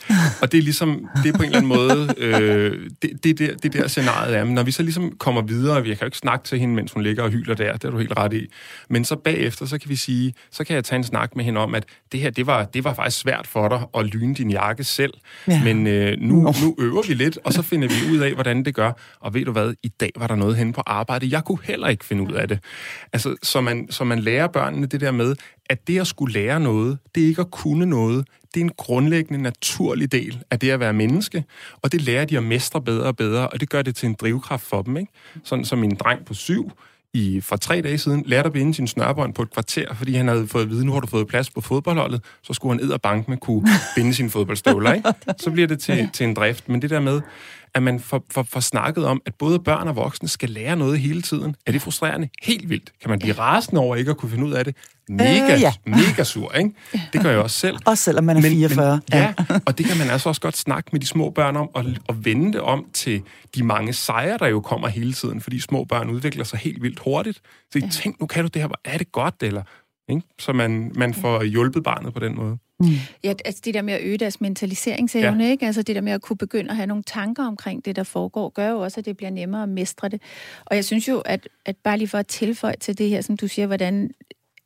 Og 0.41 0.51
det 0.51 0.57
er 0.57 0.61
ligesom, 0.61 1.09
det 1.23 1.33
er 1.33 1.37
på 1.37 1.43
en 1.43 1.55
eller 1.55 1.57
anden 1.57 1.67
måde, 1.67 2.13
øh, 2.17 2.89
det, 3.01 3.23
det, 3.23 3.39
der, 3.39 3.55
det 3.55 3.73
der 3.73 3.87
scenariet 3.87 4.37
er. 4.37 4.43
Men 4.43 4.53
når 4.53 4.63
vi 4.63 4.71
så 4.71 4.83
ligesom 4.83 5.11
kommer 5.17 5.41
videre, 5.41 5.83
vi 5.83 5.89
kan 5.89 5.97
jo 6.01 6.05
ikke 6.05 6.17
snakke 6.17 6.45
til 6.45 6.59
hende, 6.59 6.75
mens 6.75 6.91
hun 6.91 7.03
ligger 7.03 7.23
og 7.23 7.29
hyler 7.29 7.55
der, 7.55 7.73
det 7.73 7.83
er 7.83 7.89
du 7.91 7.97
helt 7.97 8.13
ret 8.17 8.33
i. 8.33 8.47
Men 8.89 9.05
så 9.05 9.15
bagefter, 9.15 9.65
så 9.65 9.77
kan 9.77 9.89
vi 9.89 9.95
sige, 9.95 10.33
så 10.51 10.63
kan 10.63 10.75
jeg 10.75 10.83
tage 10.83 10.97
en 10.97 11.03
snak 11.03 11.35
med 11.35 11.45
hende 11.45 11.59
om, 11.59 11.75
at 11.75 11.85
det 12.11 12.19
her, 12.19 12.29
det 12.29 12.47
var, 12.47 12.65
det 12.65 12.83
var 12.83 12.93
faktisk 12.93 13.19
svært 13.19 13.47
for 13.47 13.67
dig 13.67 13.81
at 13.97 14.05
lyne 14.05 14.35
din 14.35 14.51
jakke 14.51 14.83
selv. 14.83 15.13
Ja. 15.47 15.63
Men 15.63 15.87
øh, 15.87 16.17
nu, 16.19 16.35
nu 16.35 16.75
øver 16.79 17.07
vi 17.07 17.13
lidt, 17.13 17.39
og 17.43 17.53
så 17.53 17.61
finder 17.61 17.87
vi 17.87 18.15
ud 18.15 18.19
af, 18.19 18.33
hvordan 18.33 18.65
det 18.65 18.75
gør. 18.75 18.91
Og 19.19 19.33
ved 19.33 19.45
du 19.45 19.51
hvad, 19.51 19.73
i 19.83 19.87
dag 19.87 20.11
var 20.17 20.27
der 20.27 20.35
noget 20.35 20.55
henne 20.55 20.73
på 20.73 20.81
arbejde. 20.85 21.27
Jeg 21.31 21.43
kunne 21.43 21.59
heller 21.63 21.87
ikke 21.87 22.05
finde 22.05 22.23
ud 22.23 22.31
af 22.31 22.47
det. 22.47 22.59
Altså, 23.13 23.35
så 23.43 23.61
man, 23.61 23.87
så 23.91 24.03
man 24.03 24.19
lærer 24.19 24.47
børnene 24.47 24.87
det 24.87 25.01
der 25.01 25.11
med, 25.11 25.35
at 25.69 25.87
det 25.87 25.99
at 25.99 26.07
skulle 26.07 26.33
lære 26.33 26.59
noget, 26.59 26.97
det 27.15 27.23
er 27.23 27.27
ikke 27.27 27.41
at 27.41 27.51
kunne 27.51 27.85
noget, 27.85 28.27
det 28.53 28.59
er 28.59 28.65
en 28.65 28.71
grundlæggende 28.77 29.41
naturlig 29.41 30.11
del 30.11 30.43
af 30.51 30.59
det 30.59 30.69
at 30.69 30.79
være 30.79 30.93
menneske, 30.93 31.43
og 31.81 31.91
det 31.91 32.01
lærer 32.01 32.25
de 32.25 32.37
at 32.37 32.43
mestre 32.43 32.81
bedre 32.81 33.05
og 33.05 33.17
bedre, 33.17 33.47
og 33.47 33.59
det 33.59 33.69
gør 33.69 33.81
det 33.81 33.95
til 33.95 34.07
en 34.09 34.13
drivkraft 34.13 34.63
for 34.63 34.81
dem. 34.81 34.97
Ikke? 34.97 35.11
Sådan 35.43 35.65
som 35.65 35.79
min 35.79 35.95
dreng 35.95 36.25
på 36.25 36.33
syv, 36.33 36.71
i, 37.15 37.41
for 37.41 37.55
tre 37.55 37.81
dage 37.81 37.97
siden, 37.97 38.23
lærte 38.25 38.47
at 38.47 38.53
binde 38.53 38.73
sin 38.73 38.87
snørbånd 38.87 39.33
på 39.33 39.41
et 39.41 39.51
kvarter, 39.53 39.93
fordi 39.93 40.13
han 40.13 40.27
havde 40.27 40.47
fået 40.47 40.63
at 40.63 40.69
vide, 40.69 40.85
nu 40.85 40.91
har 40.93 40.99
du 40.99 41.07
fået 41.07 41.27
plads 41.27 41.49
på 41.49 41.61
fodboldholdet, 41.61 42.21
så 42.43 42.53
skulle 42.53 42.77
han 42.77 42.85
ed 42.85 42.91
og 42.91 43.01
bank 43.01 43.27
med 43.27 43.37
kunne 43.37 43.67
binde 43.95 44.13
sine 44.13 44.29
fodboldstøvler. 44.29 44.93
Ikke? 44.93 45.13
Så 45.43 45.51
bliver 45.51 45.67
det 45.67 45.79
til, 45.79 46.09
til 46.13 46.23
en 46.27 46.33
drift. 46.33 46.69
Men 46.69 46.81
det 46.81 46.89
der 46.89 46.99
med, 46.99 47.21
at 47.75 47.83
man 47.83 47.99
får, 47.99 48.25
får, 48.31 48.43
får 48.43 48.59
snakket 48.59 49.05
om, 49.05 49.21
at 49.25 49.35
både 49.35 49.59
børn 49.59 49.87
og 49.87 49.95
voksne 49.95 50.27
skal 50.27 50.49
lære 50.49 50.75
noget 50.75 50.99
hele 50.99 51.21
tiden, 51.21 51.55
er 51.65 51.71
det 51.71 51.81
frustrerende? 51.81 52.29
Helt 52.41 52.69
vildt. 52.69 52.91
Kan 53.01 53.09
man 53.09 53.19
blive 53.19 53.33
rasende 53.33 53.81
over 53.81 53.95
ikke 53.95 54.11
at 54.11 54.17
kunne 54.17 54.29
finde 54.29 54.45
ud 54.45 54.51
af 54.51 54.65
det? 54.65 54.75
Mega, 55.09 55.53
Øh, 55.53 55.61
ja. 55.61 55.73
mega 55.85 56.23
sur, 56.23 56.51
ikke? 56.51 56.71
Det 57.13 57.21
gør 57.21 57.29
jeg 57.29 57.39
også 57.39 57.59
selv. 57.59 57.77
Også 57.85 58.03
selvom 58.03 58.23
man 58.23 58.37
er 58.37 58.41
44. 58.41 58.91
Men, 58.91 59.19
ja, 59.19 59.33
og 59.65 59.77
det 59.77 59.85
kan 59.85 59.97
man 59.97 60.09
altså 60.09 60.29
også 60.29 60.41
godt 60.41 60.57
snakke 60.57 60.89
med 60.91 60.99
de 60.99 61.05
små 61.05 61.29
børn 61.29 61.55
om, 61.55 61.69
og, 61.73 61.85
og 62.07 62.25
vende 62.25 62.53
det 62.53 62.61
om 62.61 62.85
til 62.93 63.21
de 63.55 63.63
mange 63.63 63.93
sejre, 63.93 64.37
der 64.37 64.47
jo 64.47 64.61
kommer 64.61 64.87
hele 64.87 65.13
tiden, 65.13 65.41
fordi 65.41 65.59
små 65.59 65.83
børn 65.83 66.09
udvikler 66.09 66.43
sig 66.43 66.59
helt 66.59 66.83
vildt 66.83 66.99
hurtigt. 66.99 67.41
Så 67.71 67.79
ja. 67.79 67.87
tænk, 67.91 68.19
nu 68.19 68.25
kan 68.27 68.43
du 68.43 68.47
det 68.53 68.61
her, 68.61 68.67
hvor 68.67 68.79
er 68.85 68.97
det 68.97 69.11
godt, 69.11 69.35
eller... 69.41 69.63
Ikke? 70.09 70.21
Så 70.39 70.53
man, 70.53 70.91
man 70.95 71.13
får 71.13 71.43
hjulpet 71.43 71.83
barnet 71.83 72.13
på 72.13 72.19
den 72.19 72.35
måde. 72.35 72.57
Ja, 73.23 73.33
altså 73.45 73.61
det 73.65 73.73
der 73.73 73.81
med 73.81 73.93
at 73.93 74.01
øge 74.03 74.17
deres 74.17 74.41
mentaliseringsevne, 74.41 75.43
ja. 75.43 75.49
ikke? 75.49 75.65
Altså 75.65 75.81
det 75.81 75.95
der 75.95 76.01
med 76.01 76.11
at 76.11 76.21
kunne 76.21 76.37
begynde 76.37 76.69
at 76.69 76.75
have 76.75 76.87
nogle 76.87 77.03
tanker 77.03 77.45
omkring 77.45 77.85
det, 77.85 77.95
der 77.95 78.03
foregår, 78.03 78.49
gør 78.49 78.69
jo 78.69 78.79
også, 78.79 78.99
at 78.99 79.05
det 79.05 79.17
bliver 79.17 79.29
nemmere 79.29 79.63
at 79.63 79.69
mestre 79.69 80.09
det. 80.09 80.21
Og 80.65 80.75
jeg 80.75 80.85
synes 80.85 81.07
jo, 81.07 81.19
at, 81.19 81.47
at 81.65 81.75
bare 81.83 81.97
lige 81.97 82.07
for 82.07 82.17
at 82.17 82.27
tilføje 82.27 82.75
til 82.79 82.97
det 82.97 83.09
her, 83.09 83.21
som 83.21 83.37
du 83.37 83.47
siger, 83.47 83.67
hvordan 83.67 84.11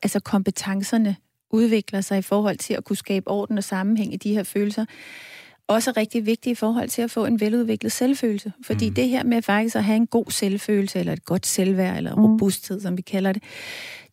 altså 0.04 0.20
kompetencerne 0.20 1.16
udvikler 1.52 2.02
sig 2.02 2.18
i 2.18 2.22
forhold 2.22 2.58
til 2.58 2.74
at 2.74 2.84
kunne 2.84 2.98
skabe 2.98 3.28
orden 3.28 3.58
og 3.58 3.64
sammenhæng 3.64 4.14
i 4.14 4.18
de 4.18 4.34
her 4.34 4.44
følelser, 4.44 4.86
også 5.68 5.90
er 5.90 5.98
rigtig 5.98 6.26
vigtigt 6.26 6.52
i 6.52 6.56
forhold 6.56 6.90
til 6.90 7.02
at 7.02 7.12
få 7.12 7.26
en 7.26 7.40
veludviklet 7.40 7.92
selvfølelse. 7.92 8.52
Fordi 8.66 8.90
mm. 8.90 8.96
det 8.96 9.10
her 9.10 9.24
med 9.24 9.42
faktisk 9.42 9.76
at 9.76 9.84
have 9.84 9.96
en 9.96 10.08
god 10.08 10.32
selvfølelse, 10.32 11.00
eller 11.00 11.14
et 11.14 11.26
godt 11.26 11.46
selvværd, 11.46 11.98
eller 11.98 12.16
robusthed, 12.16 12.82
som 12.82 12.98
vi 12.98 13.02
kalder 13.02 13.32
det, 13.32 13.44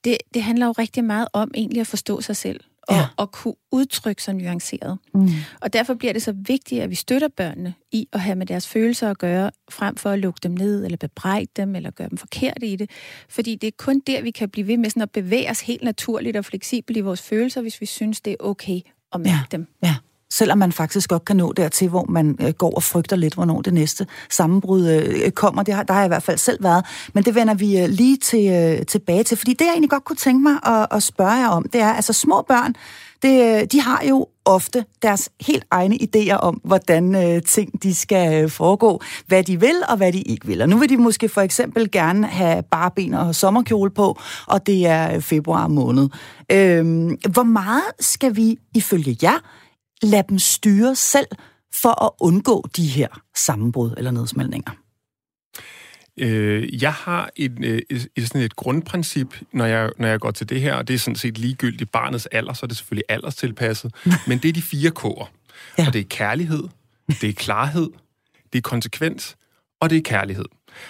det, 0.06 0.18
det 0.34 0.42
handler 0.42 0.66
jo 0.66 0.72
rigtig 0.72 1.04
meget 1.04 1.28
om 1.32 1.50
egentlig 1.54 1.80
at 1.80 1.86
forstå 1.86 2.20
sig 2.20 2.36
selv, 2.36 2.60
og, 2.88 2.94
Ja. 2.94 3.06
og 3.16 3.32
kunne 3.32 3.54
udtrykke 3.72 4.22
sig 4.22 4.34
nuanceret. 4.34 4.98
Mm. 5.14 5.28
Og 5.60 5.72
derfor 5.72 5.94
bliver 5.94 6.12
det 6.12 6.22
så 6.22 6.32
vigtigt, 6.36 6.82
at 6.82 6.90
vi 6.90 6.94
støtter 6.94 7.28
børnene 7.28 7.74
i 7.92 8.08
at 8.12 8.20
have 8.20 8.36
med 8.36 8.46
deres 8.46 8.68
følelser 8.68 9.10
at 9.10 9.18
gøre, 9.18 9.50
frem 9.70 9.96
for 9.96 10.10
at 10.10 10.18
lukke 10.18 10.40
dem 10.42 10.52
ned, 10.52 10.84
eller 10.84 10.96
bebrejde 10.96 11.46
dem, 11.56 11.74
eller 11.76 11.90
gøre 11.90 12.08
dem 12.08 12.18
forkerte 12.18 12.66
i 12.66 12.76
det. 12.76 12.90
Fordi 13.28 13.54
det 13.54 13.66
er 13.66 13.72
kun 13.78 14.00
der, 14.06 14.22
vi 14.22 14.30
kan 14.30 14.48
blive 14.48 14.66
ved 14.66 14.76
med 14.76 14.90
sådan 14.90 15.02
at 15.02 15.10
bevæge 15.10 15.50
os 15.50 15.60
helt 15.60 15.82
naturligt 15.82 16.36
og 16.36 16.44
fleksibelt 16.44 16.96
i 16.98 17.00
vores 17.00 17.22
følelser, 17.22 17.60
hvis 17.60 17.80
vi 17.80 17.86
synes, 17.86 18.20
det 18.20 18.30
er 18.32 18.36
okay 18.40 18.80
at 19.12 19.20
mærke 19.20 19.30
Ja. 19.30 19.42
dem. 19.56 19.66
Ja. 19.82 19.94
Selvom 20.32 20.58
man 20.58 20.72
faktisk 20.72 21.10
godt 21.10 21.24
kan 21.24 21.36
nå 21.36 21.52
dertil, 21.52 21.88
hvor 21.88 22.04
man 22.08 22.36
øh, 22.40 22.52
går 22.52 22.74
og 22.74 22.82
frygter 22.82 23.16
lidt, 23.16 23.34
hvornår 23.34 23.62
det 23.62 23.74
næste 23.74 24.06
sammenbrud 24.30 24.88
øh, 24.88 25.30
kommer. 25.30 25.62
Det 25.62 25.74
har, 25.74 25.82
der 25.82 25.94
har 25.94 26.00
jeg 26.00 26.06
i 26.06 26.08
hvert 26.08 26.22
fald 26.22 26.38
selv 26.38 26.64
været. 26.64 26.84
Men 27.14 27.24
det 27.24 27.34
vender 27.34 27.54
vi 27.54 27.80
øh, 27.80 27.88
lige 27.88 28.16
til, 28.16 28.50
øh, 28.52 28.86
tilbage 28.86 29.24
til. 29.24 29.36
Fordi 29.36 29.52
det, 29.52 29.64
jeg 29.64 29.70
egentlig 29.70 29.90
godt 29.90 30.04
kunne 30.04 30.16
tænke 30.16 30.42
mig 30.42 30.58
at, 30.66 30.86
at 30.90 31.02
spørge 31.02 31.32
jer 31.32 31.48
om, 31.48 31.66
det 31.72 31.80
er, 31.80 31.92
altså 31.92 32.12
små 32.12 32.42
børn, 32.48 32.74
det, 33.22 33.60
øh, 33.60 33.66
de 33.72 33.80
har 33.80 34.02
jo 34.08 34.26
ofte 34.44 34.84
deres 35.02 35.30
helt 35.40 35.64
egne 35.70 35.98
idéer 36.02 36.36
om, 36.36 36.60
hvordan 36.64 37.14
øh, 37.14 37.42
ting 37.42 37.82
de 37.82 37.94
skal 37.94 38.44
øh, 38.44 38.50
foregå, 38.50 39.00
hvad 39.26 39.42
de 39.42 39.60
vil 39.60 39.82
og 39.88 39.96
hvad 39.96 40.12
de 40.12 40.22
ikke 40.22 40.46
vil. 40.46 40.62
Og 40.62 40.68
nu 40.68 40.78
vil 40.78 40.88
de 40.88 40.96
måske 40.96 41.28
for 41.28 41.40
eksempel 41.40 41.90
gerne 41.90 42.26
have 42.26 42.62
barben 42.62 43.14
og 43.14 43.34
sommerkjole 43.34 43.90
på, 43.90 44.18
og 44.46 44.66
det 44.66 44.86
er 44.86 45.14
øh, 45.14 45.20
februar 45.20 45.68
måned. 45.68 46.08
Øh, 46.52 46.84
hvor 47.32 47.42
meget 47.42 47.84
skal 48.00 48.36
vi 48.36 48.58
ifølge 48.74 49.16
jer 49.22 49.38
lade 50.02 50.24
dem 50.28 50.38
styre 50.38 50.94
selv 50.94 51.26
for 51.82 52.04
at 52.04 52.10
undgå 52.20 52.64
de 52.76 52.86
her 52.86 53.08
sammenbrud 53.36 53.94
eller 53.96 54.10
nedsmeltninger? 54.10 54.70
Øh, 56.18 56.82
jeg 56.82 56.92
har 56.92 57.30
et, 57.36 57.58
øh, 57.64 57.82
et, 57.90 58.08
et, 58.16 58.26
sådan 58.26 58.40
et 58.40 58.56
grundprincip, 58.56 59.40
når 59.52 59.64
jeg, 59.64 59.90
når 59.98 60.08
jeg 60.08 60.20
går 60.20 60.30
til 60.30 60.48
det 60.48 60.60
her, 60.60 60.74
og 60.74 60.88
det 60.88 60.94
er 60.94 60.98
sådan 60.98 61.16
set 61.16 61.38
ligegyldigt 61.38 61.92
barnets 61.92 62.26
alder, 62.26 62.52
så 62.52 62.66
er 62.66 62.68
det 62.68 62.76
selvfølgelig 62.76 63.04
alderstilpasset, 63.08 63.94
men 64.28 64.38
det 64.38 64.48
er 64.48 64.52
de 64.52 64.62
fire 64.62 64.90
K'er. 64.98 65.26
Ja. 65.78 65.86
Og 65.86 65.92
det 65.92 66.00
er 66.00 66.04
kærlighed, 66.04 66.62
det 67.20 67.28
er 67.28 67.32
klarhed, 67.32 67.90
det 68.52 68.58
er 68.58 68.62
konsekvens, 68.62 69.36
og 69.80 69.90
det 69.90 69.98
er 69.98 70.02
kærlighed. 70.02 70.44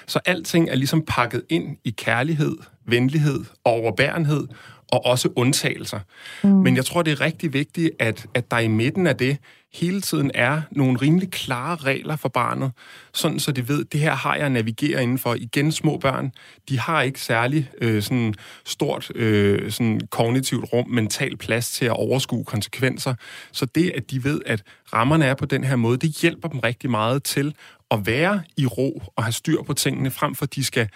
Så 0.07 0.21
alting 0.25 0.71
er 0.71 0.75
ligesom 0.75 1.05
pakket 1.09 1.43
ind 1.49 1.77
i 1.85 1.91
kærlighed, 1.91 2.57
venlighed 2.87 3.45
og 3.65 3.73
overbærenhed, 3.73 4.47
og 4.93 5.07
også 5.07 5.29
undtagelser. 5.37 6.01
Mm. 6.43 6.51
Men 6.51 6.77
jeg 6.77 6.85
tror, 6.85 7.03
det 7.03 7.13
er 7.13 7.21
rigtig 7.21 7.53
vigtigt, 7.53 7.91
at, 7.99 8.27
at 8.35 8.51
der 8.51 8.59
i 8.59 8.69
midten 8.69 9.07
af 9.07 9.17
det 9.17 9.39
hele 9.75 10.01
tiden 10.01 10.31
er 10.35 10.63
nogle 10.71 10.99
rimelig 10.99 11.31
klare 11.31 11.77
regler 11.77 12.17
for 12.17 12.29
barnet, 12.29 12.73
sådan 13.15 13.39
så 13.39 13.53
de 13.53 13.69
ved, 13.69 13.85
det 13.85 14.01
her 14.01 14.15
har 14.15 14.37
jeg 14.37 14.51
navigeret 14.51 15.03
indenfor. 15.03 15.35
Igen, 15.35 15.73
små 15.73 15.99
børn, 15.99 16.33
de 16.69 16.79
har 16.79 17.03
ikke 17.03 17.21
særlig 17.21 17.71
øh, 17.81 18.03
sådan 18.03 18.35
stort 18.65 19.11
øh, 19.15 19.71
sådan 19.73 20.01
kognitivt 20.11 20.73
rum, 20.73 20.89
mental 20.89 21.37
plads 21.37 21.71
til 21.71 21.85
at 21.85 21.93
overskue 21.93 22.45
konsekvenser. 22.45 23.15
Så 23.53 23.67
det, 23.67 23.91
at 23.91 24.11
de 24.11 24.25
ved, 24.25 24.41
at 24.47 24.63
rammerne 24.93 25.25
er 25.25 25.35
på 25.35 25.47
den 25.47 25.65
her 25.65 25.77
måde, 25.77 25.97
det 25.97 26.11
hjælper 26.11 26.49
dem 26.49 26.59
rigtig 26.59 26.91
meget 26.91 27.23
til 27.23 27.55
at 27.91 28.07
være 28.07 28.43
i 28.57 28.67
ro 28.67 29.03
og 29.17 29.25
have 29.25 29.33
styr 29.33 29.63
på 29.63 29.73
tingene, 29.75 30.11
frem 30.11 30.35
for 30.35 30.45
at 30.45 30.55
de 30.55 30.65
skal 30.65 30.89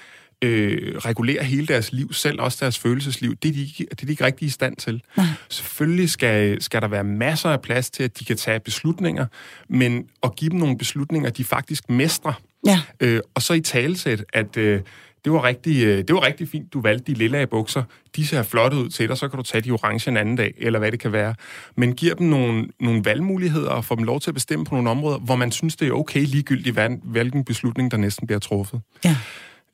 øh, 0.43 0.97
regulere 0.97 1.45
hele 1.45 1.67
deres 1.67 1.93
liv, 1.93 2.13
selv 2.13 2.41
også 2.41 2.59
deres 2.61 2.79
følelsesliv, 2.79 3.37
det 3.37 3.49
er 3.49 3.53
de, 3.53 3.71
det 3.79 4.03
er 4.03 4.07
de 4.07 4.13
ikke 4.13 4.25
rigtig 4.25 4.47
i 4.47 4.51
stand 4.51 4.77
til. 4.77 5.03
Nej. 5.17 5.27
Selvfølgelig 5.49 6.11
skal, 6.11 6.63
skal 6.63 6.83
der 6.83 6.89
være 6.89 7.05
masser 7.05 7.49
af 7.49 7.61
plads 7.61 7.91
til, 7.91 8.03
at 8.03 8.19
de 8.19 8.25
kan 8.25 8.37
tage 8.37 8.61
beslutninger, 8.61 9.27
men 9.69 10.07
at 10.23 10.37
give 10.37 10.51
dem 10.51 10.59
nogle 10.59 10.79
beslutninger, 10.79 11.31
de 11.31 11.45
faktisk 11.45 11.91
mestrer. 11.91 12.33
Ja. 12.67 12.81
Øh, 13.01 13.21
og 13.35 13.43
så 13.43 13.55
i 13.55 13.61
talesæt, 13.61 14.25
at 14.33 14.57
øh, 14.57 14.81
det 15.25 15.33
var, 15.33 15.45
rigtig, 15.45 15.85
øh, 15.85 15.99
det 15.99 16.15
var 16.15 16.27
rigtig 16.27 16.49
fint, 16.49 16.73
du 16.73 16.81
valgte 16.81 17.13
de 17.13 17.19
lilla 17.19 17.45
bukser. 17.45 17.83
De 18.17 18.27
ser 18.27 18.43
flotte 18.43 18.77
ud 18.77 18.89
til 18.89 19.09
dig, 19.09 19.19
så 19.19 19.29
kan 19.29 19.37
du 19.37 19.43
tage 19.43 19.61
de 19.61 19.71
orange 19.71 20.11
en 20.11 20.17
anden 20.17 20.37
dag, 20.37 20.55
eller 20.59 20.79
hvad 20.79 20.93
det 20.93 21.01
kan 21.01 21.13
være. 21.13 21.35
Men 21.77 21.95
giver 21.95 22.15
dem 22.15 22.27
nogle, 22.27 22.69
nogle 22.81 23.05
valgmuligheder 23.05 23.71
og 23.71 23.85
får 23.85 23.95
dem 23.95 24.05
lov 24.05 24.21
til 24.21 24.31
at 24.31 24.35
bestemme 24.35 24.65
på 24.65 24.75
nogle 24.75 24.91
områder, 24.91 25.19
hvor 25.19 25.37
man 25.37 25.53
synes, 25.53 25.77
det 25.77 25.89
er 25.89 25.93
okay 25.93 26.25
ligegyldigt, 26.25 26.79
hvilken 27.03 27.45
beslutning, 27.45 27.91
der 27.91 27.97
næsten 27.97 28.27
bliver 28.27 28.41
truffet. 28.41 28.81
Ja. 29.05 29.17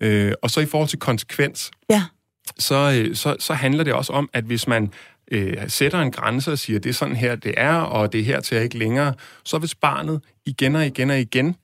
Øh, 0.00 0.32
og 0.42 0.50
så 0.50 0.60
i 0.60 0.66
forhold 0.66 0.88
til 0.88 0.98
konsekvens, 0.98 1.70
ja. 1.90 2.02
så, 2.58 3.02
øh, 3.04 3.16
så, 3.16 3.36
så 3.38 3.54
handler 3.54 3.84
det 3.84 3.92
også 3.92 4.12
om, 4.12 4.30
at 4.32 4.44
hvis 4.44 4.68
man 4.68 4.92
øh, 5.30 5.56
sætter 5.68 6.00
en 6.00 6.10
grænse 6.10 6.52
og 6.52 6.58
siger, 6.58 6.78
det 6.78 6.88
er 6.88 6.94
sådan 6.94 7.16
her, 7.16 7.36
det 7.36 7.54
er, 7.56 7.74
og 7.74 8.12
det 8.12 8.20
er 8.20 8.24
her 8.24 8.40
til 8.40 8.62
ikke 8.62 8.78
længere, 8.78 9.14
så 9.44 9.58
hvis 9.58 9.74
barnet 9.74 10.20
igen 10.46 10.76
og 10.76 10.86
igen 10.86 11.10
og 11.10 11.20
igen 11.20 11.56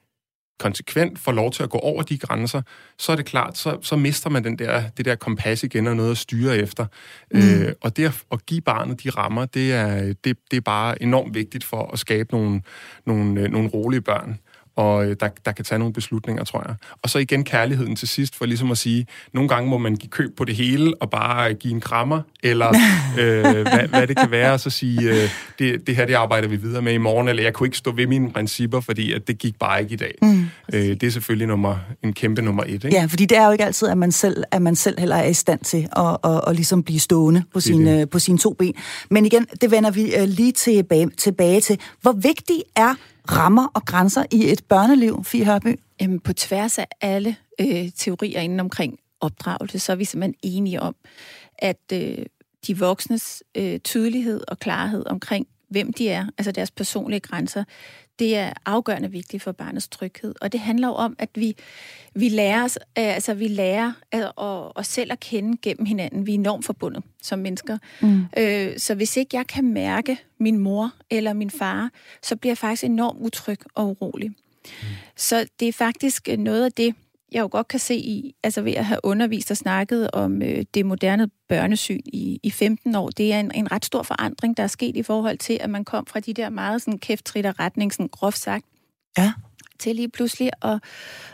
konsekvent 0.59 1.19
får 1.19 1.33
lov 1.33 1.53
til 1.53 1.63
at 1.63 1.71
gå 1.71 1.79
over 1.79 2.03
de 2.03 2.19
grænser, 2.19 2.63
så 2.99 3.13
er 3.13 3.17
det 3.17 3.25
klart, 3.25 3.59
så, 3.59 3.79
så 3.83 3.97
mister 3.97 4.31
man 4.31 4.45
den 4.45 4.59
der, 4.59 4.83
det 4.97 5.05
der 5.05 5.15
kompas 5.15 5.63
igen 5.63 5.87
og 5.87 5.97
noget 5.97 6.11
at 6.11 6.19
styre 6.19 6.57
efter. 6.57 6.87
Mm. 7.35 7.41
Øh, 7.41 7.73
og 7.81 7.97
det 7.97 8.05
at, 8.05 8.25
at 8.33 8.47
give 8.47 8.61
barnet 8.61 9.05
de 9.05 9.11
rammer, 9.11 9.47
det 9.47 9.73
er, 9.73 10.13
det, 10.25 10.37
det 10.51 10.57
er 10.57 10.61
bare 10.61 11.03
enormt 11.03 11.35
vigtigt 11.35 11.65
for 11.65 11.91
at 11.93 11.99
skabe 11.99 12.33
nogle, 12.33 12.63
nogle, 13.07 13.41
øh, 13.41 13.51
nogle 13.51 13.69
rolige 13.69 14.01
børn 14.01 14.39
og 14.77 15.07
øh, 15.07 15.17
der, 15.21 15.29
der 15.45 15.53
kan 15.53 15.65
tage 15.65 15.79
nogle 15.79 15.95
beslutninger, 15.95 16.45
tror 16.45 16.65
jeg. 16.67 16.75
Og 17.03 17.11
så 17.11 17.19
igen 17.19 17.45
kærligheden 17.45 17.97
til 17.97 18.09
sidst, 18.09 18.37
for 18.37 18.47
ligesom 18.47 18.71
at 18.71 18.79
sige, 18.79 19.07
nogle 19.33 19.49
gange 19.49 19.71
må 19.71 19.79
man 19.79 19.97
give 19.97 20.11
køb 20.11 20.37
på 20.37 20.45
det 20.45 20.55
hele, 20.55 20.95
og 21.01 21.11
bare 21.11 21.55
give 21.55 21.75
en 21.75 21.81
krammer, 21.81 22.23
eller 22.43 22.69
øh, 23.21 23.43
hvad, 23.43 23.89
hvad 23.89 24.07
det 24.07 24.17
kan 24.17 24.31
være, 24.31 24.53
og 24.53 24.61
så 24.61 24.71
sige, 24.71 25.11
øh, 25.11 25.29
det, 25.59 25.87
det 25.87 25.97
her 25.97 26.07
det 26.07 26.15
arbejder 26.15 26.49
vi 26.49 26.57
videre 26.57 26.83
med 26.83 26.93
i 26.93 26.99
morgen, 26.99 27.29
eller 27.29 27.43
jeg 27.43 27.53
kunne 27.53 27.67
ikke 27.67 27.77
stå 27.77 27.93
ved 27.93 28.07
mine 28.07 28.31
principper, 28.31 28.81
fordi 28.81 29.13
at 29.13 29.29
det 29.29 29.39
gik 29.39 29.59
bare 29.59 29.83
ikke 29.83 29.93
i 29.93 29.97
dag. 29.97 30.15
Mm. 30.23 30.47
Øh, 30.73 30.83
det 30.83 31.03
er 31.03 31.11
selvfølgelig 31.11 31.47
nummer, 31.47 31.77
en 32.05 32.13
kæmpe 32.13 32.43
nummer 32.43 32.63
et. 32.63 32.73
Ikke? 32.73 32.89
Ja, 32.93 33.05
fordi 33.05 33.27
det 33.27 33.39
er 33.39 33.47
jo 33.47 33.53
ikke 33.53 33.65
altid, 33.65 33.89
at 33.89 33.99
man 33.99 34.13
selv, 34.13 34.45
at 34.51 34.63
man 34.63 34.77
selv 34.77 35.01
heller 35.01 35.17
er 35.17 35.29
i 35.29 35.35
stand 35.35 35.61
til 35.61 35.89
at, 35.97 36.17
at, 36.25 36.41
at, 36.47 36.57
ligesom 36.57 36.83
blive 36.83 37.01
stående 37.01 37.43
på, 37.53 37.61
sine, 37.61 38.01
øh, 38.01 38.09
på 38.09 38.19
sine 38.19 38.39
to 38.39 38.53
ben. 38.53 38.75
Men 39.11 39.27
igen, 39.27 39.47
det 39.61 39.71
vender 39.71 39.91
vi 39.91 40.15
øh, 40.15 40.29
lige 40.29 40.53
tilbage, 40.53 41.11
tilbage 41.19 41.61
til. 41.61 41.79
Hvor 42.03 42.13
vigtig 42.13 42.63
er 42.77 42.95
rammer 43.31 43.67
og 43.75 43.85
grænser 43.85 44.25
i 44.31 44.53
et 44.53 44.65
børneliv, 44.69 45.25
Fie 45.25 45.45
Hørby? 45.45 45.81
Jamen, 46.01 46.21
på 46.21 46.33
tværs 46.33 46.79
af 46.79 46.87
alle 47.01 47.37
øh, 47.61 47.91
teorier 47.97 48.41
inden 48.41 48.61
omkring 48.61 48.99
opdragelse, 49.21 49.79
så 49.79 49.93
er 49.93 49.97
vi 49.97 50.05
simpelthen 50.05 50.35
enige 50.43 50.81
om, 50.81 50.95
at 51.59 51.93
øh, 51.93 52.27
de 52.67 52.79
voksnes 52.79 53.43
øh, 53.57 53.81
tydelighed 53.81 54.41
og 54.49 54.59
klarhed 54.59 55.07
omkring, 55.07 55.47
hvem 55.73 55.93
de 55.93 56.09
er, 56.09 56.27
altså 56.39 56.53
deres 56.53 56.71
personlige 56.71 57.21
grænser, 57.21 57.65
det 58.19 58.37
er 58.37 58.53
afgørende 58.67 59.11
vigtigt 59.11 59.43
for 59.43 59.53
barnets 59.53 59.89
tryghed. 59.89 60.35
Og 60.41 60.53
det 60.53 60.61
handler 60.61 60.89
jo 60.89 60.95
om, 60.95 61.17
at 61.19 61.29
vi, 61.35 61.57
vi 62.15 62.29
lærer, 62.29 62.65
os, 62.65 62.79
altså 62.97 63.35
vi 63.35 63.49
lærer 63.49 63.93
at, 64.13 64.33
at, 64.41 64.73
at 64.77 64.87
selv 64.87 65.13
at 65.13 65.21
kende 65.21 65.59
gennem 65.63 65.87
hinanden. 65.87 66.27
Vi 66.27 66.31
er 66.31 66.35
enormt 66.35 66.65
forbundet 66.65 67.03
som 67.23 67.39
mennesker. 67.39 67.79
Mm. 68.01 68.25
Øh, 68.39 68.79
så 68.79 68.95
hvis 68.95 69.17
ikke 69.17 69.37
jeg 69.37 69.47
kan 69.47 69.65
mærke 69.65 70.19
min 70.39 70.59
mor 70.59 70.93
eller 71.11 71.33
min 71.33 71.51
far, 71.51 71.91
så 72.23 72.37
bliver 72.37 72.51
jeg 72.51 72.59
faktisk 72.59 72.85
enormt 72.85 73.19
utryg 73.21 73.59
og 73.75 73.89
urolig. 73.89 74.29
Mm. 74.29 74.89
Så 75.17 75.47
det 75.61 75.69
er 75.69 75.73
faktisk 75.73 76.29
noget 76.39 76.65
af 76.65 76.73
det, 76.73 76.95
jeg 77.33 77.41
jo 77.41 77.49
godt 77.53 77.69
kan 77.69 77.81
se 77.81 77.95
i, 77.95 78.35
altså 78.43 78.63
ved 78.63 78.73
at 78.73 78.85
have 78.85 79.01
undervist 79.03 79.51
og 79.51 79.57
snakket 79.57 80.11
om 80.11 80.43
øh, 80.43 80.65
det 80.75 80.87
moderne 80.87 81.31
børnesyn 81.49 82.01
i, 82.07 82.41
i 82.43 82.51
15 82.51 82.95
år, 82.95 83.09
det 83.09 83.33
er 83.33 83.41
en, 83.41 83.51
en 83.55 83.73
ret 83.73 83.85
stor 83.85 84.03
forandring, 84.03 84.57
der 84.57 84.63
er 84.63 84.67
sket 84.67 84.97
i 84.97 85.03
forhold 85.03 85.39
til, 85.39 85.59
at 85.61 85.71
man 85.71 85.85
kom 85.85 86.07
fra 86.07 86.21
de 86.21 86.35
der 86.35 86.51
meget 86.51 86.83
sådan 86.83 86.99
kæftritter 86.99 87.61
retning, 87.61 87.93
sådan 87.93 88.09
groft 88.09 88.39
sagt, 88.39 88.65
ja. 89.19 89.33
til 89.79 89.97
lige 89.97 90.09
pludselig 90.09 90.51
at, 90.63 90.81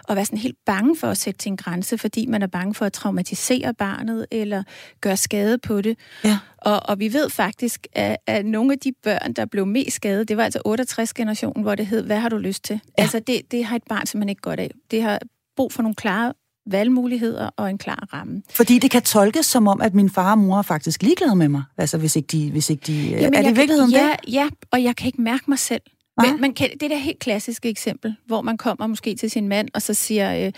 at 0.08 0.16
være 0.16 0.24
sådan 0.24 0.38
helt 0.38 0.56
bange 0.66 0.96
for 0.96 1.06
at 1.06 1.16
sætte 1.16 1.38
til 1.38 1.50
en 1.50 1.56
grænse, 1.56 1.98
fordi 1.98 2.26
man 2.26 2.42
er 2.42 2.46
bange 2.46 2.74
for 2.74 2.84
at 2.84 2.92
traumatisere 2.92 3.74
barnet 3.74 4.26
eller 4.30 4.62
gøre 5.00 5.16
skade 5.16 5.58
på 5.58 5.80
det. 5.80 5.98
Ja. 6.24 6.38
Og, 6.58 6.80
og 6.88 6.98
vi 6.98 7.12
ved 7.12 7.30
faktisk, 7.30 7.86
at, 7.92 8.16
at 8.26 8.46
nogle 8.46 8.72
af 8.72 8.78
de 8.78 8.92
børn, 9.02 9.32
der 9.32 9.44
blev 9.44 9.66
mest 9.66 9.96
skadet, 9.96 10.28
det 10.28 10.36
var 10.36 10.44
altså 10.44 10.60
68-generationen, 10.68 11.62
hvor 11.62 11.74
det 11.74 11.86
hed, 11.86 12.02
hvad 12.02 12.18
har 12.18 12.28
du 12.28 12.36
lyst 12.36 12.64
til? 12.64 12.80
Ja. 12.98 13.02
Altså 13.02 13.20
det, 13.20 13.50
det 13.50 13.64
har 13.64 13.76
et 13.76 13.84
barn 13.88 14.06
simpelthen 14.06 14.28
ikke 14.28 14.42
godt 14.42 14.60
af. 14.60 14.70
Det 14.90 15.02
har 15.02 15.18
brug 15.58 15.72
for 15.72 15.82
nogle 15.82 15.94
klare 15.94 16.32
valgmuligheder 16.70 17.50
og 17.56 17.70
en 17.70 17.78
klar 17.78 18.08
ramme. 18.12 18.42
Fordi 18.50 18.78
det 18.78 18.90
kan 18.90 19.02
tolkes 19.02 19.46
som 19.46 19.68
om, 19.68 19.80
at 19.80 19.94
min 19.94 20.10
far 20.10 20.30
og 20.30 20.38
mor 20.38 20.58
er 20.58 20.62
faktisk 20.62 21.02
ligeglade 21.02 21.36
med 21.36 21.48
mig. 21.48 21.62
Altså 21.78 21.98
hvis 21.98 22.16
ikke 22.16 22.26
de... 22.26 22.50
Hvis 22.50 22.70
ikke 22.70 22.82
de 22.86 22.92
Jamen, 22.92 23.34
er 23.34 23.42
det 23.42 23.50
i 23.50 23.54
virkeligheden 23.54 23.90
kan, 23.90 24.00
ja, 24.00 24.14
det? 24.26 24.32
Ja, 24.32 24.48
og 24.72 24.82
jeg 24.82 24.96
kan 24.96 25.06
ikke 25.06 25.22
mærke 25.22 25.44
mig 25.48 25.58
selv. 25.58 25.82
Men 26.22 26.40
man 26.40 26.54
kan, 26.54 26.70
det 26.72 26.82
er 26.82 26.88
det 26.88 27.00
helt 27.00 27.18
klassiske 27.18 27.68
eksempel, 27.68 28.16
hvor 28.26 28.42
man 28.42 28.56
kommer 28.56 28.86
måske 28.86 29.14
til 29.14 29.30
sin 29.30 29.48
mand, 29.48 29.68
og 29.74 29.82
så 29.82 29.94
siger, 29.94 30.52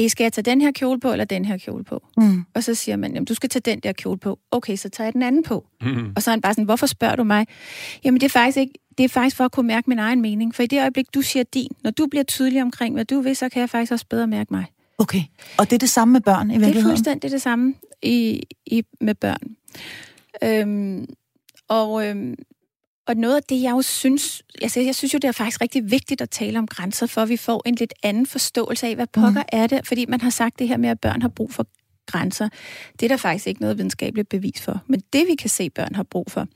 øh, 0.00 0.10
skal 0.10 0.24
jeg 0.24 0.32
tage 0.32 0.42
den 0.42 0.60
her 0.60 0.72
kjole 0.72 1.00
på, 1.00 1.12
eller 1.12 1.24
den 1.24 1.44
her 1.44 1.58
kjole 1.58 1.84
på? 1.84 2.02
Mm. 2.16 2.44
Og 2.54 2.64
så 2.64 2.74
siger 2.74 2.96
man, 2.96 3.12
jamen, 3.12 3.24
du 3.24 3.34
skal 3.34 3.50
tage 3.50 3.62
den 3.70 3.80
der 3.80 3.92
kjole 3.92 4.18
på. 4.18 4.38
Okay, 4.50 4.76
så 4.76 4.88
tager 4.88 5.06
jeg 5.06 5.12
den 5.12 5.22
anden 5.22 5.42
på. 5.42 5.66
Mm. 5.82 6.12
Og 6.16 6.22
så 6.22 6.30
er 6.30 6.32
han 6.32 6.40
bare 6.40 6.54
sådan, 6.54 6.64
hvorfor 6.64 6.86
spørger 6.86 7.16
du 7.16 7.24
mig? 7.24 7.46
Jamen, 8.04 8.20
det 8.20 8.26
er 8.26 8.30
faktisk 8.30 8.58
ikke, 8.58 8.72
det 8.98 9.04
er 9.04 9.08
faktisk 9.08 9.36
for 9.36 9.44
at 9.44 9.52
kunne 9.52 9.66
mærke 9.66 9.90
min 9.90 9.98
egen 9.98 10.20
mening. 10.20 10.54
For 10.54 10.62
i 10.62 10.66
det 10.66 10.80
øjeblik, 10.80 11.06
du 11.14 11.22
siger 11.22 11.42
din, 11.42 11.70
når 11.84 11.90
du 11.90 12.06
bliver 12.06 12.24
tydelig 12.24 12.62
omkring, 12.62 12.94
hvad 12.94 13.04
du 13.04 13.20
vil, 13.20 13.36
så 13.36 13.48
kan 13.48 13.60
jeg 13.60 13.70
faktisk 13.70 13.92
også 13.92 14.06
bedre 14.10 14.26
mærke 14.26 14.54
mig. 14.54 14.64
Okay, 14.98 15.22
og 15.58 15.70
det 15.70 15.72
er 15.72 15.78
det 15.78 15.90
samme 15.90 16.12
med 16.12 16.20
børn 16.20 16.50
i 16.50 16.52
virkeligheden? 16.52 16.76
Det 16.76 16.84
er 16.84 16.90
fuldstændig 16.90 17.30
det 17.30 17.42
samme 17.42 17.74
i, 18.02 18.42
i, 18.66 18.82
med 19.00 19.14
børn. 19.14 19.56
Øhm, 20.44 21.14
og, 21.68 22.06
øhm, 22.06 22.34
og 23.08 23.14
noget 23.16 23.36
af 23.36 23.42
det, 23.42 23.62
jeg 23.62 23.70
jo 23.70 23.82
synes, 23.82 24.42
altså 24.62 24.80
jeg 24.80 24.94
synes 24.94 25.14
jo, 25.14 25.18
det 25.18 25.28
er 25.28 25.32
faktisk 25.32 25.60
rigtig 25.60 25.90
vigtigt 25.90 26.20
at 26.20 26.30
tale 26.30 26.58
om 26.58 26.66
grænser, 26.66 27.06
for 27.06 27.20
at 27.20 27.28
vi 27.28 27.36
får 27.36 27.62
en 27.66 27.74
lidt 27.74 27.94
anden 28.02 28.26
forståelse 28.26 28.86
af, 28.86 28.94
hvad 28.94 29.06
pokker 29.06 29.42
mm. 29.42 29.48
er 29.52 29.66
det, 29.66 29.86
fordi 29.86 30.06
man 30.06 30.20
har 30.20 30.30
sagt 30.30 30.58
det 30.58 30.68
her 30.68 30.76
med, 30.76 30.88
at 30.88 31.00
børn 31.00 31.22
har 31.22 31.28
brug 31.28 31.52
for 31.52 31.66
grænser. 32.06 32.48
Det 33.00 33.02
er 33.02 33.08
der 33.08 33.16
faktisk 33.16 33.46
ikke 33.46 33.60
noget 33.60 33.78
videnskabeligt 33.78 34.28
bevis 34.28 34.60
for. 34.62 34.80
Men 34.86 35.00
det, 35.12 35.26
vi 35.26 35.34
kan 35.34 35.50
se, 35.50 35.70
børn 35.70 35.94
har 35.94 36.02
brug 36.02 36.30
for, 36.30 36.46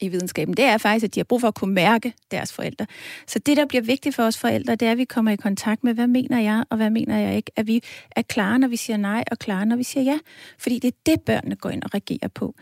i 0.00 0.08
videnskaben, 0.08 0.54
det 0.54 0.64
er 0.64 0.78
faktisk, 0.78 1.04
at 1.04 1.14
de 1.14 1.20
har 1.20 1.24
brug 1.24 1.40
for 1.40 1.48
at 1.48 1.54
kunne 1.54 1.74
mærke 1.74 2.12
deres 2.30 2.52
forældre. 2.52 2.86
Så 3.26 3.38
det, 3.38 3.56
der 3.56 3.66
bliver 3.66 3.82
vigtigt 3.82 4.14
for 4.14 4.22
os 4.22 4.38
forældre, 4.38 4.74
det 4.74 4.88
er, 4.88 4.92
at 4.92 4.98
vi 4.98 5.04
kommer 5.04 5.30
i 5.30 5.36
kontakt 5.36 5.84
med, 5.84 5.94
hvad 5.94 6.06
mener 6.06 6.40
jeg, 6.40 6.64
og 6.70 6.76
hvad 6.76 6.90
mener 6.90 7.18
jeg 7.18 7.36
ikke. 7.36 7.50
At 7.56 7.66
vi 7.66 7.82
er 8.10 8.22
klare, 8.22 8.58
når 8.58 8.68
vi 8.68 8.76
siger 8.76 8.96
nej, 8.96 9.24
og 9.30 9.38
klare, 9.38 9.66
når 9.66 9.76
vi 9.76 9.82
siger 9.82 10.04
ja. 10.04 10.18
Fordi 10.58 10.78
det 10.78 10.88
er 10.88 10.96
det, 11.06 11.20
børnene 11.20 11.56
går 11.56 11.70
ind 11.70 11.82
og 11.82 11.94
reagerer 11.94 12.28
på. 12.28 12.54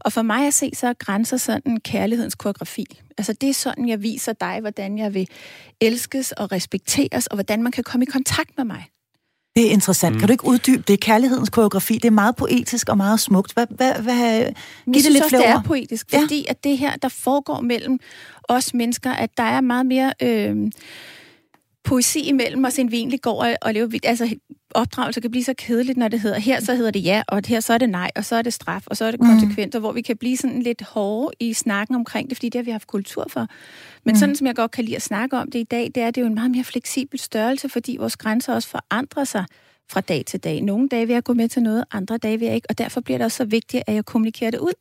Og 0.00 0.12
for 0.12 0.22
mig 0.22 0.46
at 0.46 0.54
se, 0.54 0.70
så 0.74 0.86
er 0.86 0.92
grænser 0.92 1.36
sådan 1.36 1.76
kærlighedens 1.76 2.34
koreografi. 2.34 2.86
Altså 3.18 3.32
det 3.32 3.48
er 3.48 3.54
sådan, 3.54 3.88
jeg 3.88 4.02
viser 4.02 4.32
dig, 4.32 4.60
hvordan 4.60 4.98
jeg 4.98 5.14
vil 5.14 5.28
elskes 5.80 6.32
og 6.32 6.52
respekteres, 6.52 7.26
og 7.26 7.36
hvordan 7.36 7.62
man 7.62 7.72
kan 7.72 7.84
komme 7.84 8.04
i 8.04 8.10
kontakt 8.10 8.50
med 8.56 8.64
mig. 8.64 8.84
Det 9.56 9.66
er 9.66 9.70
interessant. 9.70 10.14
Mm. 10.14 10.18
Kan 10.18 10.28
du 10.28 10.32
ikke 10.32 10.44
uddybe 10.46 10.82
det? 10.88 11.00
Kærlighedens 11.00 11.50
koreografi, 11.50 11.94
det 11.94 12.04
er 12.04 12.10
meget 12.10 12.36
poetisk 12.36 12.88
og 12.88 12.96
meget 12.96 13.20
smukt. 13.20 13.52
Hvad, 13.52 13.66
hvad, 13.70 13.92
hvad, 13.94 14.44
giv 14.84 15.02
det 15.02 15.12
lidt 15.12 15.24
flere 15.28 15.42
det 15.42 15.48
er 15.48 15.62
poetisk, 15.62 16.12
ja. 16.12 16.20
fordi 16.20 16.46
at 16.48 16.64
det 16.64 16.78
her, 16.78 16.96
der 16.96 17.08
foregår 17.08 17.60
mellem 17.60 17.98
os 18.48 18.74
mennesker, 18.74 19.10
at 19.10 19.30
der 19.36 19.42
er 19.42 19.60
meget 19.60 19.86
mere... 19.86 20.12
Øh, 20.22 20.56
poesi 21.84 22.20
imellem 22.20 22.64
os, 22.64 22.78
end 22.78 22.90
vi 22.90 22.96
egentlig 22.96 23.20
går 23.20 23.44
og, 23.44 23.56
og 23.62 23.74
lever. 23.74 23.98
Altså, 24.04 24.36
opdragelse 24.74 25.20
kan 25.20 25.30
blive 25.30 25.44
så 25.44 25.54
kedeligt, 25.58 25.98
når 25.98 26.08
det 26.08 26.20
hedder, 26.20 26.38
her 26.38 26.60
så 26.60 26.74
hedder 26.74 26.90
det 26.90 27.04
ja, 27.04 27.22
og 27.28 27.42
her 27.46 27.60
så 27.60 27.72
er 27.72 27.78
det 27.78 27.90
nej, 27.90 28.10
og 28.16 28.24
så 28.24 28.36
er 28.36 28.42
det 28.42 28.52
straf, 28.52 28.82
og 28.86 28.96
så 28.96 29.04
er 29.04 29.10
det 29.10 29.20
konsekvenser, 29.20 29.78
mm. 29.78 29.82
hvor 29.82 29.92
vi 29.92 30.02
kan 30.02 30.16
blive 30.16 30.36
sådan 30.36 30.62
lidt 30.62 30.82
hårde 30.82 31.34
i 31.40 31.52
snakken 31.52 31.96
omkring 31.96 32.28
det, 32.28 32.36
fordi 32.36 32.48
det 32.48 32.58
har 32.58 32.64
vi 32.64 32.70
haft 32.70 32.86
kultur 32.86 33.26
for. 33.30 33.46
Men 34.04 34.12
mm. 34.12 34.16
sådan 34.16 34.36
som 34.36 34.46
jeg 34.46 34.56
godt 34.56 34.70
kan 34.70 34.84
lide 34.84 34.96
at 34.96 35.02
snakke 35.02 35.36
om 35.36 35.50
det 35.50 35.58
i 35.58 35.62
dag, 35.70 35.90
det 35.94 36.02
er 36.02 36.10
det 36.10 36.20
jo 36.20 36.26
en 36.26 36.34
meget 36.34 36.50
mere 36.50 36.64
fleksibel 36.64 37.18
størrelse, 37.18 37.68
fordi 37.68 37.96
vores 38.00 38.16
grænser 38.16 38.54
også 38.54 38.68
forandrer 38.68 39.24
sig 39.24 39.44
fra 39.90 40.00
dag 40.00 40.24
til 40.26 40.40
dag. 40.40 40.62
Nogle 40.62 40.88
dage 40.88 41.06
vil 41.06 41.14
jeg 41.14 41.24
gå 41.24 41.32
med 41.32 41.48
til 41.48 41.62
noget, 41.62 41.84
andre 41.92 42.18
dage 42.18 42.38
vil 42.38 42.46
jeg 42.46 42.54
ikke, 42.54 42.70
og 42.70 42.78
derfor 42.78 43.00
bliver 43.00 43.18
det 43.18 43.24
også 43.24 43.36
så 43.36 43.44
vigtigt, 43.44 43.82
at 43.86 43.94
jeg 43.94 44.04
kommunikerer 44.04 44.50
det 44.50 44.58
ud. 44.58 44.72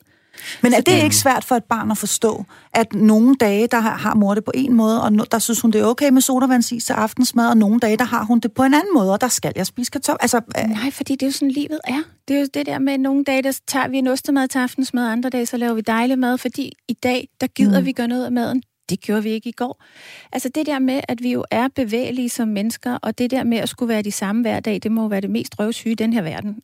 Men 0.62 0.74
er 0.74 0.82
det 0.82 1.04
ikke 1.04 1.16
svært 1.16 1.44
for 1.44 1.56
et 1.56 1.64
barn 1.64 1.92
at 1.92 1.98
forstå, 1.98 2.46
at 2.74 2.94
nogle 2.94 3.36
dage, 3.36 3.68
der 3.68 3.80
har 3.80 4.14
mor 4.14 4.34
det 4.34 4.44
på 4.44 4.52
en 4.56 4.74
måde, 4.74 5.04
og 5.04 5.32
der 5.32 5.40
synes 5.40 5.62
hun, 5.62 5.72
det 5.72 5.82
er 5.82 5.86
okay 5.86 6.10
med 6.10 6.22
sodavandsis 6.22 6.86
til 6.86 6.94
aftensmad, 6.94 7.50
og 7.50 7.58
nogle 7.58 7.80
dage, 7.80 7.98
der 7.98 8.04
har 8.04 8.24
hun 8.24 8.40
det 8.40 8.52
på 8.54 8.64
en 8.64 8.74
anden 8.74 8.94
måde, 8.94 9.14
og 9.14 9.22
der 9.22 9.28
skal 9.28 9.54
jeg 9.56 9.66
spise 9.66 9.92
kartoffel. 9.92 10.18
Altså, 10.22 10.38
øh... 10.38 10.70
Nej, 10.70 10.92
fordi 10.92 11.14
det 11.14 11.24
er 11.24 11.28
jo 11.28 11.32
sådan, 11.32 11.52
livet 11.52 11.80
er. 11.84 12.02
Det 12.28 12.36
er 12.36 12.40
jo 12.40 12.48
det 12.54 12.66
der 12.66 12.80
med, 12.80 12.94
at 12.94 13.00
nogle 13.00 13.24
dage, 13.24 13.44
der 13.44 13.60
tager 13.68 13.88
vi 13.88 13.98
en 13.98 14.08
ostemad 14.08 14.48
til 14.48 14.60
aftensmad, 14.60 15.08
andre 15.08 15.30
dage, 15.30 15.46
så 15.46 15.58
laver 15.58 15.74
vi 15.74 15.82
dejlig 15.82 16.20
mad, 16.20 16.38
fordi 16.38 16.72
i 16.88 16.94
dag, 16.94 17.28
der 17.42 17.48
gider 17.48 17.80
mm. 17.80 17.86
vi 17.86 17.92
gøre 17.92 18.08
noget 18.08 18.26
af 18.26 18.32
maden 18.32 18.64
det 18.92 19.02
gjorde 19.02 19.24
vi 19.24 19.30
ikke 19.30 19.50
i 19.50 19.52
går. 19.52 19.84
Altså 20.32 20.50
det 20.56 20.66
der 20.66 20.80
med, 20.80 21.02
at 21.08 21.24
vi 21.24 21.32
jo 21.32 21.46
er 21.52 21.68
bevægelige 21.76 22.30
som 22.30 22.48
mennesker, 22.48 22.98
og 23.02 23.18
det 23.18 23.32
der 23.32 23.44
med 23.44 23.58
at 23.58 23.70
skulle 23.70 23.90
være 23.90 24.02
de 24.02 24.12
samme 24.12 24.42
hver 24.42 24.60
dag, 24.60 24.80
det 24.84 24.92
må 24.92 25.08
være 25.08 25.22
det 25.22 25.30
mest 25.30 25.60
røvsyge 25.60 25.92
i 25.92 25.96
den 25.96 26.14
her 26.14 26.22
verden. 26.22 26.56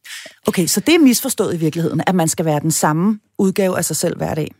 Okay, 0.47 0.65
så 0.65 0.79
det 0.79 0.95
er 0.95 0.99
misforstået 0.99 1.53
i 1.53 1.57
virkeligheden, 1.57 2.01
at 2.07 2.15
man 2.15 2.27
skal 2.27 2.45
være 2.45 2.59
den 2.59 2.71
samme 2.71 3.19
udgave 3.37 3.77
af 3.77 3.85
sig 3.85 3.95
selv 3.95 4.17
hver 4.17 4.33
dag. 4.33 4.51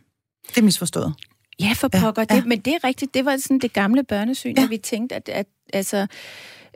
Det 0.50 0.58
er 0.58 0.62
misforstået. 0.62 1.14
Ja, 1.60 1.74
for 1.76 1.88
pokker. 1.88 2.26
Ja, 2.30 2.36
ja. 2.36 2.40
Det, 2.40 2.48
men 2.48 2.60
det 2.60 2.74
er 2.74 2.84
rigtigt. 2.84 3.14
Det 3.14 3.26
var 3.26 3.38
sådan 3.38 3.60
det 3.60 3.74
gamle 3.74 4.04
børnesyn, 4.04 4.56
ja. 4.58 4.64
at 4.64 4.70
vi 4.70 4.78
tænkte, 4.78 5.16
at, 5.16 5.30
at 5.30 5.46
altså, 5.74 6.08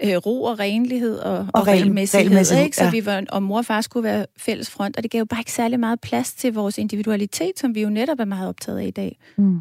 øh, 0.04 0.16
ro 0.16 0.44
og 0.44 0.60
renlighed 0.60 1.18
og, 1.18 1.38
og, 1.38 1.48
og 1.54 1.68
regelmæssighed, 1.68 2.26
regelmæssighed 2.26 2.66
ikke? 2.66 2.78
Så 2.78 2.84
ja. 2.84 2.92
vi 2.92 3.06
var, 3.06 3.24
og 3.30 3.44
mor 3.44 3.58
og 3.58 3.66
far 3.66 3.82
skulle 3.82 4.04
være 4.04 4.26
fælles 4.38 4.70
front, 4.70 4.98
og 4.98 5.04
det 5.04 5.12
gav 5.12 5.20
jo 5.20 5.26
bare 5.26 5.40
ikke 5.40 5.52
særlig 5.52 5.80
meget 5.80 6.02
plads 6.02 6.34
til 6.34 6.54
vores 6.54 6.78
individualitet, 6.78 7.60
som 7.60 7.76
vi 7.76 7.82
jo 7.82 7.90
netop 7.90 8.20
er 8.20 8.26
meget 8.26 8.50
optaget 8.50 8.80
af 8.80 8.86
i 8.86 8.92
dag. 8.92 9.20
Mm. 9.38 9.60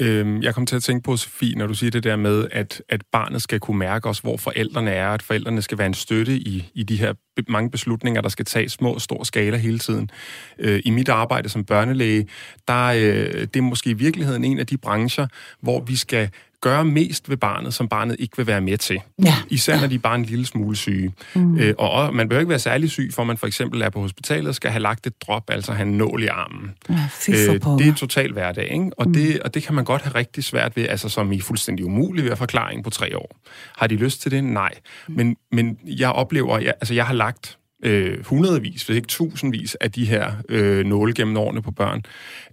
Øhm, 0.00 0.42
jeg 0.42 0.54
kom 0.54 0.66
til 0.66 0.76
at 0.76 0.82
tænke 0.82 1.02
på, 1.02 1.16
Sofie, 1.16 1.54
når 1.54 1.66
du 1.66 1.74
siger 1.74 1.90
det 1.90 2.04
der 2.04 2.16
med, 2.16 2.48
at, 2.52 2.82
at 2.88 3.02
barnet 3.12 3.42
skal 3.42 3.60
kunne 3.60 3.78
mærke 3.78 4.08
også, 4.08 4.22
hvor 4.22 4.36
forældrene 4.36 4.90
er, 4.90 5.08
at 5.08 5.22
forældrene 5.22 5.62
skal 5.62 5.78
være 5.78 5.86
en 5.86 5.94
støtte 5.94 6.36
i, 6.36 6.70
i 6.74 6.82
de 6.82 6.96
her 6.96 7.14
mange 7.48 7.70
beslutninger, 7.70 8.20
der 8.20 8.28
skal 8.28 8.44
tages 8.44 8.72
små 8.72 8.92
og 8.92 9.00
stor 9.00 9.24
skala 9.24 9.56
hele 9.56 9.78
tiden. 9.78 10.10
Øh, 10.58 10.82
I 10.84 10.90
mit 10.90 11.08
arbejde 11.08 11.48
som 11.48 11.64
børnelæge, 11.64 12.26
der 12.68 12.86
øh, 12.86 13.40
det 13.40 13.56
er 13.56 13.62
måske 13.62 13.90
i 13.90 13.94
virkeligheden 13.94 14.44
en 14.44 14.58
af 14.58 14.66
de 14.66 14.76
brancher, 14.76 15.26
hvor 15.60 15.80
vi 15.80 15.96
skal 15.96 16.30
gøre 16.60 16.84
mest 16.84 17.30
ved 17.30 17.36
barnet, 17.36 17.74
som 17.74 17.88
barnet 17.88 18.16
ikke 18.18 18.36
vil 18.36 18.46
være 18.46 18.60
med 18.60 18.78
til. 18.78 19.00
Ja. 19.24 19.34
Især 19.48 19.80
når 19.80 19.86
de 19.86 19.94
er 19.94 19.98
bare 19.98 20.14
en 20.14 20.24
lille 20.24 20.46
smule 20.46 20.76
syge. 20.76 21.12
Mm. 21.34 21.58
Øh, 21.58 21.74
og 21.78 22.14
man 22.14 22.28
behøver 22.28 22.40
ikke 22.40 22.50
være 22.50 22.58
særlig 22.58 22.90
syg, 22.90 23.10
for 23.14 23.24
man 23.24 23.36
for 23.36 23.46
eksempel 23.46 23.82
er 23.82 23.90
på 23.90 24.00
hospitalet 24.00 24.48
og 24.48 24.54
skal 24.54 24.70
have 24.70 24.82
lagt 24.82 25.06
et 25.06 25.22
drop, 25.26 25.50
altså 25.50 25.72
have 25.72 25.88
en 25.88 25.98
nål 25.98 26.22
i 26.22 26.26
armen. 26.26 26.70
Ja, 26.88 26.94
øh, 27.28 27.60
det 27.78 27.88
er 27.88 27.94
total 27.96 28.32
hverdag, 28.32 28.72
ikke? 28.72 28.90
Og, 28.96 29.06
mm. 29.06 29.12
det, 29.12 29.40
og 29.40 29.54
det 29.54 29.62
kan 29.62 29.74
man 29.74 29.84
godt 29.84 30.02
have 30.02 30.14
rigtig 30.14 30.44
svært 30.44 30.76
ved, 30.76 30.88
altså 30.88 31.08
som 31.08 31.32
i 31.32 31.40
fuldstændig 31.40 31.84
umuligt 31.84 32.24
ved 32.24 32.32
at 32.32 32.38
forklaring 32.38 32.84
på 32.84 32.90
tre 32.90 33.18
år. 33.18 33.36
Har 33.76 33.86
de 33.86 33.96
lyst 33.96 34.22
til 34.22 34.30
det? 34.30 34.44
Nej. 34.44 34.72
Mm. 35.08 35.14
Men, 35.14 35.36
men 35.52 35.78
jeg 35.84 36.10
oplever, 36.10 36.58
jeg, 36.58 36.74
altså 36.80 36.94
jeg 36.94 37.06
har 37.06 37.14
lagt 37.14 37.56
øh, 37.82 38.24
hundredvis, 38.24 38.82
hvis 38.82 38.96
ikke 38.96 39.08
tusindvis 39.08 39.74
af 39.74 39.92
de 39.92 40.04
her 40.04 40.32
øh, 40.48 40.86
nåle 40.86 41.14
gennem 41.14 41.36
årene 41.36 41.62
på 41.62 41.70
børn. 41.70 42.02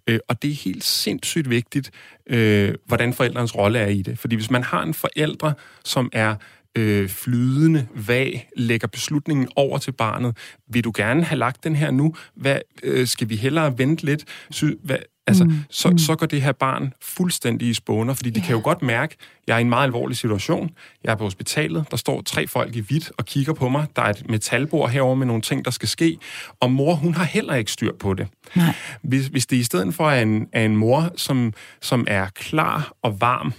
Øh, 0.08 0.20
og 0.28 0.42
det 0.42 0.52
er 0.52 0.56
helt 0.56 0.84
sindssygt 0.84 1.50
vigtigt, 1.50 1.92
øh, 2.30 2.74
hvordan 2.86 3.14
forældrens 3.14 3.56
rolle 3.56 3.80
er 3.80 3.88
i 3.88 4.02
det. 4.02 4.20
Fordi 4.20 4.36
hvis 4.36 4.52
man 4.52 4.64
har 4.64 4.84
en 4.84 4.94
forældre, 4.94 5.54
som 5.84 6.10
er 6.14 6.36
øh, 6.78 7.10
flydende, 7.10 7.88
vag, 7.96 8.50
lægger 8.56 8.88
beslutningen 8.88 9.48
over 9.56 9.78
til 9.78 9.92
barnet. 9.92 10.38
Vil 10.70 10.84
du 10.84 10.92
gerne 10.96 11.24
have 11.24 11.40
lagt 11.40 11.64
den 11.64 11.76
her 11.76 11.92
nu? 11.92 12.16
Hvad, 12.36 12.60
øh, 12.84 13.08
skal 13.08 13.30
vi 13.30 13.36
hellere 13.36 13.78
vente 13.78 14.06
lidt? 14.06 14.26
Sy, 14.52 14.66
hvad, 14.84 14.98
Altså, 15.28 15.44
mm. 15.44 15.54
så, 15.70 15.90
mm. 15.90 15.98
så 15.98 16.16
går 16.16 16.26
det 16.26 16.42
her 16.42 16.52
barn 16.52 16.94
fuldstændig 17.02 17.68
i 17.68 17.74
spåner, 17.74 18.14
fordi 18.14 18.30
de 18.30 18.40
yeah. 18.40 18.48
kan 18.48 18.56
jo 18.56 18.62
godt 18.64 18.82
mærke, 18.82 19.16
at 19.20 19.28
jeg 19.48 19.54
er 19.54 19.58
i 19.58 19.62
en 19.62 19.70
meget 19.70 19.84
alvorlig 19.84 20.18
situation. 20.18 20.70
Jeg 21.04 21.12
er 21.12 21.16
på 21.16 21.24
hospitalet, 21.24 21.86
der 21.92 21.98
står 21.98 22.22
tre 22.22 22.48
folk 22.48 22.76
i 22.76 22.80
hvidt 22.80 23.12
og 23.18 23.26
kigger 23.26 23.54
på 23.54 23.70
mig. 23.70 23.86
Der 23.96 24.02
er 24.02 24.10
et 24.10 24.30
metalbord 24.30 24.90
herover 24.90 25.16
med 25.16 25.28
nogle 25.28 25.42
ting, 25.42 25.66
der 25.66 25.72
skal 25.72 25.90
ske. 25.90 26.18
Og 26.60 26.72
mor, 26.72 26.96
hun 26.96 27.14
har 27.14 27.24
heller 27.24 27.56
ikke 27.56 27.72
styr 27.72 27.94
på 28.00 28.14
det. 28.14 28.28
Nej. 28.56 28.74
Hvis, 29.02 29.28
hvis 29.28 29.46
det 29.46 29.58
i 29.58 29.64
stedet 29.64 29.96
for 29.96 30.10
er 30.10 30.22
en, 30.22 30.48
er 30.54 30.66
en 30.66 30.78
mor, 30.78 31.12
som, 31.16 31.54
som 31.82 32.06
er 32.08 32.28
klar 32.36 32.92
og 33.02 33.22
varm, 33.22 33.54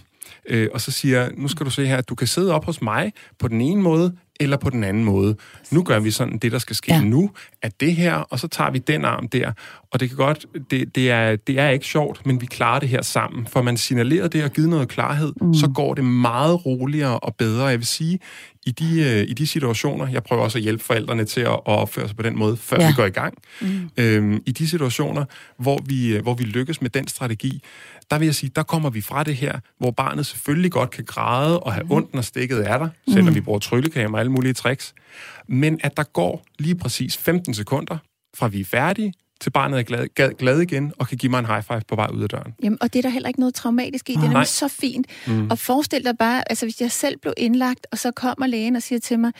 øh, 0.46 0.68
og 0.74 0.80
så 0.80 0.90
siger, 0.90 1.28
nu 1.36 1.48
skal 1.48 1.66
du 1.66 1.70
se 1.70 1.86
her, 1.86 1.96
at 1.96 2.08
du 2.08 2.14
kan 2.14 2.26
sidde 2.26 2.54
op 2.54 2.64
hos 2.64 2.82
mig 2.82 3.12
på 3.38 3.48
den 3.48 3.60
ene 3.60 3.82
måde, 3.82 4.16
eller 4.40 4.56
på 4.56 4.70
den 4.70 4.84
anden 4.84 5.04
måde. 5.04 5.36
Nu 5.70 5.82
gør 5.82 6.00
vi 6.00 6.10
sådan, 6.10 6.38
det 6.38 6.52
der 6.52 6.58
skal 6.58 6.76
ske 6.76 6.94
ja. 6.94 7.00
nu, 7.00 7.30
at 7.62 7.80
det 7.80 7.96
her, 7.96 8.14
og 8.14 8.38
så 8.38 8.48
tager 8.48 8.70
vi 8.70 8.78
den 8.78 9.04
arm 9.04 9.28
der. 9.28 9.52
Og 9.92 10.00
det 10.00 10.08
kan 10.08 10.16
godt, 10.16 10.46
det, 10.70 10.94
det, 10.94 11.10
er, 11.10 11.36
det 11.36 11.58
er 11.58 11.68
ikke 11.68 11.86
sjovt, 11.86 12.26
men 12.26 12.40
vi 12.40 12.46
klarer 12.46 12.80
det 12.80 12.88
her 12.88 13.02
sammen. 13.02 13.46
For 13.46 13.62
man 13.62 13.76
signalerer 13.76 14.28
det 14.28 14.44
og 14.44 14.50
giver 14.50 14.68
noget 14.68 14.88
klarhed, 14.88 15.32
mm. 15.40 15.54
så 15.54 15.68
går 15.68 15.94
det 15.94 16.04
meget 16.04 16.66
roligere 16.66 17.18
og 17.18 17.34
bedre. 17.34 17.66
Jeg 17.66 17.78
vil 17.78 17.86
sige, 17.86 18.18
i 18.68 18.70
de, 18.70 19.02
øh, 19.02 19.24
i 19.28 19.32
de 19.32 19.46
situationer, 19.46 20.08
jeg 20.08 20.22
prøver 20.22 20.42
også 20.42 20.58
at 20.58 20.62
hjælpe 20.62 20.84
forældrene 20.84 21.24
til 21.24 21.40
at, 21.40 21.52
at 21.52 21.60
opføre 21.64 22.08
sig 22.08 22.16
på 22.16 22.22
den 22.22 22.38
måde, 22.38 22.56
før 22.56 22.76
ja. 22.80 22.88
vi 22.88 22.92
går 22.96 23.04
i 23.04 23.10
gang. 23.10 23.34
Mm. 23.60 23.90
Øhm, 23.96 24.42
I 24.46 24.52
de 24.52 24.68
situationer, 24.68 25.24
hvor 25.58 25.80
vi, 25.86 26.16
øh, 26.16 26.22
hvor 26.22 26.34
vi 26.34 26.44
lykkes 26.44 26.82
med 26.82 26.90
den 26.90 27.08
strategi, 27.08 27.62
der 28.10 28.18
vil 28.18 28.26
jeg 28.26 28.34
sige, 28.34 28.50
der 28.56 28.62
kommer 28.62 28.90
vi 28.90 29.00
fra 29.00 29.24
det 29.24 29.36
her, 29.36 29.58
hvor 29.78 29.90
barnet 29.90 30.26
selvfølgelig 30.26 30.72
godt 30.72 30.90
kan 30.90 31.04
græde 31.04 31.60
og 31.60 31.72
have 31.72 31.84
mm. 31.84 31.92
ondt, 31.92 32.14
når 32.14 32.22
stikket 32.22 32.70
er 32.70 32.78
der, 32.78 32.88
selvom 33.08 33.28
mm. 33.28 33.34
vi 33.34 33.40
bruger 33.40 33.58
tryllekamera 33.58 34.14
og 34.14 34.20
alle 34.20 34.32
mulige 34.32 34.52
tricks. 34.52 34.94
Men 35.46 35.80
at 35.82 35.96
der 35.96 36.02
går 36.02 36.44
lige 36.58 36.74
præcis 36.74 37.16
15 37.16 37.54
sekunder, 37.54 37.98
fra 38.36 38.48
vi 38.48 38.60
er 38.60 38.64
færdige, 38.64 39.12
til 39.40 39.50
barnet 39.50 39.78
er 39.78 39.82
glad, 39.82 40.06
glad, 40.14 40.30
glad 40.38 40.60
igen 40.60 40.92
og 40.98 41.08
kan 41.08 41.18
give 41.18 41.30
mig 41.30 41.38
en 41.38 41.46
high 41.46 41.62
five 41.62 41.82
på 41.88 41.96
vej 41.96 42.08
ud 42.14 42.22
af 42.22 42.28
døren. 42.28 42.54
Jamen, 42.62 42.78
og 42.80 42.92
det 42.92 42.98
er 42.98 43.02
der 43.02 43.08
heller 43.08 43.28
ikke 43.28 43.40
noget 43.40 43.54
traumatisk 43.54 44.10
i. 44.10 44.12
Det 44.12 44.18
er 44.18 44.28
nemlig 44.28 44.46
så 44.46 44.68
fint. 44.68 45.06
Mm. 45.26 45.50
Og 45.50 45.58
forestil 45.58 46.04
dig 46.04 46.18
bare, 46.18 46.50
altså 46.50 46.66
hvis 46.66 46.80
jeg 46.80 46.92
selv 46.92 47.18
blev 47.18 47.34
indlagt, 47.36 47.86
og 47.92 47.98
så 47.98 48.10
kommer 48.10 48.46
lægen 48.46 48.76
og 48.76 48.82
siger 48.82 48.98
til 48.98 49.18
mig, 49.18 49.32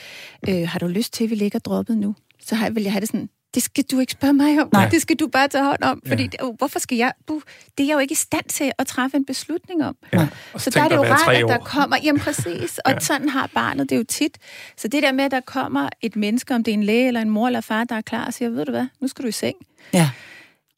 øh, 0.48 0.68
har 0.68 0.78
du 0.78 0.86
lyst 0.86 1.12
til, 1.12 1.24
at 1.24 1.30
vi 1.30 1.34
ligger 1.34 1.58
droppet 1.58 1.98
nu? 1.98 2.14
Så 2.46 2.54
har, 2.54 2.70
vil 2.70 2.82
jeg 2.82 2.92
have 2.92 3.00
det 3.00 3.08
sådan, 3.08 3.28
det 3.54 3.62
skal 3.62 3.84
du 3.84 4.00
ikke 4.00 4.12
spørge 4.12 4.32
mig 4.32 4.62
om. 4.62 4.68
Nej. 4.72 4.88
Det 4.88 5.02
skal 5.02 5.16
du 5.16 5.26
bare 5.26 5.48
tage 5.48 5.64
hånd 5.64 5.82
om. 5.82 6.02
Fordi, 6.06 6.22
ja. 6.22 6.44
oh, 6.44 6.56
hvorfor 6.58 6.78
skal 6.78 6.98
jeg... 6.98 7.12
Bu, 7.26 7.42
det 7.78 7.84
er 7.84 7.88
jeg 7.88 7.94
jo 7.94 7.98
ikke 7.98 8.12
i 8.12 8.14
stand 8.14 8.44
til 8.44 8.72
at 8.78 8.86
træffe 8.86 9.16
en 9.16 9.24
beslutning 9.24 9.84
om. 9.84 9.96
Ja. 10.12 10.28
Så 10.56 10.70
der 10.70 10.82
er 10.82 10.88
det 10.88 10.96
jo 10.96 11.04
rart, 11.04 11.36
at 11.36 11.48
der 11.48 11.58
kommer... 11.58 11.96
Jamen 12.04 12.20
præcis. 12.20 12.78
Og 12.78 12.92
ja. 12.92 13.00
sådan 13.00 13.28
har 13.28 13.50
barnet 13.54 13.90
det 13.90 13.96
jo 13.96 14.04
tit. 14.04 14.38
Så 14.76 14.88
det 14.88 15.02
der 15.02 15.12
med, 15.12 15.24
at 15.24 15.30
der 15.30 15.40
kommer 15.40 15.88
et 16.00 16.16
menneske, 16.16 16.54
om 16.54 16.64
det 16.64 16.72
er 16.72 16.74
en 16.74 16.84
læge 16.84 17.06
eller 17.06 17.20
en 17.20 17.30
mor 17.30 17.46
eller 17.46 17.60
far, 17.60 17.84
der 17.84 17.94
er 17.94 18.00
klar 18.00 18.26
og 18.26 18.34
siger, 18.34 18.48
ved 18.48 18.64
du 18.64 18.72
hvad, 18.72 18.86
nu 19.00 19.08
skal 19.08 19.22
du 19.22 19.28
i 19.28 19.32
seng. 19.32 19.56
Ja. 19.92 20.10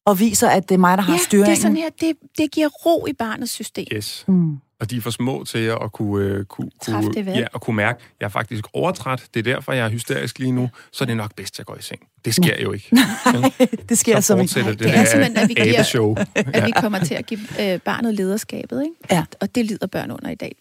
Og 0.05 0.21
viser, 0.21 0.49
at 0.49 0.69
det 0.69 0.75
er 0.75 0.79
mig, 0.79 0.99
der 0.99 1.05
har 1.05 1.13
ja, 1.13 1.19
styringen. 1.19 1.51
det 1.51 1.57
er 1.57 1.63
sådan 1.63 1.77
her. 1.77 1.89
Det, 2.01 2.17
det 2.39 2.51
giver 2.51 2.69
ro 2.69 3.07
i 3.07 3.13
barnets 3.13 3.53
system. 3.53 3.87
Yes. 3.93 4.25
Mm 4.29 4.61
og 4.81 4.91
de 4.91 4.97
er 4.97 5.01
for 5.01 5.11
små 5.11 5.45
til 5.45 5.59
at 5.59 5.93
kunne, 5.93 6.25
øh, 6.25 6.45
kunne, 6.45 6.71
kunne, 6.85 7.13
ja, 7.17 7.45
at 7.55 7.61
kunne 7.61 7.77
mærke, 7.77 7.97
at 7.97 8.17
jeg 8.21 8.27
er 8.27 8.31
faktisk 8.31 8.65
overtræt, 8.73 9.23
det 9.35 9.47
er 9.47 9.55
derfor, 9.55 9.73
jeg 9.73 9.87
er 9.87 9.91
hysterisk 9.91 10.39
lige 10.39 10.53
nu, 10.53 10.71
så 10.93 11.05
er 11.05 11.07
det 11.07 11.17
nok 11.17 11.35
bedst, 11.35 11.55
at 11.55 11.59
jeg 11.59 11.67
går 11.67 11.77
i 11.77 11.83
seng. 11.83 12.01
Det 12.25 12.35
sker 12.35 12.63
jo 12.63 12.73
ikke. 12.73 12.89
Nej, 12.95 13.53
det 13.89 13.99
sker 13.99 14.21
så 14.21 14.37
ikke. 14.37 14.55
Det, 14.55 14.79
det 14.79 14.97
er 14.97 15.05
simpelthen, 15.05 15.37
at 15.37 15.49
vi, 15.49 15.55
giver, 15.55 16.25
at 16.37 16.67
vi 16.67 16.73
kommer 16.81 17.05
til 17.05 17.15
at 17.15 17.27
give 17.27 17.41
øh, 17.61 17.81
barnet 17.81 18.15
lederskabet, 18.15 18.83
ikke? 18.83 18.95
Ja. 19.11 19.25
Og 19.41 19.55
det 19.55 19.67
lider 19.67 19.87
børn 19.87 20.11
under 20.11 20.31
i 20.31 20.35
dag 20.35 20.57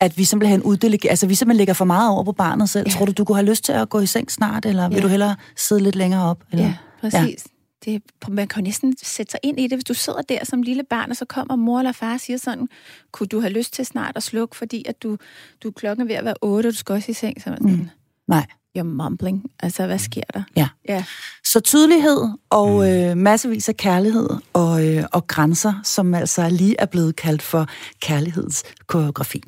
at 0.00 0.18
vi 0.18 0.24
simpelthen 0.24 0.62
uddelegerer, 0.62 1.10
altså 1.10 1.26
vi 1.26 1.34
simpelthen 1.34 1.56
lægger 1.56 1.74
for 1.74 1.84
meget 1.84 2.10
over 2.10 2.24
på 2.24 2.32
barnet 2.32 2.70
selv. 2.70 2.86
Ja. 2.88 2.92
Tror 2.92 3.06
du, 3.06 3.12
du 3.12 3.24
kunne 3.24 3.36
have 3.36 3.46
lyst 3.46 3.64
til 3.64 3.72
at 3.72 3.88
gå 3.88 4.00
i 4.00 4.06
seng 4.06 4.30
snart, 4.30 4.66
eller 4.66 4.82
ja. 4.82 4.88
vil 4.88 5.02
du 5.02 5.08
hellere 5.08 5.36
sidde 5.56 5.82
lidt 5.82 5.96
længere 5.96 6.30
op? 6.30 6.38
Eller? 6.52 6.64
Ja, 6.64 6.74
præcis 7.00 7.44
det, 7.84 8.02
man 8.28 8.48
kan 8.48 8.62
jo 8.62 8.64
næsten 8.64 8.96
sætte 9.02 9.30
sig 9.30 9.40
ind 9.42 9.60
i 9.60 9.62
det, 9.62 9.72
hvis 9.72 9.84
du 9.84 9.94
sidder 9.94 10.22
der 10.22 10.44
som 10.44 10.62
lille 10.62 10.82
barn, 10.84 11.10
og 11.10 11.16
så 11.16 11.24
kommer 11.24 11.56
mor 11.56 11.78
eller 11.78 11.92
far 11.92 12.14
og 12.14 12.20
siger 12.20 12.36
sådan, 12.36 12.68
kunne 13.12 13.26
du 13.26 13.40
have 13.40 13.52
lyst 13.52 13.72
til 13.72 13.86
snart 13.86 14.16
at 14.16 14.22
slukke, 14.22 14.56
fordi 14.56 14.84
at 14.88 15.02
du, 15.02 15.16
du 15.62 15.68
er 15.68 15.72
klokken 15.72 16.08
ved 16.08 16.14
at 16.14 16.24
være 16.24 16.34
otte, 16.42 16.66
og 16.66 16.72
du 16.72 16.78
skal 16.78 16.92
også 16.92 17.10
i 17.10 17.14
seng. 17.14 17.42
Så 17.42 17.50
man 17.50 17.58
sådan, 17.58 17.76
mm. 17.76 17.88
Nej. 18.28 18.46
You're 18.78 18.82
mumbling. 18.82 19.50
Altså, 19.60 19.86
hvad 19.86 19.98
sker 19.98 20.22
der? 20.34 20.42
Ja. 20.56 20.68
ja. 20.88 21.04
Så 21.44 21.60
tydelighed 21.60 22.28
og 22.50 22.70
mm. 22.70 22.82
øh, 22.82 23.16
massevis 23.16 23.68
af 23.68 23.76
kærlighed 23.76 24.28
og, 24.52 24.86
øh, 24.86 25.04
og 25.12 25.26
grænser, 25.26 25.74
som 25.84 26.14
altså 26.14 26.48
lige 26.48 26.76
er 26.78 26.86
blevet 26.86 27.16
kaldt 27.16 27.42
for 27.42 27.66
kærlighedskoreografi. 28.00 29.42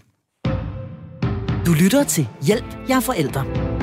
Du 1.67 1.73
lytter 1.73 2.05
til 2.05 2.29
Hjælp, 2.43 2.77
jeg 2.89 2.97
er 2.97 3.01
forældre 3.01 3.74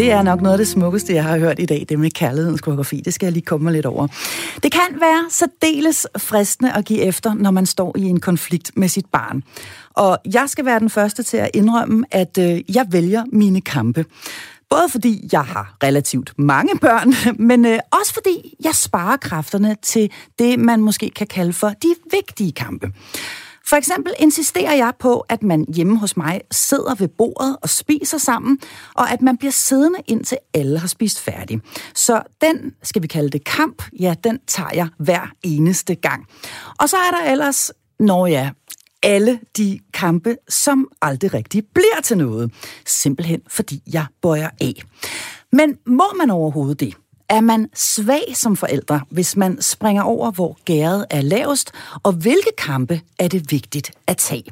det 0.00 0.12
er 0.12 0.22
nok 0.22 0.40
noget 0.40 0.54
af 0.54 0.58
det 0.58 0.68
smukkeste, 0.68 1.14
jeg 1.14 1.24
har 1.24 1.38
hørt 1.38 1.58
i 1.58 1.66
dag, 1.66 1.86
det 1.88 1.98
med 1.98 2.10
kærlighedens 2.10 2.60
koreografi. 2.60 3.02
Det 3.04 3.14
skal 3.14 3.26
jeg 3.26 3.32
lige 3.32 3.44
komme 3.44 3.64
mig 3.64 3.72
lidt 3.72 3.86
over. 3.86 4.06
Det 4.62 4.72
kan 4.72 5.00
være 5.00 5.24
særdeles 5.30 6.06
fristende 6.18 6.72
at 6.72 6.84
give 6.84 7.00
efter, 7.00 7.34
når 7.34 7.50
man 7.50 7.66
står 7.66 7.96
i 7.98 8.02
en 8.02 8.20
konflikt 8.20 8.70
med 8.76 8.88
sit 8.88 9.06
barn. 9.12 9.42
Og 9.90 10.18
jeg 10.32 10.44
skal 10.46 10.64
være 10.64 10.80
den 10.80 10.90
første 10.90 11.22
til 11.22 11.36
at 11.36 11.50
indrømme, 11.54 12.04
at 12.10 12.38
øh, 12.38 12.76
jeg 12.76 12.86
vælger 12.90 13.24
mine 13.32 13.60
kampe. 13.60 14.04
Både 14.70 14.88
fordi 14.90 15.28
jeg 15.32 15.44
har 15.44 15.76
relativt 15.82 16.32
mange 16.38 16.78
børn, 16.78 17.14
men 17.48 17.66
øh, 17.66 17.78
også 18.00 18.14
fordi 18.14 18.54
jeg 18.64 18.74
sparer 18.74 19.16
kræfterne 19.16 19.76
til 19.82 20.10
det, 20.38 20.58
man 20.58 20.80
måske 20.80 21.10
kan 21.10 21.26
kalde 21.26 21.52
for 21.52 21.68
de 21.68 21.94
vigtige 22.10 22.52
kampe. 22.52 22.92
For 23.70 23.76
eksempel 23.76 24.12
insisterer 24.18 24.74
jeg 24.74 24.92
på, 24.98 25.20
at 25.28 25.42
man 25.42 25.64
hjemme 25.74 25.98
hos 25.98 26.16
mig 26.16 26.40
sidder 26.50 26.94
ved 26.94 27.08
bordet 27.08 27.56
og 27.62 27.68
spiser 27.68 28.18
sammen, 28.18 28.58
og 28.94 29.10
at 29.10 29.22
man 29.22 29.36
bliver 29.36 29.52
siddende 29.52 29.98
indtil 30.06 30.38
alle 30.54 30.78
har 30.78 30.88
spist 30.88 31.20
færdig. 31.20 31.60
Så 31.94 32.22
den, 32.40 32.74
skal 32.82 33.02
vi 33.02 33.06
kalde 33.06 33.30
det 33.30 33.44
kamp, 33.44 33.82
ja, 34.00 34.14
den 34.24 34.38
tager 34.46 34.70
jeg 34.74 34.88
hver 34.98 35.32
eneste 35.42 35.94
gang. 35.94 36.26
Og 36.80 36.88
så 36.88 36.96
er 36.96 37.10
der 37.10 37.30
ellers, 37.32 37.72
når 37.98 38.26
ja, 38.26 38.50
alle 39.02 39.40
de 39.56 39.78
kampe, 39.94 40.36
som 40.48 40.88
aldrig 41.02 41.34
rigtig 41.34 41.64
bliver 41.74 42.00
til 42.02 42.18
noget. 42.18 42.52
Simpelthen 42.86 43.40
fordi 43.48 43.82
jeg 43.92 44.06
bøjer 44.22 44.50
af. 44.60 44.82
Men 45.52 45.78
må 45.86 46.04
man 46.18 46.30
overhovedet 46.30 46.80
det? 46.80 46.94
Er 47.30 47.40
man 47.40 47.68
svag 47.74 48.32
som 48.34 48.56
forældre, 48.56 49.00
hvis 49.10 49.36
man 49.36 49.62
springer 49.62 50.02
over, 50.02 50.30
hvor 50.30 50.58
gæret 50.64 51.06
er 51.10 51.20
lavest, 51.20 51.72
og 52.02 52.12
hvilke 52.12 52.50
kampe 52.58 53.00
er 53.18 53.28
det 53.28 53.52
vigtigt 53.52 53.90
at 54.06 54.16
tage? 54.16 54.44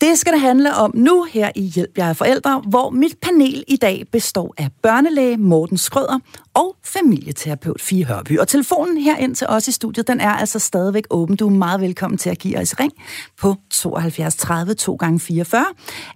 Det 0.00 0.18
skal 0.18 0.32
det 0.32 0.40
handle 0.40 0.74
om 0.74 0.90
nu 0.94 1.26
her 1.32 1.50
i 1.56 1.62
Hjælp 1.62 1.98
jer 1.98 2.12
forældre, 2.12 2.62
hvor 2.68 2.90
mit 2.90 3.16
panel 3.22 3.64
i 3.68 3.76
dag 3.76 4.04
består 4.12 4.54
af 4.58 4.68
børnelæge 4.82 5.36
Morten 5.36 5.78
Skrøder 5.78 6.18
og 6.54 6.76
familieterapeut 6.84 7.80
Fie 7.80 8.04
Hørby. 8.04 8.38
Og 8.38 8.48
telefonen 8.48 8.96
her 8.96 9.16
ind 9.16 9.34
til 9.34 9.46
os 9.46 9.68
i 9.68 9.72
studiet, 9.72 10.08
den 10.08 10.20
er 10.20 10.30
altså 10.30 10.58
stadigvæk 10.58 11.04
åben. 11.10 11.36
Du 11.36 11.46
er 11.46 11.50
meget 11.50 11.80
velkommen 11.80 12.18
til 12.18 12.30
at 12.30 12.38
give 12.38 12.58
os 12.58 12.80
ring 12.80 12.92
på 13.40 13.54
72 13.70 14.36
30 14.36 14.74
2 14.74 14.94
gange 14.94 15.20
44 15.20 15.64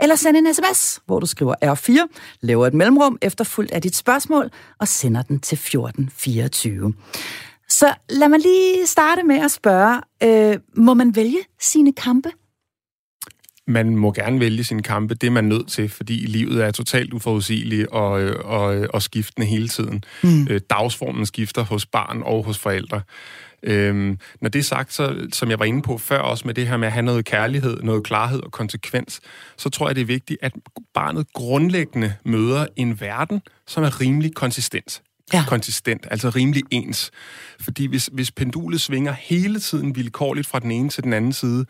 eller 0.01 0.16
send 0.16 0.37
en 0.37 0.55
sms, 0.55 1.01
hvor 1.07 1.20
du 1.20 1.27
skriver 1.27 1.55
R4, 1.64 2.18
laver 2.40 2.66
et 2.66 2.75
mellemrum 2.75 3.18
efterfulgt 3.23 3.73
af 3.73 3.83
dit 3.83 3.97
spørgsmål 3.97 4.51
og 4.81 4.88
sender 4.88 5.23
den 5.23 5.40
til 5.40 5.57
1424. 5.57 6.94
Så 7.68 7.94
lad 8.11 8.29
mig 8.29 8.38
lige 8.40 8.87
starte 8.87 9.23
med 9.23 9.37
at 9.37 9.51
spørge, 9.51 10.01
øh, 10.23 10.59
må 10.77 10.94
man 10.94 11.16
vælge 11.16 11.38
sine 11.61 11.92
kampe? 11.92 12.31
Man 13.66 13.96
må 13.96 14.12
gerne 14.12 14.40
vælge 14.40 14.64
sin 14.64 14.83
kampe, 14.83 15.14
det 15.14 15.27
er 15.27 15.31
man 15.31 15.44
nødt 15.44 15.68
til, 15.68 15.88
fordi 15.88 16.14
livet 16.14 16.64
er 16.64 16.70
totalt 16.70 17.12
uforudsigeligt 17.12 17.88
og, 17.88 18.11
og, 18.44 18.87
og 18.94 19.03
skiftende 19.03 19.46
hele 19.46 19.68
tiden. 19.68 20.05
Mm. 20.22 20.46
Øh, 20.50 20.61
dagsformen 20.70 21.27
skifter 21.27 21.64
hos 21.64 21.87
barn 21.87 22.22
og 22.22 22.44
hos 22.44 22.59
forældre. 22.59 23.00
Øhm, 23.62 24.18
når 24.40 24.48
det 24.48 24.59
er 24.59 24.62
sagt, 24.62 24.92
så, 24.92 25.27
som 25.33 25.50
jeg 25.50 25.59
var 25.59 25.64
inde 25.64 25.83
på 25.83 25.98
før, 25.98 26.18
også 26.18 26.46
med 26.46 26.55
det 26.55 26.68
her 26.68 26.77
med 26.77 26.87
at 26.87 26.92
have 26.92 27.03
noget 27.03 27.24
kærlighed, 27.24 27.83
noget 27.83 28.05
klarhed 28.05 28.40
og 28.40 28.53
konsekvens, 28.53 29.20
så 29.57 29.68
tror 29.70 29.88
jeg, 29.88 29.94
det 29.96 30.03
er 30.03 30.07
vigtigt, 30.07 30.38
at 30.42 30.53
barnet 30.94 31.27
grundlæggende 31.33 32.14
møder 32.24 32.66
en 32.77 33.00
verden, 33.00 33.40
som 33.66 33.85
er 33.85 34.00
rimelig 34.00 34.35
konsistent. 34.35 35.03
Ja. 35.33 35.44
Konsistent, 35.48 36.07
altså 36.11 36.31
rimelig 36.31 36.62
ens. 36.70 37.11
Fordi 37.61 37.87
hvis, 37.87 38.11
hvis 38.12 38.31
pendulet 38.31 38.81
svinger 38.81 39.12
hele 39.12 39.61
tiden 39.61 39.96
vilkårligt 39.96 40.46
fra 40.46 40.59
den 40.59 40.70
ene 40.70 40.88
til 40.88 41.05
den 41.05 41.12
anden 41.12 41.33
side, 41.33 41.66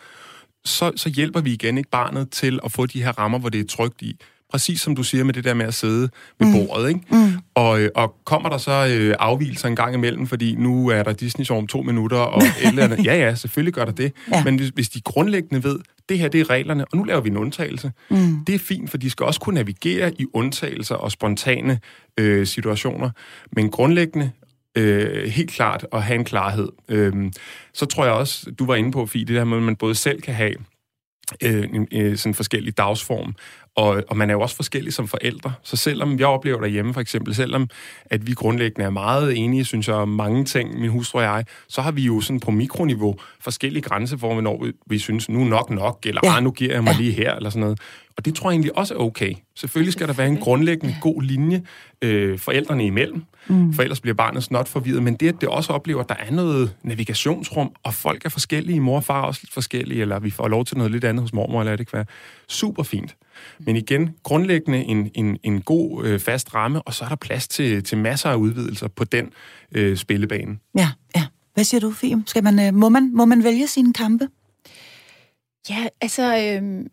så, 0.64 0.92
så 0.96 1.08
hjælper 1.08 1.40
vi 1.40 1.52
igen 1.52 1.78
ikke 1.78 1.90
barnet 1.90 2.30
til 2.30 2.60
at 2.64 2.72
få 2.72 2.86
de 2.86 3.02
her 3.02 3.12
rammer, 3.12 3.38
hvor 3.38 3.48
det 3.48 3.60
er 3.60 3.64
trygt 3.64 4.02
i. 4.02 4.16
Præcis 4.50 4.80
som 4.80 4.96
du 4.96 5.02
siger 5.02 5.24
med 5.24 5.34
det 5.34 5.44
der 5.44 5.54
med 5.54 5.66
at 5.66 5.74
sidde 5.74 6.10
ved 6.38 6.46
mm. 6.46 6.52
bordet, 6.52 6.88
ikke? 6.88 7.00
Mm. 7.10 7.32
Og, 7.54 7.80
øh, 7.80 7.90
og 7.94 8.14
kommer 8.24 8.48
der 8.48 8.58
så 8.58 8.96
øh, 8.98 9.14
afvielser 9.18 9.68
en 9.68 9.76
gang 9.76 9.94
imellem, 9.94 10.26
fordi 10.26 10.54
nu 10.54 10.88
er 10.88 11.02
der 11.02 11.12
Disney 11.12 11.44
Show 11.44 11.58
om 11.58 11.66
to 11.66 11.82
minutter, 11.82 12.16
og 12.16 12.42
eller 12.62 12.84
andet. 12.84 13.04
Ja, 13.06 13.16
ja, 13.16 13.34
selvfølgelig 13.34 13.74
gør 13.74 13.84
der 13.84 13.92
det. 13.92 14.12
Ja. 14.32 14.44
Men 14.44 14.56
hvis, 14.56 14.68
hvis 14.68 14.88
de 14.88 15.00
grundlæggende 15.00 15.64
ved, 15.64 15.78
det 16.08 16.18
her 16.18 16.28
det 16.28 16.40
er 16.40 16.50
reglerne, 16.50 16.84
og 16.84 16.96
nu 16.96 17.04
laver 17.04 17.20
vi 17.20 17.28
en 17.28 17.36
undtagelse. 17.36 17.92
Mm. 18.10 18.44
Det 18.44 18.54
er 18.54 18.58
fint, 18.58 18.90
for 18.90 18.98
de 18.98 19.10
skal 19.10 19.26
også 19.26 19.40
kunne 19.40 19.54
navigere 19.54 20.12
i 20.18 20.26
undtagelser 20.32 20.94
og 20.94 21.12
spontane 21.12 21.80
øh, 22.18 22.46
situationer. 22.46 23.10
Men 23.52 23.70
grundlæggende 23.70 24.30
øh, 24.76 25.28
helt 25.28 25.50
klart 25.50 25.86
at 25.92 26.02
have 26.02 26.18
en 26.18 26.24
klarhed. 26.24 26.68
Øh, 26.88 27.32
så 27.72 27.86
tror 27.86 28.04
jeg 28.04 28.14
også, 28.14 28.50
du 28.58 28.66
var 28.66 28.74
inde 28.74 28.92
på, 28.92 29.06
Fie, 29.06 29.24
det 29.24 29.36
der 29.36 29.44
med, 29.44 29.56
at 29.56 29.62
man 29.62 29.76
både 29.76 29.94
selv 29.94 30.20
kan 30.20 30.34
have 30.34 30.54
øh, 31.42 31.64
en, 31.74 31.88
en 31.90 32.16
sådan 32.16 32.34
forskellig 32.34 32.78
dagsform, 32.78 33.34
og, 33.76 34.02
og 34.08 34.16
man 34.16 34.30
er 34.30 34.34
jo 34.34 34.40
også 34.40 34.56
forskellig 34.56 34.92
som 34.92 35.08
forældre. 35.08 35.52
Så 35.62 35.76
selvom 35.76 36.18
jeg 36.18 36.26
oplever 36.26 36.60
derhjemme 36.60 36.94
for 36.94 37.00
eksempel, 37.00 37.34
selvom 37.34 37.68
at 38.06 38.26
vi 38.26 38.32
grundlæggende 38.32 38.84
er 38.84 38.90
meget 38.90 39.36
enige, 39.36 39.64
synes 39.64 39.88
jeg, 39.88 39.96
om 39.96 40.08
mange 40.08 40.44
ting, 40.44 40.80
min 40.80 40.90
hustru 40.90 41.18
og 41.18 41.24
jeg, 41.24 41.44
så 41.68 41.82
har 41.82 41.92
vi 41.92 42.02
jo 42.02 42.20
sådan 42.20 42.40
på 42.40 42.50
mikroniveau 42.50 43.16
forskellige 43.40 43.82
grænser 43.82 44.16
for, 44.16 44.32
hvornår 44.32 44.64
vi, 44.64 44.72
vi 44.86 44.98
synes, 44.98 45.28
nu 45.28 45.44
nok 45.44 45.70
nok, 45.70 45.98
eller 46.06 46.20
ja. 46.24 46.36
ah, 46.36 46.42
nu 46.42 46.50
giver 46.50 46.72
jeg 46.72 46.84
mig 46.84 46.92
ja. 46.92 46.98
lige 46.98 47.12
her, 47.12 47.34
eller 47.34 47.50
sådan 47.50 47.60
noget. 47.60 47.80
Og 48.16 48.24
det 48.24 48.34
tror 48.34 48.50
jeg 48.50 48.54
egentlig 48.54 48.78
også 48.78 48.94
er 48.94 48.98
okay. 48.98 49.34
Selvfølgelig 49.54 49.92
skal 49.92 50.08
der 50.08 50.14
være 50.14 50.28
en 50.28 50.36
grundlæggende 50.36 50.96
god 51.00 51.22
linje 51.22 51.62
øh, 52.02 52.38
forældrene 52.38 52.86
imellem, 52.86 53.24
mm. 53.48 53.72
for 53.72 53.82
ellers 53.82 54.00
bliver 54.00 54.14
barnet 54.14 54.44
snot 54.44 54.68
forvirret. 54.68 55.02
Men 55.02 55.14
det, 55.14 55.28
at 55.28 55.34
det 55.40 55.48
også 55.48 55.72
oplever, 55.72 56.00
at 56.00 56.08
der 56.08 56.14
er 56.14 56.30
noget 56.30 56.76
navigationsrum, 56.82 57.72
og 57.82 57.94
folk 57.94 58.24
er 58.24 58.28
forskellige, 58.28 58.80
mor 58.80 58.96
og 58.96 59.04
far 59.04 59.22
er 59.22 59.26
også 59.26 59.40
lidt 59.42 59.52
forskellige, 59.52 60.00
eller 60.00 60.18
vi 60.18 60.30
får 60.30 60.48
lov 60.48 60.64
til 60.64 60.76
noget 60.76 60.92
lidt 60.92 61.04
andet 61.04 61.22
hos 61.22 61.32
mormor, 61.32 61.60
eller 61.60 61.76
det 61.76 61.86
kan 61.90 61.96
være 61.96 62.06
super 62.48 62.82
fint. 62.82 63.16
Men 63.58 63.76
igen, 63.76 64.10
grundlæggende 64.22 64.84
en, 64.84 65.10
en, 65.14 65.38
en 65.42 65.60
god 65.62 66.04
øh, 66.04 66.20
fast 66.20 66.54
ramme, 66.54 66.82
og 66.82 66.94
så 66.94 67.04
er 67.04 67.08
der 67.08 67.16
plads 67.16 67.48
til, 67.48 67.84
til 67.84 67.98
masser 67.98 68.30
af 68.30 68.36
udvidelser 68.36 68.88
på 68.88 69.04
den 69.04 69.30
øh, 69.72 69.96
spillebane. 69.96 70.58
Ja, 70.78 70.88
ja. 71.16 71.26
Hvad 71.54 71.64
siger 71.64 71.80
du, 71.80 71.90
Fie? 71.90 72.22
Skal 72.26 72.44
man, 72.44 72.66
øh, 72.66 72.74
må, 72.74 72.88
man, 72.88 73.10
må 73.14 73.24
man 73.24 73.44
vælge 73.44 73.66
sine 73.66 73.92
kampe? 73.92 74.28
Ja, 75.70 75.86
altså... 76.00 76.36
Øh 76.38 76.86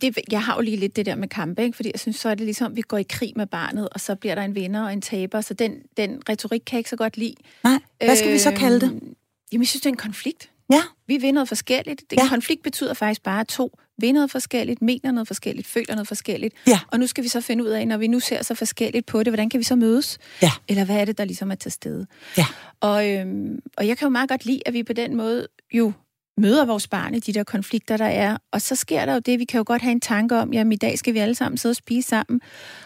det, 0.00 0.18
jeg 0.30 0.42
har 0.42 0.54
jo 0.54 0.60
lige 0.60 0.76
lidt 0.76 0.96
det 0.96 1.06
der 1.06 1.14
med 1.14 1.28
kampe, 1.28 1.62
ikke? 1.62 1.76
fordi 1.76 1.90
jeg 1.92 2.00
synes, 2.00 2.16
så 2.16 2.28
er 2.28 2.34
det 2.34 2.44
ligesom, 2.44 2.72
at 2.72 2.76
vi 2.76 2.82
går 2.82 2.98
i 2.98 3.02
krig 3.08 3.32
med 3.36 3.46
barnet, 3.46 3.88
og 3.88 4.00
så 4.00 4.14
bliver 4.14 4.34
der 4.34 4.42
en 4.42 4.54
vinder 4.54 4.82
og 4.84 4.92
en 4.92 5.00
taber, 5.00 5.40
så 5.40 5.54
den, 5.54 5.74
den 5.96 6.22
retorik 6.28 6.62
kan 6.66 6.76
jeg 6.76 6.80
ikke 6.80 6.90
så 6.90 6.96
godt 6.96 7.16
lide. 7.16 7.34
Nej, 7.64 7.78
hvad 8.04 8.16
skal 8.16 8.28
øh, 8.28 8.34
vi 8.34 8.38
så 8.38 8.52
kalde 8.52 8.80
det? 8.80 8.92
Øhm, 8.92 9.14
jamen, 9.52 9.62
jeg 9.62 9.68
synes, 9.68 9.82
det 9.82 9.86
er 9.86 9.92
en 9.92 9.96
konflikt. 9.96 10.50
Ja. 10.72 10.82
Vi 11.06 11.16
vil 11.16 11.34
noget 11.34 11.48
forskelligt. 11.48 12.10
Det, 12.10 12.16
ja. 12.16 12.28
konflikt 12.28 12.62
betyder 12.62 12.94
faktisk 12.94 13.22
bare, 13.22 13.44
to 13.44 13.78
vil 13.98 14.12
noget 14.12 14.30
forskelligt, 14.30 14.82
mener 14.82 15.10
noget 15.10 15.26
forskelligt, 15.26 15.66
føler 15.66 15.94
noget 15.94 16.08
forskelligt. 16.08 16.54
Ja. 16.66 16.80
Og 16.88 17.00
nu 17.00 17.06
skal 17.06 17.24
vi 17.24 17.28
så 17.28 17.40
finde 17.40 17.64
ud 17.64 17.68
af, 17.68 17.88
når 17.88 17.96
vi 17.96 18.06
nu 18.06 18.20
ser 18.20 18.42
så 18.42 18.54
forskelligt 18.54 19.06
på 19.06 19.22
det, 19.22 19.30
hvordan 19.30 19.48
kan 19.48 19.58
vi 19.58 19.64
så 19.64 19.76
mødes? 19.76 20.18
Ja. 20.42 20.50
Eller 20.68 20.84
hvad 20.84 20.96
er 20.96 21.04
det, 21.04 21.18
der 21.18 21.24
ligesom 21.24 21.50
er 21.50 21.54
til 21.54 21.72
stede? 21.72 22.06
Ja. 22.38 22.46
Og, 22.80 23.10
øhm, 23.10 23.58
og 23.76 23.88
jeg 23.88 23.98
kan 23.98 24.06
jo 24.06 24.10
meget 24.10 24.28
godt 24.28 24.44
lide, 24.44 24.60
at 24.66 24.72
vi 24.72 24.82
på 24.82 24.92
den 24.92 25.16
måde 25.16 25.48
jo 25.72 25.92
møder 26.38 26.64
vores 26.64 26.88
barn 26.88 27.14
i 27.14 27.20
de 27.20 27.32
der 27.32 27.44
konflikter, 27.44 27.96
der 27.96 28.04
er. 28.04 28.36
Og 28.52 28.62
så 28.62 28.76
sker 28.76 29.06
der 29.06 29.12
jo 29.12 29.18
det, 29.18 29.38
vi 29.38 29.44
kan 29.44 29.58
jo 29.58 29.64
godt 29.66 29.82
have 29.82 29.92
en 29.92 30.00
tanke 30.00 30.38
om, 30.38 30.52
jamen 30.52 30.72
i 30.72 30.76
dag 30.76 30.98
skal 30.98 31.14
vi 31.14 31.18
alle 31.18 31.34
sammen 31.34 31.58
sidde 31.58 31.72
og 31.72 31.76
spise 31.76 32.08
sammen. 32.08 32.40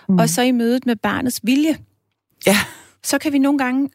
Mm. 0.09 0.19
Og 0.19 0.29
så 0.29 0.43
i 0.43 0.51
mødet 0.51 0.87
med 0.87 0.97
barnets 0.97 1.41
vilje, 1.43 1.77
ja. 2.47 2.57
så 3.05 3.19
kan 3.19 3.33
vi 3.33 3.39
nogle 3.39 3.59
gange 3.59 3.91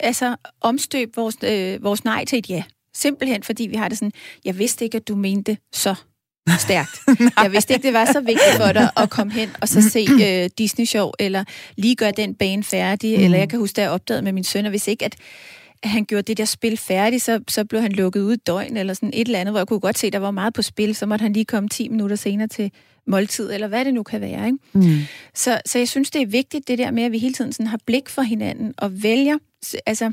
altså 0.00 0.36
omstøbe 0.60 1.12
vores, 1.16 1.36
øh, 1.44 1.82
vores 1.82 2.04
nej 2.04 2.24
til 2.24 2.38
et 2.38 2.50
ja. 2.50 2.62
Simpelthen 2.96 3.42
fordi 3.42 3.66
vi 3.66 3.76
har 3.76 3.88
det 3.88 3.98
sådan, 3.98 4.12
jeg 4.44 4.58
vidste 4.58 4.84
ikke, 4.84 4.96
at 4.96 5.08
du 5.08 5.14
mente 5.16 5.56
så 5.72 5.94
stærkt. 6.58 7.00
jeg 7.42 7.52
vidste 7.52 7.74
ikke, 7.74 7.86
det 7.86 7.92
var 7.92 8.04
så 8.04 8.20
vigtigt 8.20 8.56
for 8.56 8.72
dig 8.72 8.90
at 8.96 9.10
komme 9.10 9.32
hen 9.32 9.50
og 9.60 9.68
så 9.68 9.90
se 9.90 10.06
øh, 10.26 10.50
Disney-show, 10.58 11.10
eller 11.18 11.44
lige 11.76 11.96
gøre 11.96 12.12
den 12.12 12.34
bane 12.34 12.64
færdig, 12.64 13.18
mm. 13.18 13.24
eller 13.24 13.38
jeg 13.38 13.48
kan 13.48 13.58
huske, 13.58 13.76
da 13.76 13.82
jeg 13.82 13.90
opdagede 13.90 14.22
med 14.22 14.32
min 14.32 14.44
søn, 14.44 14.64
og 14.64 14.70
hvis 14.70 14.88
ikke, 14.88 15.04
at 15.04 15.14
at 15.14 15.18
han 15.84 16.04
gjorde 16.04 16.22
det 16.22 16.38
der 16.38 16.44
spil 16.44 16.76
færdigt, 16.76 17.22
så, 17.22 17.40
så 17.48 17.64
blev 17.64 17.80
han 17.80 17.92
lukket 17.92 18.20
ud 18.20 18.36
døgn 18.36 18.76
eller 18.76 18.94
sådan 18.94 19.10
et 19.14 19.26
eller 19.26 19.38
andet, 19.38 19.52
hvor 19.52 19.60
jeg 19.60 19.68
kunne 19.68 19.80
godt 19.80 19.98
se, 19.98 20.06
at 20.06 20.12
der 20.12 20.18
var 20.18 20.30
meget 20.30 20.54
på 20.54 20.62
spil, 20.62 20.94
så 20.94 21.06
måtte 21.06 21.22
han 21.22 21.32
lige 21.32 21.44
komme 21.44 21.68
10 21.68 21.88
minutter 21.88 22.16
senere 22.16 22.48
til 22.48 22.70
måltid, 23.06 23.52
eller 23.52 23.68
hvad 23.68 23.84
det 23.84 23.94
nu 23.94 24.02
kan 24.02 24.20
være. 24.20 24.46
Ikke? 24.46 24.58
Mm. 24.72 24.98
Så, 25.34 25.60
så 25.66 25.78
jeg 25.78 25.88
synes, 25.88 26.10
det 26.10 26.22
er 26.22 26.26
vigtigt, 26.26 26.68
det 26.68 26.78
der 26.78 26.90
med, 26.90 27.02
at 27.02 27.12
vi 27.12 27.18
hele 27.18 27.34
tiden 27.34 27.52
sådan 27.52 27.66
har 27.66 27.78
blik 27.86 28.08
for 28.08 28.22
hinanden 28.22 28.74
og 28.78 29.02
vælger, 29.02 29.38
altså, 29.86 30.12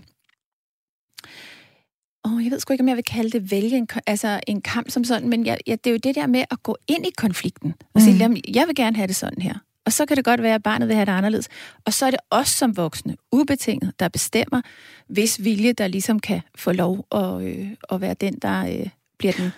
åh, 2.25 2.43
jeg 2.43 2.51
ved 2.51 2.60
sgu 2.60 2.73
ikke, 2.73 2.81
om 2.81 2.88
jeg 2.88 2.95
vil 2.95 3.03
kalde 3.03 3.29
det 3.29 3.51
vælge 3.51 3.77
en, 3.77 3.88
altså 4.07 4.39
en 4.47 4.62
kamp 4.62 4.89
som 4.89 5.03
sådan, 5.03 5.29
men 5.29 5.45
jeg, 5.45 5.57
jeg, 5.67 5.84
det 5.84 5.89
er 5.89 5.93
jo 5.93 5.99
det 6.03 6.15
der 6.15 6.27
med 6.27 6.43
at 6.51 6.63
gå 6.63 6.77
ind 6.88 7.05
i 7.05 7.12
konflikten 7.17 7.73
og 7.93 8.01
mm. 8.01 8.01
sige, 8.01 8.41
jeg 8.53 8.67
vil 8.67 8.75
gerne 8.75 8.95
have 8.95 9.07
det 9.07 9.15
sådan 9.15 9.41
her. 9.41 9.55
Og 9.86 9.91
så 9.91 10.06
kan 10.06 10.17
det 10.17 10.26
godt 10.26 10.41
være, 10.41 10.56
at 10.56 10.63
barnet 10.63 10.88
vil 10.88 10.96
have 10.96 11.06
det 11.06 11.12
anderledes. 11.12 11.50
Og 11.86 11.94
så 11.94 12.06
er 12.06 12.12
det 12.12 12.20
os 12.30 12.48
som 12.48 12.78
voksne, 12.78 13.15
ubetinget, 13.32 14.00
der 14.00 14.08
bestemmer, 14.08 14.62
hvis 15.08 15.44
vilje, 15.44 15.74
der 15.74 15.88
ligesom 15.88 16.20
kan 16.20 16.41
få 16.56 16.72
lov 16.72 17.06
at, 17.12 17.41
øh, 17.41 17.67
at 17.91 18.02
være 18.02 18.13
den, 18.13 18.34
der 18.41 18.65
øh, 18.65 18.88
bliver 19.17 19.34
den 19.34 19.52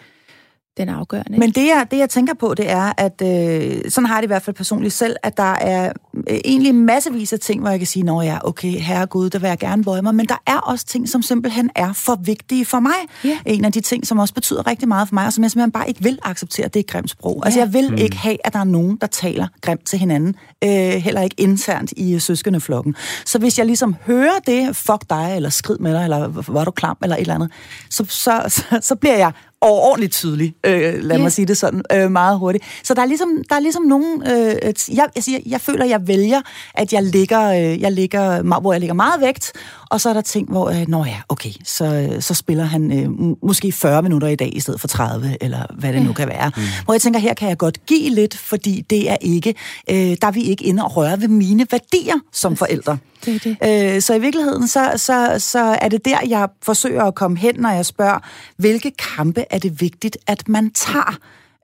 den 0.77 0.89
afgørende. 0.89 1.39
Men 1.39 1.51
det 1.51 1.65
jeg, 1.65 1.87
det, 1.91 1.97
jeg 1.97 2.09
tænker 2.09 2.33
på, 2.33 2.53
det 2.53 2.71
er, 2.71 2.93
at 2.97 3.21
øh, 3.21 3.91
sådan 3.91 4.05
har 4.05 4.15
jeg 4.15 4.21
det 4.21 4.27
i 4.27 4.27
hvert 4.27 4.41
fald 4.41 4.55
personligt 4.55 4.93
selv, 4.93 5.15
at 5.23 5.37
der 5.37 5.53
er 5.53 5.91
øh, 6.15 6.39
egentlig 6.45 6.75
massevis 6.75 7.33
af 7.33 7.39
ting, 7.39 7.61
hvor 7.61 7.69
jeg 7.69 7.79
kan 7.79 7.87
sige, 7.87 8.03
nå 8.03 8.21
ja, 8.21 8.37
okay, 8.43 8.71
herregud, 8.71 9.29
der 9.29 9.39
vil 9.39 9.47
jeg 9.47 9.57
gerne 9.57 9.83
bøje 9.83 10.01
mig, 10.01 10.15
men 10.15 10.27
der 10.27 10.41
er 10.47 10.57
også 10.57 10.85
ting, 10.85 11.09
som 11.09 11.21
simpelthen 11.21 11.69
er 11.75 11.93
for 11.93 12.19
vigtige 12.23 12.65
for 12.65 12.79
mig. 12.79 12.91
Ja. 13.23 13.39
En 13.45 13.65
af 13.65 13.71
de 13.71 13.81
ting, 13.81 14.07
som 14.07 14.19
også 14.19 14.33
betyder 14.33 14.67
rigtig 14.67 14.87
meget 14.87 15.07
for 15.07 15.15
mig, 15.15 15.25
og 15.25 15.33
som 15.33 15.43
jeg 15.43 15.51
simpelthen 15.51 15.71
bare 15.71 15.87
ikke 15.87 16.03
vil 16.03 16.19
acceptere, 16.23 16.67
det 16.67 16.79
er 16.79 16.83
grimt 16.83 17.09
sprog. 17.09 17.41
Altså 17.45 17.59
jeg 17.59 17.73
vil 17.73 17.99
ikke 17.99 18.17
have, 18.17 18.37
at 18.43 18.53
der 18.53 18.59
er 18.59 18.63
nogen, 18.63 18.97
der 19.01 19.07
taler 19.07 19.47
grimt 19.61 19.85
til 19.85 19.99
hinanden, 19.99 20.35
øh, 20.63 20.69
heller 20.69 21.21
ikke 21.21 21.35
internt 21.37 21.93
i 21.97 22.13
øh, 22.13 22.21
søskendeflokken. 22.21 22.95
Så 23.25 23.39
hvis 23.39 23.57
jeg 23.57 23.65
ligesom 23.65 23.95
hører 24.05 24.39
det, 24.47 24.75
fuck 24.75 25.09
dig, 25.09 25.33
eller 25.35 25.49
skrid 25.49 25.77
med 25.77 25.93
dig, 25.93 26.03
eller 26.03 26.27
var 26.47 26.65
du 26.65 26.71
klam, 26.71 26.97
eller 27.03 27.15
et 27.15 27.21
eller 27.21 27.35
andet, 27.35 27.51
så, 27.89 28.05
så, 28.09 28.43
så, 28.47 28.79
så 28.81 28.95
bliver 28.95 29.17
jeg 29.17 29.31
overordentligt 29.63 30.13
tydelig, 30.13 30.53
øh, 30.65 31.03
lad 31.03 31.15
Ja. 31.17 31.21
mig 31.23 31.31
sige 31.31 31.45
det 31.45 31.57
sådan, 31.57 31.81
øh, 31.93 32.11
meget 32.11 32.39
hurtigt. 32.39 32.63
Så 32.83 32.93
der 32.93 33.01
er 33.01 33.05
ligesom, 33.05 33.29
der 33.49 33.55
er 33.55 33.59
ligesom 33.59 33.83
nogen, 33.83 34.23
øh, 34.27 34.55
jeg, 34.95 35.07
jeg, 35.15 35.23
siger, 35.23 35.39
jeg 35.45 35.61
føler, 35.61 35.85
jeg 35.85 36.07
vælger, 36.07 36.41
at 36.75 36.93
jeg 36.93 37.03
ligger, 37.03 37.49
øh, 37.51 37.81
jeg 37.81 37.91
ligger, 37.91 38.59
hvor 38.59 38.73
jeg 38.73 38.79
ligger 38.79 38.93
meget 38.93 39.21
vægt, 39.21 39.51
og 39.91 40.01
så 40.01 40.09
er 40.09 40.13
der 40.13 40.21
ting, 40.21 40.49
hvor, 40.51 40.69
øh, 40.69 40.85
nå 40.87 41.05
ja, 41.05 41.17
okay, 41.29 41.49
så, 41.65 42.17
så 42.19 42.33
spiller 42.33 42.63
han 42.63 42.91
øh, 42.99 43.35
måske 43.47 43.71
40 43.71 44.01
minutter 44.01 44.27
i 44.27 44.35
dag, 44.35 44.55
i 44.55 44.59
stedet 44.59 44.81
for 44.81 44.87
30, 44.87 45.37
eller 45.41 45.65
hvad 45.79 45.93
det 45.93 46.01
nu 46.01 46.13
kan 46.13 46.27
være. 46.27 46.51
Mm. 46.57 46.61
Hvor 46.85 46.93
jeg 46.93 47.01
tænker, 47.01 47.19
her 47.19 47.33
kan 47.33 47.49
jeg 47.49 47.57
godt 47.57 47.85
give 47.85 48.09
lidt, 48.09 48.37
fordi 48.37 48.85
det 48.89 49.09
er 49.11 49.17
ikke, 49.21 49.53
øh, 49.89 49.95
der 49.95 50.27
er 50.27 50.31
vi 50.31 50.41
ikke 50.43 50.63
inde 50.63 50.83
og 50.83 50.97
røre 50.97 51.21
ved 51.21 51.27
mine 51.27 51.65
værdier 51.71 52.15
som 52.33 52.55
forældre. 52.57 52.97
Det 53.25 53.43
det. 53.43 53.57
Øh, 53.95 54.01
så 54.01 54.13
i 54.15 54.19
virkeligheden, 54.21 54.67
så, 54.67 54.91
så, 54.97 55.35
så 55.39 55.59
er 55.81 55.89
det 55.89 56.05
der, 56.05 56.17
jeg 56.27 56.47
forsøger 56.63 57.03
at 57.03 57.15
komme 57.15 57.37
hen, 57.37 57.55
når 57.55 57.69
jeg 57.69 57.85
spørger, 57.85 58.19
hvilke 58.57 58.91
kampe 59.15 59.45
er 59.49 59.59
det 59.59 59.81
vigtigt, 59.81 60.17
at 60.27 60.49
man 60.49 60.71
tager, 60.71 61.17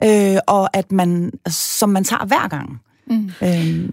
øh, 0.03 0.39
og 0.47 0.77
at 0.77 0.91
man, 0.91 1.31
som 1.49 1.89
man 1.89 2.03
tager 2.03 2.25
hver 2.25 2.47
gang. 2.47 2.81
Mm. 3.07 3.31
Øh, 3.41 3.89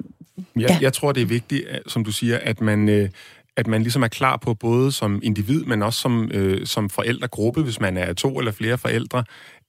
Jeg, 0.56 0.68
Ja. 0.70 0.78
jeg 0.80 0.92
tror, 0.92 1.12
det 1.12 1.22
er 1.22 1.26
vigtigt, 1.26 1.66
at- 1.68 1.82
som 1.86 2.04
du 2.04 2.12
siger, 2.12 2.38
at 2.42 2.60
man, 2.60 2.88
øh, 2.88 3.08
at 3.56 3.66
man 3.66 3.82
ligesom 3.82 4.02
er 4.02 4.08
klar 4.08 4.36
på, 4.36 4.54
både 4.54 4.92
som 4.92 5.20
individ, 5.22 5.64
men 5.64 5.82
også 5.82 6.00
som, 6.00 6.30
øh, 6.34 6.66
som 6.66 6.90
forældregruppe, 6.90 7.62
hvis 7.62 7.80
man 7.80 7.96
er 7.96 8.12
to 8.12 8.38
eller 8.38 8.52
flere 8.52 8.78
forældre, 8.78 9.24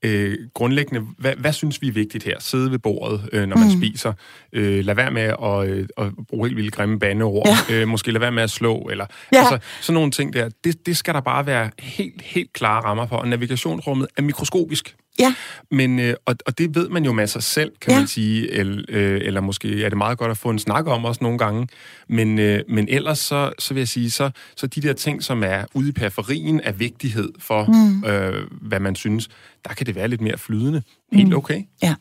øh, 0.06 0.38
grundlæggende, 0.54 1.06
hvad, 1.18 1.34
hvad 1.38 1.54
synes 1.54 1.82
vi 1.82 1.88
er 1.88 1.92
vigtigt 1.92 2.24
her? 2.24 2.36
Sidde 2.40 2.72
ved 2.72 2.80
bordet, 2.80 3.30
øh, 3.34 3.46
når 3.48 3.58
man 3.58 3.68
mm. 3.68 3.78
spiser. 3.78 4.14
Øh, 4.54 4.86
lad 4.86 4.96
være 4.96 5.12
med 5.12 5.22
at, 5.44 5.70
øh, 5.70 5.88
at 5.98 6.12
bruge 6.30 6.48
helt 6.48 6.58
vildt 6.58 6.74
grimme 6.74 7.00
bandeord. 7.00 7.48
Ja. 7.70 7.76
Øh, 7.82 7.88
måske 7.88 8.12
lad 8.12 8.20
være 8.20 8.32
med 8.32 8.44
at 8.44 8.50
slå. 8.52 8.88
Eller, 8.92 9.06
Ja. 9.34 9.38
altså, 9.40 9.60
sådan 9.82 9.94
nogle 9.94 10.12
ting 10.12 10.34
der. 10.34 10.50
Det, 10.64 10.86
det 10.86 10.98
skal 10.98 11.14
der 11.14 11.22
bare 11.22 11.46
være 11.46 11.70
helt, 11.80 12.22
helt 12.22 12.54
klare 12.54 12.84
rammer 12.84 13.08
for. 13.08 13.16
Og 13.16 13.28
navigationsrummet 13.28 14.08
er 14.18 14.22
mikroskopisk. 14.22 14.96
ja, 15.20 15.36
Men, 15.72 16.00
øh, 16.00 16.14
og, 16.26 16.36
og 16.46 16.58
det 16.58 16.76
ved 16.76 16.90
man 16.90 17.06
jo 17.06 17.12
med 17.12 17.28
sig 17.28 17.44
selv, 17.44 17.72
kan 17.82 17.92
Ja. 17.94 18.00
man 18.00 18.08
sige, 18.08 18.52
eller, 18.52 18.84
øh, 18.90 19.22
eller 19.24 19.42
måske 19.42 19.84
er 19.84 19.90
det 19.90 19.98
meget 19.98 20.18
godt 20.18 20.32
at 20.32 20.38
få 20.38 20.50
en 20.50 20.60
snak 20.60 20.88
om 20.88 21.06
også 21.06 21.20
nogle 21.24 21.38
gange. 21.38 21.68
Men, 22.10 22.40
øh, 22.40 22.60
men 22.70 22.88
ellers 22.90 23.20
så, 23.20 23.52
så 23.60 23.74
vil 23.74 23.82
jeg 23.82 23.88
sige, 23.88 24.12
så, 24.12 24.30
så 24.56 24.68
de 24.68 24.82
der 24.82 24.94
ting, 24.94 25.24
som 25.24 25.44
er 25.44 25.64
ude 25.74 25.90
i 25.90 25.92
periferien 25.92 26.62
af 26.62 26.80
vigtighed 26.80 27.30
for, 27.40 27.66
mm. 27.66 28.10
øh, 28.10 28.48
hvad 28.62 28.80
man 28.80 28.96
synes, 28.96 29.30
der 29.68 29.74
kan 29.74 29.86
det 29.86 29.96
være 29.96 30.08
lidt 30.08 30.22
mere 30.22 30.38
flydende. 30.38 30.82
Helt 31.14 31.34
okay. 31.34 31.62
ja. 31.84 31.96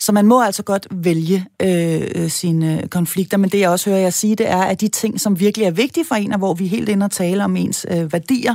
Så 0.00 0.12
man 0.12 0.26
må 0.26 0.42
altså 0.42 0.62
godt 0.62 0.86
vælge 0.90 1.46
øh, 1.62 2.02
øh, 2.14 2.30
sine 2.30 2.88
konflikter, 2.90 3.36
men 3.36 3.50
det 3.50 3.58
jeg 3.60 3.70
også 3.70 3.90
hører 3.90 4.00
jer 4.00 4.10
sige, 4.10 4.36
det 4.36 4.48
er, 4.48 4.56
at 4.62 4.80
de 4.80 4.88
ting, 4.88 5.20
som 5.20 5.40
virkelig 5.40 5.66
er 5.66 5.70
vigtige 5.70 6.04
for 6.04 6.14
en, 6.14 6.32
og 6.32 6.38
hvor 6.38 6.54
vi 6.54 6.64
er 6.64 6.68
helt 6.68 6.88
inde 6.88 7.04
og 7.04 7.10
tale 7.10 7.44
om 7.44 7.56
ens 7.56 7.86
øh, 7.90 8.12
værdier, 8.12 8.54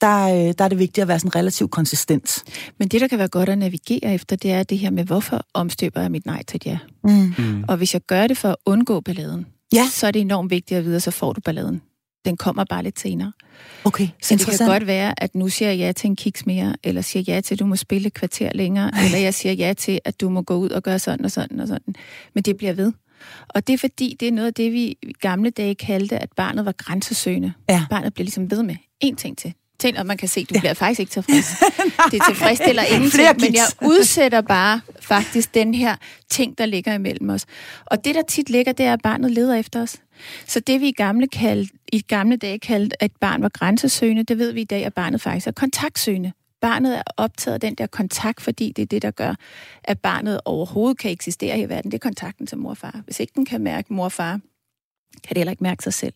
der, 0.00 0.24
øh, 0.24 0.54
der 0.58 0.64
er 0.64 0.68
det 0.68 0.78
vigtigt 0.78 1.02
at 1.02 1.08
være 1.08 1.18
sådan 1.18 1.36
relativt 1.36 1.70
konsistent. 1.70 2.44
Men 2.78 2.88
det, 2.88 3.00
der 3.00 3.08
kan 3.08 3.18
være 3.18 3.28
godt 3.28 3.48
at 3.48 3.58
navigere 3.58 4.14
efter, 4.14 4.36
det 4.36 4.50
er 4.50 4.62
det 4.62 4.78
her 4.78 4.90
med, 4.90 5.04
hvorfor 5.04 5.40
omstøber 5.54 6.00
jeg 6.00 6.10
mit 6.10 6.26
nej 6.26 6.42
til 6.42 6.56
et 6.56 6.66
ja? 6.66 6.78
Mm. 7.04 7.34
Mm. 7.38 7.64
Og 7.68 7.76
hvis 7.76 7.94
jeg 7.94 8.00
gør 8.06 8.26
det 8.26 8.38
for 8.38 8.48
at 8.48 8.56
undgå 8.66 9.00
balladen, 9.00 9.46
Ja. 9.74 9.88
så 9.90 10.06
er 10.06 10.10
det 10.10 10.20
enormt 10.20 10.50
vigtigt 10.50 10.78
at 10.78 10.84
vide, 10.84 10.96
at 10.96 11.02
så 11.02 11.10
får 11.10 11.32
du 11.32 11.40
balladen. 11.40 11.82
Den 12.24 12.36
kommer 12.36 12.64
bare 12.64 12.82
lidt 12.82 13.00
senere. 13.00 13.32
Okay, 13.84 14.08
Så 14.22 14.36
det 14.36 14.46
kan 14.58 14.68
godt 14.68 14.86
være, 14.86 15.22
at 15.22 15.34
nu 15.34 15.48
siger 15.48 15.68
jeg 15.68 15.78
ja 15.78 15.92
til 15.92 16.08
en 16.08 16.16
kiks 16.16 16.46
mere, 16.46 16.76
eller 16.84 17.02
siger 17.02 17.34
ja 17.34 17.40
til, 17.40 17.54
at 17.54 17.58
du 17.58 17.66
må 17.66 17.76
spille 17.76 18.06
et 18.06 18.14
kvarter 18.14 18.50
længere, 18.54 18.90
Ej. 18.94 19.04
eller 19.04 19.18
jeg 19.18 19.34
siger 19.34 19.52
ja 19.52 19.72
til, 19.72 20.00
at 20.04 20.20
du 20.20 20.28
må 20.28 20.42
gå 20.42 20.56
ud 20.56 20.70
og 20.70 20.82
gøre 20.82 20.98
sådan 20.98 21.24
og 21.24 21.30
sådan 21.30 21.60
og 21.60 21.68
sådan. 21.68 21.94
Men 22.34 22.42
det 22.42 22.56
bliver 22.56 22.72
ved. 22.72 22.92
Og 23.48 23.66
det 23.66 23.72
er 23.72 23.78
fordi, 23.78 24.16
det 24.20 24.28
er 24.28 24.32
noget 24.32 24.46
af 24.46 24.54
det, 24.54 24.72
vi 24.72 24.82
i 25.02 25.12
gamle 25.20 25.50
dage 25.50 25.74
kaldte, 25.74 26.18
at 26.18 26.28
barnet 26.36 26.64
var 26.64 26.72
grænsesøgende. 26.72 27.52
Ja. 27.68 27.84
Barnet 27.90 28.14
bliver 28.14 28.24
ligesom 28.24 28.50
ved 28.50 28.62
med 28.62 28.76
én 29.04 29.14
ting 29.14 29.38
til. 29.38 29.54
Ting, 29.78 29.98
og 29.98 30.06
man 30.06 30.16
kan 30.16 30.28
se, 30.28 30.40
at 30.40 30.50
du 30.50 30.54
ja. 30.54 30.60
bliver 30.60 30.74
faktisk 30.74 31.00
ikke 31.00 31.12
tilfreds. 31.12 31.46
det 32.12 32.22
tilfredsstiller 32.28 32.82
ingenting, 32.82 33.40
men 33.40 33.54
jeg 33.54 33.66
udsætter 33.82 34.40
bare 34.40 34.80
faktisk 35.00 35.54
den 35.54 35.74
her 35.74 35.96
ting, 36.30 36.58
der 36.58 36.66
ligger 36.66 36.94
imellem 36.94 37.30
os. 37.30 37.46
Og 37.86 38.04
det, 38.04 38.14
der 38.14 38.22
tit 38.22 38.50
ligger, 38.50 38.72
det 38.72 38.86
er, 38.86 38.92
at 38.92 39.02
barnet 39.02 39.30
leder 39.30 39.54
efter 39.54 39.82
os. 39.82 39.96
Så 40.46 40.60
det, 40.60 40.80
vi 40.80 40.88
i 40.88 40.92
gamle, 40.92 41.28
kald, 41.28 41.66
i 41.92 42.00
gamle 42.00 42.36
dage 42.36 42.58
kaldte, 42.58 43.02
at 43.02 43.10
barn 43.20 43.42
var 43.42 43.48
grænsesøgende, 43.48 44.22
det 44.22 44.38
ved 44.38 44.52
vi 44.52 44.60
i 44.60 44.64
dag, 44.64 44.84
at 44.84 44.94
barnet 44.94 45.20
faktisk 45.20 45.46
er 45.46 45.52
kontaktsøgende. 45.52 46.32
Barnet 46.60 46.98
er 46.98 47.02
optaget 47.16 47.54
af 47.54 47.60
den 47.60 47.74
der 47.74 47.86
kontakt, 47.86 48.40
fordi 48.40 48.72
det 48.76 48.82
er 48.82 48.86
det, 48.86 49.02
der 49.02 49.10
gør, 49.10 49.34
at 49.84 50.00
barnet 50.00 50.40
overhovedet 50.44 50.98
kan 50.98 51.10
eksistere 51.10 51.58
i 51.58 51.68
verden. 51.68 51.90
Det 51.90 51.98
er 51.98 52.08
kontakten 52.08 52.46
til 52.46 52.58
mor 52.58 52.70
og 52.70 52.76
far. 52.76 53.00
Hvis 53.04 53.20
ikke 53.20 53.32
den 53.36 53.46
kan 53.46 53.60
mærke 53.60 53.94
mor 53.94 54.04
og 54.04 54.12
far, 54.12 54.40
kan 55.22 55.28
det 55.34 55.36
heller 55.36 55.50
ikke 55.50 55.62
mærke 55.62 55.82
sig 55.82 55.94
selv. 55.94 56.12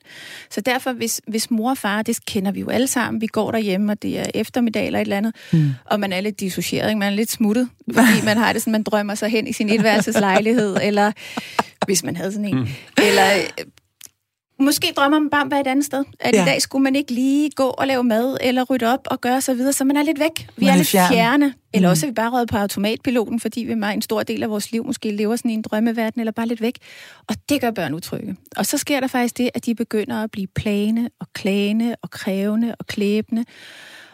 Så 0.50 0.60
derfor, 0.60 0.92
hvis, 0.92 1.20
hvis 1.26 1.50
mor 1.50 1.70
og 1.70 1.78
far, 1.78 2.02
det 2.02 2.24
kender 2.26 2.52
vi 2.52 2.60
jo 2.60 2.68
alle 2.68 2.86
sammen, 2.86 3.20
vi 3.20 3.26
går 3.26 3.50
derhjemme, 3.50 3.92
og 3.92 4.02
det 4.02 4.18
er 4.18 4.26
eftermiddag 4.34 4.86
eller 4.86 4.98
et 4.98 5.02
eller 5.02 5.16
andet, 5.16 5.34
mm. 5.52 5.70
og 5.84 6.00
man 6.00 6.12
er 6.12 6.20
lidt 6.20 6.40
dissocieret, 6.40 6.88
ikke? 6.88 6.98
man 6.98 7.12
er 7.12 7.16
lidt 7.16 7.30
smuttet, 7.30 7.68
fordi 7.92 8.24
man 8.24 8.36
har 8.36 8.52
det 8.52 8.62
sådan, 8.62 8.72
man 8.72 8.82
drømmer 8.82 9.14
sig 9.14 9.28
hen 9.28 9.46
i 9.46 9.52
sin 9.52 9.70
etværelseslejlighed, 9.70 10.76
eller 10.88 11.12
hvis 11.86 12.04
man 12.04 12.16
havde 12.16 12.32
sådan 12.32 12.44
en, 12.44 12.58
mm. 12.58 12.68
eller 12.98 13.30
måske 14.60 14.86
drømmer 14.96 15.18
man 15.18 15.30
bare 15.30 15.40
om 15.42 15.46
at 15.46 15.50
være 15.50 15.60
et 15.60 15.66
andet 15.66 15.84
sted. 15.84 16.04
At 16.20 16.34
ja. 16.34 16.42
I 16.42 16.46
dag 16.46 16.62
skulle 16.62 16.82
man 16.82 16.96
ikke 16.96 17.12
lige 17.12 17.50
gå 17.50 17.66
og 17.68 17.86
lave 17.86 18.04
mad, 18.04 18.36
eller 18.40 18.64
rydde 18.64 18.86
op 18.92 19.00
og 19.10 19.20
gøre 19.20 19.40
så 19.40 19.54
videre, 19.54 19.72
så 19.72 19.84
man 19.84 19.96
er 19.96 20.02
lidt 20.02 20.18
væk. 20.18 20.48
Vi 20.56 20.64
Man 20.64 20.68
er, 20.68 20.72
er 20.72 20.76
lidt 20.76 20.88
fjern. 20.88 21.12
fjerne. 21.12 21.54
Eller 21.74 21.88
Mm. 21.88 21.90
også 21.90 22.06
er 22.06 22.10
vi 22.10 22.14
bare 22.14 22.30
røget 22.30 22.48
på 22.48 22.56
automatpiloten, 22.56 23.40
fordi 23.40 23.60
vi 23.60 23.74
meget 23.74 23.94
en 23.96 24.02
stor 24.02 24.22
del 24.22 24.42
af 24.42 24.50
vores 24.50 24.72
liv 24.72 24.84
måske 24.86 25.10
lever 25.10 25.36
sådan 25.36 25.50
i 25.50 25.54
en 25.54 25.62
drømmeverden, 25.62 26.20
eller 26.20 26.32
bare 26.32 26.46
lidt 26.46 26.60
væk. 26.60 26.78
Og 27.28 27.34
det 27.48 27.60
gør 27.60 27.70
børn 27.70 27.94
utrygge. 27.94 28.36
Og 28.56 28.66
så 28.66 28.78
sker 28.78 29.00
der 29.00 29.06
faktisk 29.06 29.38
det, 29.38 29.50
at 29.54 29.66
de 29.66 29.74
begynder 29.74 30.22
at 30.22 30.30
blive 30.30 30.46
plane 30.46 31.10
og 31.20 31.26
klagende 31.32 31.96
og 32.02 32.10
krævende 32.10 32.74
og 32.78 32.86
klæbende 32.86 33.44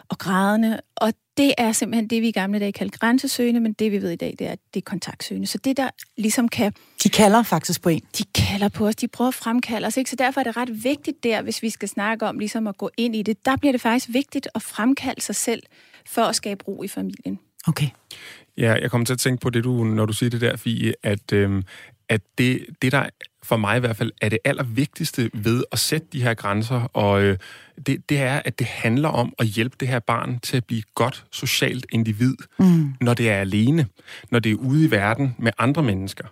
og 0.09 0.17
grædende. 0.17 0.79
Og 0.95 1.13
det 1.37 1.53
er 1.57 1.71
simpelthen 1.71 2.07
det, 2.07 2.21
vi 2.21 2.27
i 2.27 2.31
gamle 2.31 2.59
dage 2.59 2.71
kaldte 2.71 2.97
grænsesøgende, 2.99 3.59
men 3.59 3.73
det 3.73 3.91
vi 3.91 4.01
ved 4.01 4.09
i 4.09 4.15
dag, 4.15 4.35
det 4.39 4.47
er, 4.47 4.55
det 4.73 4.79
er 4.79 4.83
kontaktsøgende. 4.85 5.47
Så 5.47 5.57
det, 5.57 5.77
der 5.77 5.89
ligesom 6.17 6.47
kan 6.49 6.73
De 7.05 7.09
kalder 7.09 7.43
faktisk 7.43 7.81
på 7.81 7.89
en. 7.89 8.01
de 8.17 8.23
kalder 8.35 8.69
på 8.69 8.87
os, 8.87 8.95
de 8.95 9.07
prøver 9.07 9.27
at 9.27 9.33
fremkalde 9.33 9.87
os, 9.87 9.97
ikke? 9.97 10.09
så 10.09 10.15
derfor 10.15 10.39
er 10.39 10.43
det 10.43 10.57
ret 10.57 10.83
vigtigt 10.83 11.23
der, 11.23 11.41
hvis 11.41 11.61
vi 11.61 11.69
skal 11.69 11.89
snakke 11.89 12.27
om 12.27 12.39
ligesom 12.39 12.67
at 12.67 12.77
gå 12.77 12.89
ind 12.97 13.15
i 13.15 13.21
det, 13.21 13.45
der 13.45 13.55
bliver 13.55 13.71
det 13.71 13.81
faktisk 13.81 14.13
vigtigt 14.13 14.47
at 14.55 14.61
fremkalde 14.61 15.21
sig 15.21 15.35
selv 15.35 15.63
for 16.07 16.21
at 16.21 16.35
skabe 16.35 16.63
ro 16.67 16.83
i 16.83 16.87
familien. 16.87 17.39
Okay. 17.67 17.87
Ja, 18.57 18.73
jeg 18.73 18.91
kommer 18.91 19.05
til 19.05 19.13
at 19.13 19.19
tænke 19.19 19.41
på 19.41 19.49
det, 19.49 19.63
du, 19.63 19.83
når 19.83 20.05
du 20.05 20.13
siger 20.13 20.29
det 20.29 20.41
der, 20.41 20.55
Fie, 20.55 20.93
at, 21.03 21.33
øhm, 21.33 21.63
at 22.09 22.21
det, 22.37 22.65
det, 22.81 22.91
der 22.91 23.09
for 23.45 23.57
mig 23.57 23.77
i 23.77 23.79
hvert 23.79 23.97
fald 23.97 24.11
er 24.21 24.29
det 24.29 24.39
allervigtigste 24.45 25.29
ved 25.33 25.63
at 25.71 25.79
sætte 25.79 26.07
de 26.13 26.23
her 26.23 26.33
grænser, 26.33 26.81
og 26.93 27.21
øh, 27.21 27.37
det, 27.87 28.09
det 28.09 28.17
er, 28.17 28.41
at 28.45 28.59
det 28.59 28.67
handler 28.67 29.09
om 29.09 29.33
at 29.39 29.45
hjælpe 29.45 29.75
det 29.79 29.87
her 29.87 29.99
barn 29.99 30.39
til 30.39 30.57
at 30.57 30.65
blive 30.65 30.79
et 30.79 30.95
godt 30.95 31.25
socialt 31.31 31.85
individ, 31.91 32.35
mm. 32.59 32.93
når 33.01 33.13
det 33.13 33.29
er 33.29 33.37
alene, 33.37 33.87
når 34.31 34.39
det 34.39 34.51
er 34.51 34.55
ude 34.55 34.85
i 34.85 34.91
verden 34.91 35.35
med 35.37 35.51
andre 35.57 35.83
mennesker. 35.83 36.27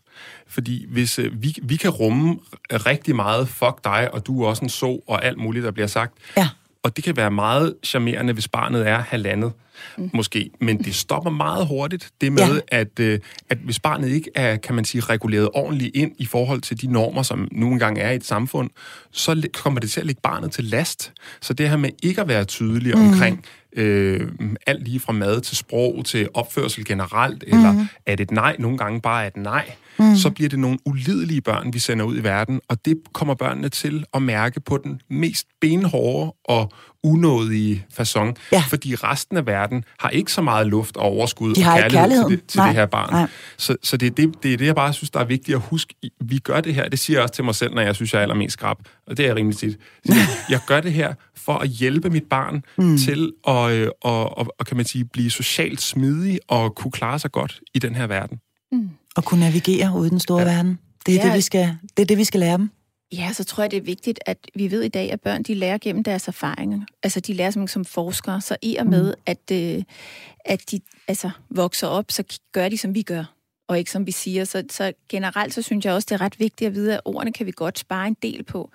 Fordi 0.48 0.86
hvis 0.90 1.20
øh, 1.20 1.44
vi, 1.44 1.56
vi 1.64 1.76
kan 1.76 1.90
rumme 1.90 2.40
rigtig 2.72 3.16
meget, 3.16 3.48
fuck 3.48 3.84
dig, 3.84 4.14
og 4.14 4.28
du 4.28 4.44
er 4.44 4.48
også 4.48 4.66
en 4.66 4.70
så, 4.70 5.00
og 5.08 5.26
alt 5.26 5.38
muligt, 5.38 5.66
der 5.66 5.72
bliver 5.72 5.88
sagt, 5.88 6.14
Ja. 6.38 6.50
Og 6.84 6.96
det 6.96 7.04
kan 7.04 7.18
være 7.18 7.32
meget 7.32 7.76
charmerende, 7.84 8.34
hvis 8.34 8.48
barnet 8.48 8.88
er 8.88 9.00
halvandet, 9.00 9.52
mm. 9.98 10.10
måske. 10.14 10.50
Men 10.62 10.78
det 10.84 10.96
stopper 10.96 11.32
meget 11.32 11.68
hurtigt, 11.68 12.10
det 12.22 12.32
med, 12.32 12.62
Ja. 12.72 12.80
at, 12.80 13.00
øh, 13.00 13.20
at 13.50 13.58
hvis 13.58 13.80
barnet 13.80 14.10
ikke 14.10 14.30
er, 14.36 14.56
kan 14.58 14.76
man 14.76 14.86
sige, 14.86 15.02
reguleret 15.02 15.50
ordentligt 15.54 15.96
ind 15.96 16.12
i 16.18 16.26
forhold 16.26 16.62
til 16.62 16.82
de 16.82 16.88
normer, 16.88 17.24
som 17.24 17.48
nu 17.52 17.72
engang 17.72 18.00
er 18.00 18.12
i 18.12 18.16
et 18.16 18.26
samfund, 18.26 18.70
så 19.12 19.48
kommer 19.54 19.80
det 19.80 19.92
til 19.92 20.00
at 20.00 20.06
ligge 20.06 20.22
barnet 20.22 20.52
til 20.52 20.64
last. 20.64 21.14
Så 21.42 21.54
det 21.54 21.70
her 21.70 21.78
med 21.78 21.90
ikke 22.04 22.22
at 22.22 22.28
være 22.28 22.44
tydelig 22.46 22.98
mm. 22.98 23.08
omkring 23.08 23.46
øh, 23.76 24.28
alt 24.68 24.84
lige 24.84 25.00
fra 25.00 25.14
mad 25.14 25.42
til 25.42 25.58
sprog 25.58 26.06
til 26.06 26.30
opførsel 26.34 26.86
generelt, 26.86 27.44
mm. 27.52 27.58
eller 27.58 27.86
at 28.06 28.20
et 28.20 28.32
nej 28.32 28.56
nogle 28.60 28.78
gange 28.78 29.02
bare 29.02 29.24
er 29.24 29.28
et 29.28 29.38
nej, 29.38 29.72
mm. 30.00 30.16
så 30.16 30.30
bliver 30.30 30.50
det 30.50 30.60
nogle 30.60 30.78
ulidelige 30.86 31.42
børn, 31.42 31.74
vi 31.74 31.80
sender 31.80 32.06
ud 32.06 32.18
i 32.18 32.24
verden, 32.24 32.62
og 32.68 32.86
det 32.86 32.98
kommer 33.14 33.34
børnene 33.34 33.70
til 33.70 34.06
at 34.14 34.22
mærke 34.22 34.60
på 34.60 34.78
den 34.78 35.02
mest 35.10 35.48
benhårde 35.62 36.34
og 36.46 36.72
unådige 37.04 37.86
façon, 38.00 38.34
ja. 38.52 38.64
fordi 38.70 38.96
resten 38.96 39.38
af 39.38 39.46
verden 39.46 39.84
har 40.00 40.10
ikke 40.10 40.32
så 40.32 40.42
meget 40.42 40.68
luft 40.68 40.98
og 40.98 41.04
overskud 41.04 41.54
De 41.54 41.60
og 41.60 41.64
kærlighed, 41.64 41.90
kærlighed 41.90 42.30
til, 42.30 42.38
det, 42.38 42.46
til 42.48 42.58
Nej. 42.58 42.68
det 42.68 42.76
her 42.76 42.86
barn. 42.86 43.14
Nej. 43.14 43.28
Så, 43.58 43.76
så 43.84 43.98
det, 43.98 44.06
er 44.06 44.12
det, 44.12 44.44
det 44.44 44.54
er 44.54 44.58
det, 44.58 44.66
jeg 44.66 44.76
bare 44.76 44.94
synes, 44.94 45.10
der 45.10 45.20
er 45.20 45.26
vigtigt 45.26 45.56
at 45.56 45.62
huske. 45.62 45.96
Vi 46.22 46.38
gør 46.38 46.62
det 46.62 46.76
her, 46.76 46.90
det 46.90 47.00
siger 47.00 47.18
jeg 47.18 47.24
også 47.24 47.34
til 47.34 47.44
mig 47.44 47.56
selv, 47.56 47.74
når 47.74 47.82
jeg 47.82 47.96
synes, 47.96 48.14
jeg 48.14 48.20
er 48.20 48.22
allermest 48.22 48.54
skrab, 48.54 48.78
og 49.08 49.18
det 49.18 49.24
er 49.24 49.28
jeg 49.28 49.36
rimelig 49.36 49.58
tit. 49.58 49.78
Så 50.06 50.14
jeg 50.50 50.60
gør 50.68 50.82
det 50.82 50.94
her 50.94 51.14
for 51.38 51.54
at 51.54 51.70
hjælpe 51.70 52.10
mit 52.10 52.24
barn 52.30 52.64
mm. 52.78 52.98
til 52.98 53.34
at, 53.48 53.72
øh, 53.72 53.88
og, 54.02 54.38
og, 54.38 54.56
og, 54.60 54.66
kan 54.66 54.78
man 54.78 54.86
sige, 54.86 55.06
blive 55.06 55.30
socialt 55.30 55.82
smidig 55.82 56.40
og 56.48 56.76
kunne 56.76 56.92
klare 56.92 57.20
sig 57.20 57.32
godt 57.32 57.60
i 57.74 57.80
den 57.80 57.96
her 57.96 58.08
verden. 58.08 58.40
Mm. 58.72 58.90
Og 59.16 59.26
kunne 59.26 59.40
navigere 59.40 59.98
ude 59.98 60.08
i 60.08 60.10
den 60.10 60.20
store 60.20 60.42
ja. 60.42 60.56
verden. 60.56 60.80
Det 61.06 61.16
er, 61.16 61.20
ja. 61.20 61.28
det, 61.28 61.38
vi 61.38 61.42
skal, 61.42 61.78
det 61.98 62.04
er 62.04 62.08
det, 62.08 62.18
vi 62.18 62.24
skal 62.24 62.40
lære 62.40 62.58
dem. 62.58 62.70
Ja, 63.14 63.34
så 63.34 63.44
tror 63.44 63.64
jeg, 63.64 63.72
det 63.72 63.78
er 63.78 63.82
vigtigt, 63.82 64.20
at 64.26 64.38
vi 64.56 64.72
ved 64.72 64.82
i 64.82 64.88
dag, 64.88 65.12
at 65.12 65.22
børn 65.22 65.44
de 65.44 65.54
lærer 65.54 65.78
gennem 65.78 66.04
deres 66.04 66.28
erfaringer. 66.28 66.82
Altså, 67.04 67.20
de 67.20 67.34
lærer 67.34 67.52
som, 67.52 67.68
som 67.68 67.86
forskere. 67.86 68.42
Så 68.42 68.58
i 68.62 68.76
og 68.76 68.88
med, 68.88 69.06
mm. 69.06 69.22
at, 69.26 69.52
øh, 69.52 69.84
at 70.46 70.72
de 70.72 70.80
altså, 71.08 71.30
vokser 71.50 71.88
op, 71.88 72.06
så 72.12 72.24
gør 72.52 72.70
de, 72.70 72.78
som 72.78 72.96
vi 72.96 73.02
gør, 73.02 73.24
og 73.68 73.80
ikke 73.80 73.92
som 73.92 74.06
vi 74.06 74.12
siger. 74.12 74.44
Så, 74.44 74.64
så 74.72 74.94
generelt, 75.10 75.54
så 75.54 75.62
synes 75.62 75.86
jeg 75.86 75.94
også, 75.94 76.06
det 76.10 76.16
er 76.16 76.22
ret 76.22 76.40
vigtigt 76.40 76.68
at 76.68 76.76
vide, 76.76 76.94
at 76.94 77.02
ordene 77.06 77.34
kan 77.34 77.46
vi 77.46 77.52
godt 77.56 77.80
spare 77.80 78.08
en 78.08 78.18
del 78.22 78.44
på. 78.44 78.72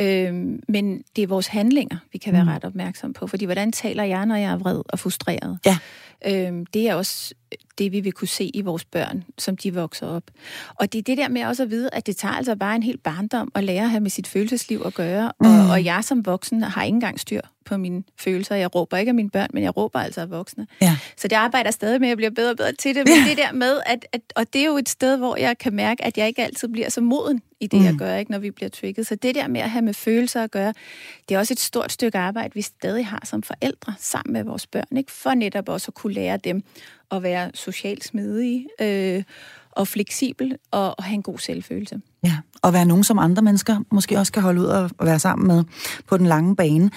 Øhm, 0.00 0.60
men 0.68 1.02
det 1.16 1.22
er 1.22 1.26
vores 1.26 1.46
handlinger, 1.46 1.96
vi 2.12 2.18
kan 2.18 2.32
være 2.32 2.44
mm. 2.44 2.48
ret 2.48 2.64
opmærksom 2.64 3.12
på. 3.12 3.26
Fordi 3.26 3.44
hvordan 3.44 3.72
taler 3.72 4.04
jeg, 4.04 4.26
når 4.26 4.36
jeg 4.36 4.52
er 4.52 4.56
vred 4.56 4.82
og 4.88 4.98
frustreret? 4.98 5.58
Ja. 5.66 5.78
Øhm, 6.26 6.66
det 6.66 6.88
er 6.88 6.94
også 6.94 7.34
det, 7.78 7.92
vi 7.92 8.00
vil 8.00 8.12
kunne 8.12 8.28
se 8.28 8.50
i 8.54 8.60
vores 8.60 8.84
børn, 8.84 9.24
som 9.38 9.56
de 9.56 9.74
vokser 9.74 10.06
op. 10.06 10.22
Og 10.74 10.92
det 10.92 10.98
er 10.98 11.02
det 11.02 11.18
der 11.18 11.28
med 11.28 11.44
også 11.44 11.62
at 11.62 11.70
vide, 11.70 11.90
at 11.92 12.06
det 12.06 12.16
tager 12.16 12.34
altså 12.34 12.56
bare 12.56 12.76
en 12.76 12.82
hel 12.82 12.98
barndom 12.98 13.52
at 13.54 13.64
lære 13.64 13.82
at 13.82 13.90
have 13.90 14.00
med 14.00 14.10
sit 14.10 14.26
følelsesliv 14.26 14.82
at 14.86 14.94
gøre. 14.94 15.32
Mm. 15.40 15.46
Og, 15.46 15.70
og 15.70 15.84
jeg 15.84 16.04
som 16.04 16.26
voksen 16.26 16.62
har 16.62 16.82
ikke 16.82 16.94
engang 16.94 17.20
styr 17.20 17.40
på 17.64 17.76
mine 17.76 18.02
følelser. 18.18 18.54
Jeg 18.54 18.74
råber 18.74 18.96
ikke 18.96 19.10
af 19.10 19.14
mine 19.14 19.30
børn, 19.30 19.48
men 19.52 19.62
jeg 19.62 19.76
råber 19.76 19.98
altså 19.98 20.20
af 20.20 20.30
voksne. 20.30 20.66
Ja. 20.82 20.96
Så 21.16 21.28
det 21.28 21.36
arbejder 21.36 21.70
stadig 21.70 22.00
med 22.00 22.08
at 22.08 22.16
blive 22.16 22.30
bedre 22.30 22.50
og 22.50 22.56
bedre 22.56 22.72
til 22.72 22.94
det. 22.94 23.08
Men 23.08 23.16
ja. 23.16 23.28
det 23.28 23.38
der 23.38 23.52
med, 23.52 23.80
at, 23.86 24.06
at, 24.12 24.20
og 24.36 24.52
det 24.52 24.60
er 24.60 24.66
jo 24.66 24.76
et 24.76 24.88
sted, 24.88 25.16
hvor 25.16 25.36
jeg 25.36 25.58
kan 25.58 25.72
mærke, 25.72 26.04
at 26.04 26.18
jeg 26.18 26.26
ikke 26.26 26.42
altid 26.42 26.68
bliver 26.68 26.88
så 26.88 27.00
moden 27.00 27.42
i 27.60 27.66
det, 27.66 27.80
mm. 27.80 27.86
jeg 27.86 27.94
gør, 27.94 28.16
ikke, 28.16 28.30
når 28.30 28.38
vi 28.38 28.50
bliver 28.50 28.68
trigget. 28.68 29.06
Så 29.06 29.14
det 29.14 29.34
der 29.34 29.48
med 29.48 29.60
at 29.60 29.70
have 29.70 29.82
med 29.82 29.94
følelser 29.94 30.42
at 30.42 30.50
gøre, 30.50 30.74
det 31.28 31.34
er 31.34 31.38
også 31.38 31.54
et 31.54 31.60
stort 31.60 31.92
stykke 31.92 32.18
arbejde, 32.18 32.54
vi 32.54 32.62
stadig 32.62 33.06
har 33.06 33.22
som 33.24 33.42
forældre 33.42 33.94
sammen 33.98 34.32
med 34.32 34.44
vores 34.44 34.66
børn, 34.66 34.96
ikke? 34.96 35.12
for 35.12 35.34
netop 35.34 35.68
også 35.68 35.88
at 35.88 35.94
kunne 35.94 36.12
lære 36.12 36.36
dem 36.36 36.62
at 37.16 37.22
være 37.22 37.50
socialt 37.54 38.04
smidig 38.04 38.66
øh, 38.80 39.22
og 39.76 39.88
fleksibel 39.88 40.56
og, 40.70 40.94
og 40.98 41.04
have 41.04 41.14
en 41.14 41.22
god 41.22 41.38
selvfølelse. 41.38 42.00
Ja, 42.24 42.38
og 42.62 42.72
være 42.72 42.84
nogen, 42.84 43.04
som 43.04 43.18
andre 43.18 43.42
mennesker 43.42 43.76
måske 43.92 44.18
også 44.18 44.32
kan 44.32 44.42
holde 44.42 44.60
ud 44.60 44.66
og 44.66 44.90
være 45.00 45.18
sammen 45.18 45.46
med 45.46 45.64
på 46.06 46.16
den 46.16 46.26
lange 46.26 46.56
bane. 46.56 46.90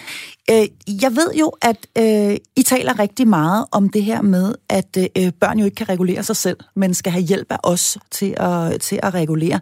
Øh, 0.52 0.68
jeg 1.02 1.16
ved 1.16 1.34
jo, 1.40 1.52
at 1.62 1.88
øh, 1.98 2.38
I 2.56 2.64
taler 2.64 3.00
rigtig 3.00 3.28
meget 3.28 3.66
om 3.72 3.90
det 3.90 4.04
her 4.04 4.22
med, 4.22 4.56
at 4.70 4.98
øh, 5.18 5.32
børn 5.40 5.60
jo 5.60 5.66
ikke 5.66 5.76
kan 5.76 5.90
regulere 5.90 6.24
sig 6.24 6.36
selv, 6.36 6.58
men 6.76 6.94
skal 6.94 7.12
have 7.12 7.24
hjælp 7.24 7.52
af 7.52 7.58
os 7.64 7.98
til 8.12 8.36
at, 8.38 8.82
til 8.82 9.00
at 9.04 9.14
regulere. 9.14 9.60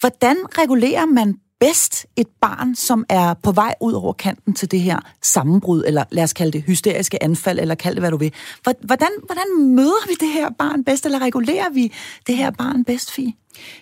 Hvordan 0.00 0.36
regulerer 0.58 1.06
man 1.06 1.36
bedst 1.60 2.06
et 2.16 2.26
barn, 2.40 2.74
som 2.74 3.04
er 3.08 3.34
på 3.34 3.52
vej 3.52 3.74
ud 3.80 3.92
over 3.92 4.12
kanten 4.12 4.54
til 4.54 4.70
det 4.70 4.80
her 4.80 5.00
sammenbrud, 5.22 5.84
eller 5.86 6.04
lad 6.10 6.24
os 6.24 6.32
kalde 6.32 6.52
det 6.52 6.62
hysteriske 6.62 7.22
anfald, 7.22 7.58
eller 7.58 7.74
kald 7.74 7.94
det, 7.94 8.02
hvad 8.02 8.10
du 8.10 8.16
vil. 8.16 8.32
Hvordan, 8.62 9.08
hvordan 9.26 9.66
møder 9.66 10.08
vi 10.08 10.14
det 10.20 10.28
her 10.28 10.50
barn 10.58 10.84
bedst, 10.84 11.06
eller 11.06 11.18
regulerer 11.18 11.70
vi 11.70 11.92
det 12.26 12.36
her 12.36 12.50
barn 12.50 12.84
bedst, 12.84 13.12
Fie? 13.12 13.32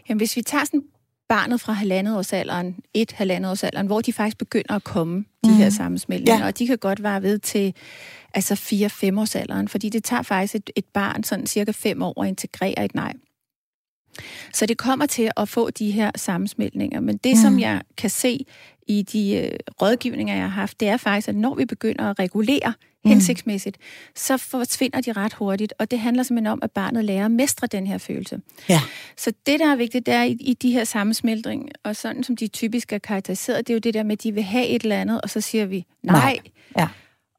Jamen, 0.08 0.18
hvis 0.18 0.36
vi 0.36 0.42
tager 0.42 0.64
sådan 0.64 0.82
barnet 1.28 1.60
fra 1.60 1.72
halvandet 1.72 2.16
års 2.16 2.32
alderen, 2.32 2.76
et 2.94 3.12
halvandet 3.12 3.50
års 3.50 3.64
alderen, 3.64 3.86
hvor 3.86 4.00
de 4.00 4.12
faktisk 4.12 4.38
begynder 4.38 4.74
at 4.74 4.84
komme, 4.84 5.24
de 5.44 5.50
mm. 5.50 5.56
her 5.56 5.70
sammensmeltninger, 5.70 6.40
ja. 6.40 6.46
og 6.46 6.58
de 6.58 6.66
kan 6.66 6.78
godt 6.78 7.02
vare 7.02 7.22
ved 7.22 7.38
til 7.38 7.74
altså 8.34 8.54
4-5 8.54 9.20
års 9.20 9.34
alderen, 9.34 9.68
fordi 9.68 9.88
det 9.88 10.04
tager 10.04 10.22
faktisk 10.22 10.54
et, 10.54 10.70
et 10.76 10.84
barn 10.84 11.24
sådan 11.24 11.46
cirka 11.46 11.72
5 11.72 12.02
år 12.02 12.22
at 12.22 12.28
integrere 12.28 12.84
et 12.84 12.94
nej. 12.94 13.12
Så 14.52 14.66
det 14.66 14.78
kommer 14.78 15.06
til 15.06 15.30
at 15.36 15.48
få 15.48 15.70
de 15.70 15.90
her 15.90 16.10
sammensmeltninger. 16.16 17.00
Men 17.00 17.16
det, 17.16 17.32
mm. 17.36 17.42
som 17.42 17.58
jeg 17.58 17.82
kan 17.96 18.10
se 18.10 18.44
i 18.88 19.02
de 19.02 19.36
øh, 19.36 19.58
rådgivninger, 19.82 20.34
jeg 20.34 20.42
har 20.42 20.60
haft, 20.60 20.80
det 20.80 20.88
er 20.88 20.96
faktisk, 20.96 21.28
at 21.28 21.34
når 21.34 21.54
vi 21.54 21.64
begynder 21.64 22.10
at 22.10 22.18
regulere 22.18 22.72
mm. 23.04 23.10
hensigtsmæssigt, 23.10 23.76
så 24.14 24.36
forsvinder 24.36 25.00
de 25.00 25.12
ret 25.12 25.32
hurtigt. 25.32 25.74
Og 25.78 25.90
det 25.90 25.98
handler 25.98 26.22
simpelthen 26.22 26.52
om, 26.52 26.58
at 26.62 26.70
barnet 26.70 27.04
lærer 27.04 27.24
at 27.24 27.30
mestre 27.30 27.66
den 27.66 27.86
her 27.86 27.98
følelse. 27.98 28.40
Ja. 28.68 28.80
Så 29.16 29.32
det, 29.46 29.60
der 29.60 29.66
er 29.72 29.76
vigtigt, 29.76 30.06
det 30.06 30.14
er 30.14 30.22
i, 30.22 30.30
i 30.40 30.54
de 30.54 30.72
her 30.72 30.84
sammensmeltninger, 30.84 31.68
og 31.84 31.96
sådan 31.96 32.24
som 32.24 32.36
de 32.36 32.48
typisk 32.48 32.92
er 32.92 32.98
karakteriseret, 32.98 33.66
det 33.66 33.72
er 33.72 33.74
jo 33.74 33.80
det 33.80 33.94
der 33.94 34.02
med, 34.02 34.12
at 34.12 34.22
de 34.22 34.32
vil 34.32 34.42
have 34.42 34.66
et 34.66 34.82
eller 34.82 35.00
andet, 35.00 35.20
og 35.20 35.30
så 35.30 35.40
siger 35.40 35.66
vi 35.66 35.84
nej. 36.02 36.20
nej. 36.20 36.38
Ja. 36.78 36.88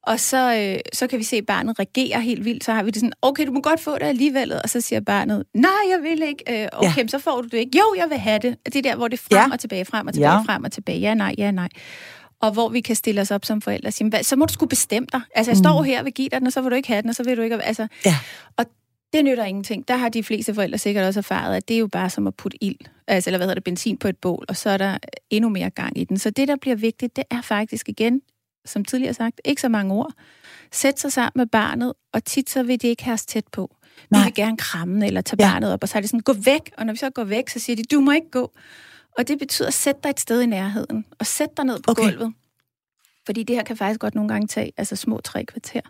Og 0.09 0.19
så, 0.19 0.55
øh, 0.55 0.79
så 0.93 1.07
kan 1.07 1.19
vi 1.19 1.23
se, 1.23 1.35
at 1.35 1.45
barnet 1.45 1.79
reagerer 1.79 2.19
helt 2.19 2.45
vildt. 2.45 2.63
Så 2.63 2.73
har 2.73 2.83
vi 2.83 2.91
det 2.91 2.95
sådan, 2.95 3.13
okay, 3.21 3.45
du 3.47 3.51
må 3.51 3.61
godt 3.61 3.79
få 3.79 3.93
det 3.93 4.03
alligevel. 4.03 4.53
Og 4.63 4.69
så 4.69 4.81
siger 4.81 4.99
barnet, 4.99 5.43
nej, 5.53 5.71
jeg 5.89 5.99
vil 6.03 6.21
ikke. 6.21 6.63
Øh, 6.63 6.67
okay, 6.73 7.01
ja. 7.01 7.07
så 7.07 7.19
får 7.19 7.41
du 7.41 7.47
det 7.47 7.57
ikke. 7.57 7.77
Jo, 7.77 7.95
jeg 7.97 8.09
vil 8.09 8.17
have 8.17 8.39
det. 8.39 8.57
Det 8.65 8.75
er 8.75 8.81
der, 8.81 8.95
hvor 8.95 9.07
det 9.07 9.19
er 9.19 9.23
frem 9.31 9.49
ja. 9.49 9.53
og 9.53 9.59
tilbage, 9.59 9.85
frem 9.85 10.07
og 10.07 10.13
tilbage, 10.13 10.31
ja. 10.31 10.41
frem 10.41 10.63
og 10.63 10.71
tilbage. 10.71 10.99
Ja, 10.99 11.13
nej, 11.13 11.35
ja, 11.37 11.51
nej. 11.51 11.69
Og 12.41 12.51
hvor 12.51 12.69
vi 12.69 12.81
kan 12.81 12.95
stille 12.95 13.21
os 13.21 13.31
op 13.31 13.45
som 13.45 13.61
forældre 13.61 13.87
og 13.87 13.93
sige, 13.93 14.23
så 14.23 14.35
må 14.35 14.45
du 14.45 14.53
skulle 14.53 14.69
bestemme 14.69 15.07
dig. 15.11 15.21
Altså, 15.35 15.51
jeg 15.51 15.57
mm. 15.57 15.63
står 15.63 15.83
her 15.83 15.99
og 15.99 16.05
vil 16.05 16.13
give 16.13 16.29
dig 16.29 16.39
den, 16.39 16.47
og 16.47 16.53
så 16.53 16.61
vil 16.61 16.71
du 16.71 16.75
ikke 16.75 16.87
have 16.87 17.01
den, 17.01 17.09
og 17.09 17.15
så 17.15 17.23
vil 17.23 17.37
du 17.37 17.41
ikke... 17.41 17.63
Altså, 17.63 17.87
ja. 18.05 18.15
Og 18.57 18.65
det 19.13 19.25
nytter 19.25 19.45
ingenting. 19.45 19.87
Der 19.87 19.95
har 19.95 20.09
de 20.09 20.23
fleste 20.23 20.53
forældre 20.53 20.77
sikkert 20.77 21.05
også 21.05 21.19
erfaret, 21.19 21.55
at 21.55 21.67
det 21.67 21.73
er 21.73 21.79
jo 21.79 21.87
bare 21.87 22.09
som 22.09 22.27
at 22.27 22.35
putte 22.35 22.63
ild, 22.63 22.79
altså, 23.07 23.29
eller 23.29 23.37
hvad 23.37 23.47
hedder 23.47 23.55
det, 23.55 23.63
benzin 23.63 23.97
på 23.97 24.07
et 24.07 24.17
bål, 24.17 24.45
og 24.47 24.57
så 24.57 24.69
er 24.69 24.77
der 24.77 24.97
endnu 25.29 25.49
mere 25.49 25.69
gang 25.69 25.97
i 25.97 26.03
den. 26.03 26.17
Så 26.17 26.29
det, 26.29 26.47
der 26.47 26.55
bliver 26.55 26.75
vigtigt, 26.75 27.15
det 27.15 27.23
er 27.31 27.41
faktisk 27.41 27.89
igen 27.89 28.21
som 28.65 28.85
tidligere 28.85 29.13
sagt, 29.13 29.41
ikke 29.45 29.61
så 29.61 29.69
mange 29.69 29.93
ord. 29.93 30.13
Sæt 30.71 30.99
sig 30.99 31.11
sammen 31.11 31.31
med 31.35 31.45
barnet, 31.45 31.93
og 32.13 32.25
tit 32.25 32.49
så 32.49 32.63
vil 32.63 32.81
de 32.81 32.87
ikke 32.87 33.03
have 33.03 33.13
os 33.13 33.25
tæt 33.25 33.47
på. 33.51 33.75
Vi 33.99 34.05
Nej. 34.09 34.23
vil 34.23 34.33
gerne 34.33 34.57
kramme 34.57 35.07
eller 35.07 35.21
tage 35.21 35.45
ja. 35.45 35.51
barnet 35.51 35.73
op, 35.73 35.83
og 35.83 35.89
så 35.89 35.97
er 35.97 36.01
det 36.01 36.09
sådan, 36.09 36.19
gå 36.19 36.33
væk. 36.33 36.71
Og 36.77 36.85
når 36.85 36.93
vi 36.93 36.97
så 36.97 37.09
går 37.09 37.23
væk, 37.23 37.49
så 37.49 37.59
siger 37.59 37.75
de, 37.75 37.83
du 37.83 37.99
må 37.99 38.11
ikke 38.11 38.31
gå. 38.31 38.51
Og 39.17 39.27
det 39.27 39.39
betyder, 39.39 39.69
sæt 39.69 40.03
dig 40.03 40.09
et 40.09 40.19
sted 40.19 40.41
i 40.41 40.45
nærheden, 40.45 41.05
og 41.19 41.25
sæt 41.25 41.57
dig 41.57 41.65
ned 41.65 41.79
på 41.79 41.91
okay. 41.91 42.03
gulvet. 42.03 42.33
Fordi 43.25 43.43
det 43.43 43.55
her 43.55 43.63
kan 43.63 43.77
faktisk 43.77 43.99
godt 43.99 44.15
nogle 44.15 44.29
gange 44.29 44.47
tage 44.47 44.71
altså 44.77 44.95
små 44.95 45.19
tre 45.23 45.45
kvarter. 45.45 45.81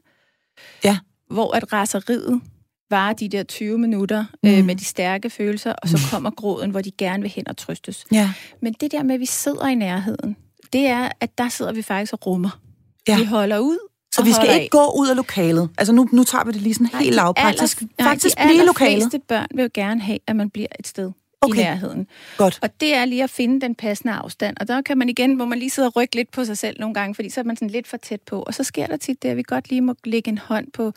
Ja. 0.84 0.98
Hvor 1.30 1.56
at 1.56 1.74
raseriet 1.74 2.42
varer 2.90 3.14
de 3.14 3.30
der 3.30 3.44
20 3.44 3.78
minutter 3.78 4.26
mm. 4.44 4.50
øh, 4.50 4.66
med 4.66 4.76
de 4.76 4.86
stærke 4.86 5.30
følelser, 5.30 5.74
og 5.74 5.90
så 5.90 5.98
mm. 5.98 6.10
kommer 6.12 6.32
gråden, 6.32 6.72
hvor 6.72 6.82
de 6.82 6.92
gerne 6.92 7.22
vil 7.22 7.32
hen 7.32 7.48
og 7.48 7.58
trøstes. 7.58 8.06
Ja. 8.12 8.34
Men 8.62 8.74
det 8.74 8.92
der 8.92 9.04
med, 9.04 9.16
at 9.16 9.20
vi 9.20 9.26
sidder 9.26 9.68
i 9.68 9.76
nærheden, 9.76 10.36
det 10.74 10.88
er, 10.88 11.10
at 11.20 11.38
der 11.38 11.50
sidder 11.50 11.72
vi 11.72 11.82
faktisk 11.82 12.14
og 12.14 12.26
rummer. 12.26 12.60
Ja. 13.08 13.18
Vi 13.18 13.24
holder 13.24 13.60
ud. 13.60 13.78
Så 14.12 14.24
vi 14.24 14.32
skal 14.32 14.46
ikke 14.46 14.64
af. 14.64 14.70
gå 14.72 14.94
ud 14.98 15.08
af 15.10 15.16
lokalet. 15.16 15.70
Altså 15.78 15.94
nu, 15.94 16.10
nu 16.12 16.24
tager 16.24 16.44
vi 16.44 16.52
det 16.52 16.62
lige 16.62 16.74
sådan 16.74 16.90
nej, 16.94 17.02
helt 17.02 17.16
lavpraktisk. 17.16 17.84
Faktisk 18.02 18.38
nej, 18.38 18.48
de 18.48 18.54
blive 18.54 18.66
lokalet. 18.66 18.96
De 18.96 19.02
fleste 19.02 19.20
børn 19.28 19.48
vil 19.56 19.64
jo 19.64 19.70
gerne 19.74 20.02
have, 20.02 20.20
at 20.28 20.36
man 20.36 20.50
bliver 20.50 20.68
et 20.80 20.88
sted 20.88 21.12
okay. 21.42 21.60
i 21.60 21.64
nærheden. 21.64 22.08
Godt. 22.38 22.60
Og 22.62 22.70
det 22.82 22.96
er 22.96 23.06
lige 23.06 23.24
at 23.24 23.30
finde 23.30 23.62
den 23.62 23.76
passende 23.76 24.14
afstand. 24.14 24.58
Og 24.60 24.68
der 24.68 24.82
kan 24.82 24.98
man 24.98 25.10
igen, 25.10 25.34
hvor 25.34 25.46
man 25.46 25.60
lige 25.60 25.70
sidder 25.70 25.90
og 25.90 25.96
rykke 25.96 26.16
lidt 26.16 26.32
på 26.32 26.46
sig 26.46 26.58
selv 26.58 26.80
nogle 26.80 26.94
gange, 26.94 27.16
fordi 27.16 27.30
så 27.30 27.40
er 27.40 27.44
man 27.44 27.56
sådan 27.56 27.70
lidt 27.70 27.88
for 27.88 27.98
tæt 27.98 28.22
på. 28.22 28.42
Og 28.42 28.54
så 28.54 28.64
sker 28.64 28.88
der 28.88 28.98
tit 28.98 29.24
det, 29.24 29.30
at 29.30 29.38
vi 29.38 29.44
godt 29.44 29.70
lige 29.70 29.82
må 29.82 29.96
lægge 30.04 30.30
en 30.30 30.38
hånd 30.38 30.72
på 30.72 30.94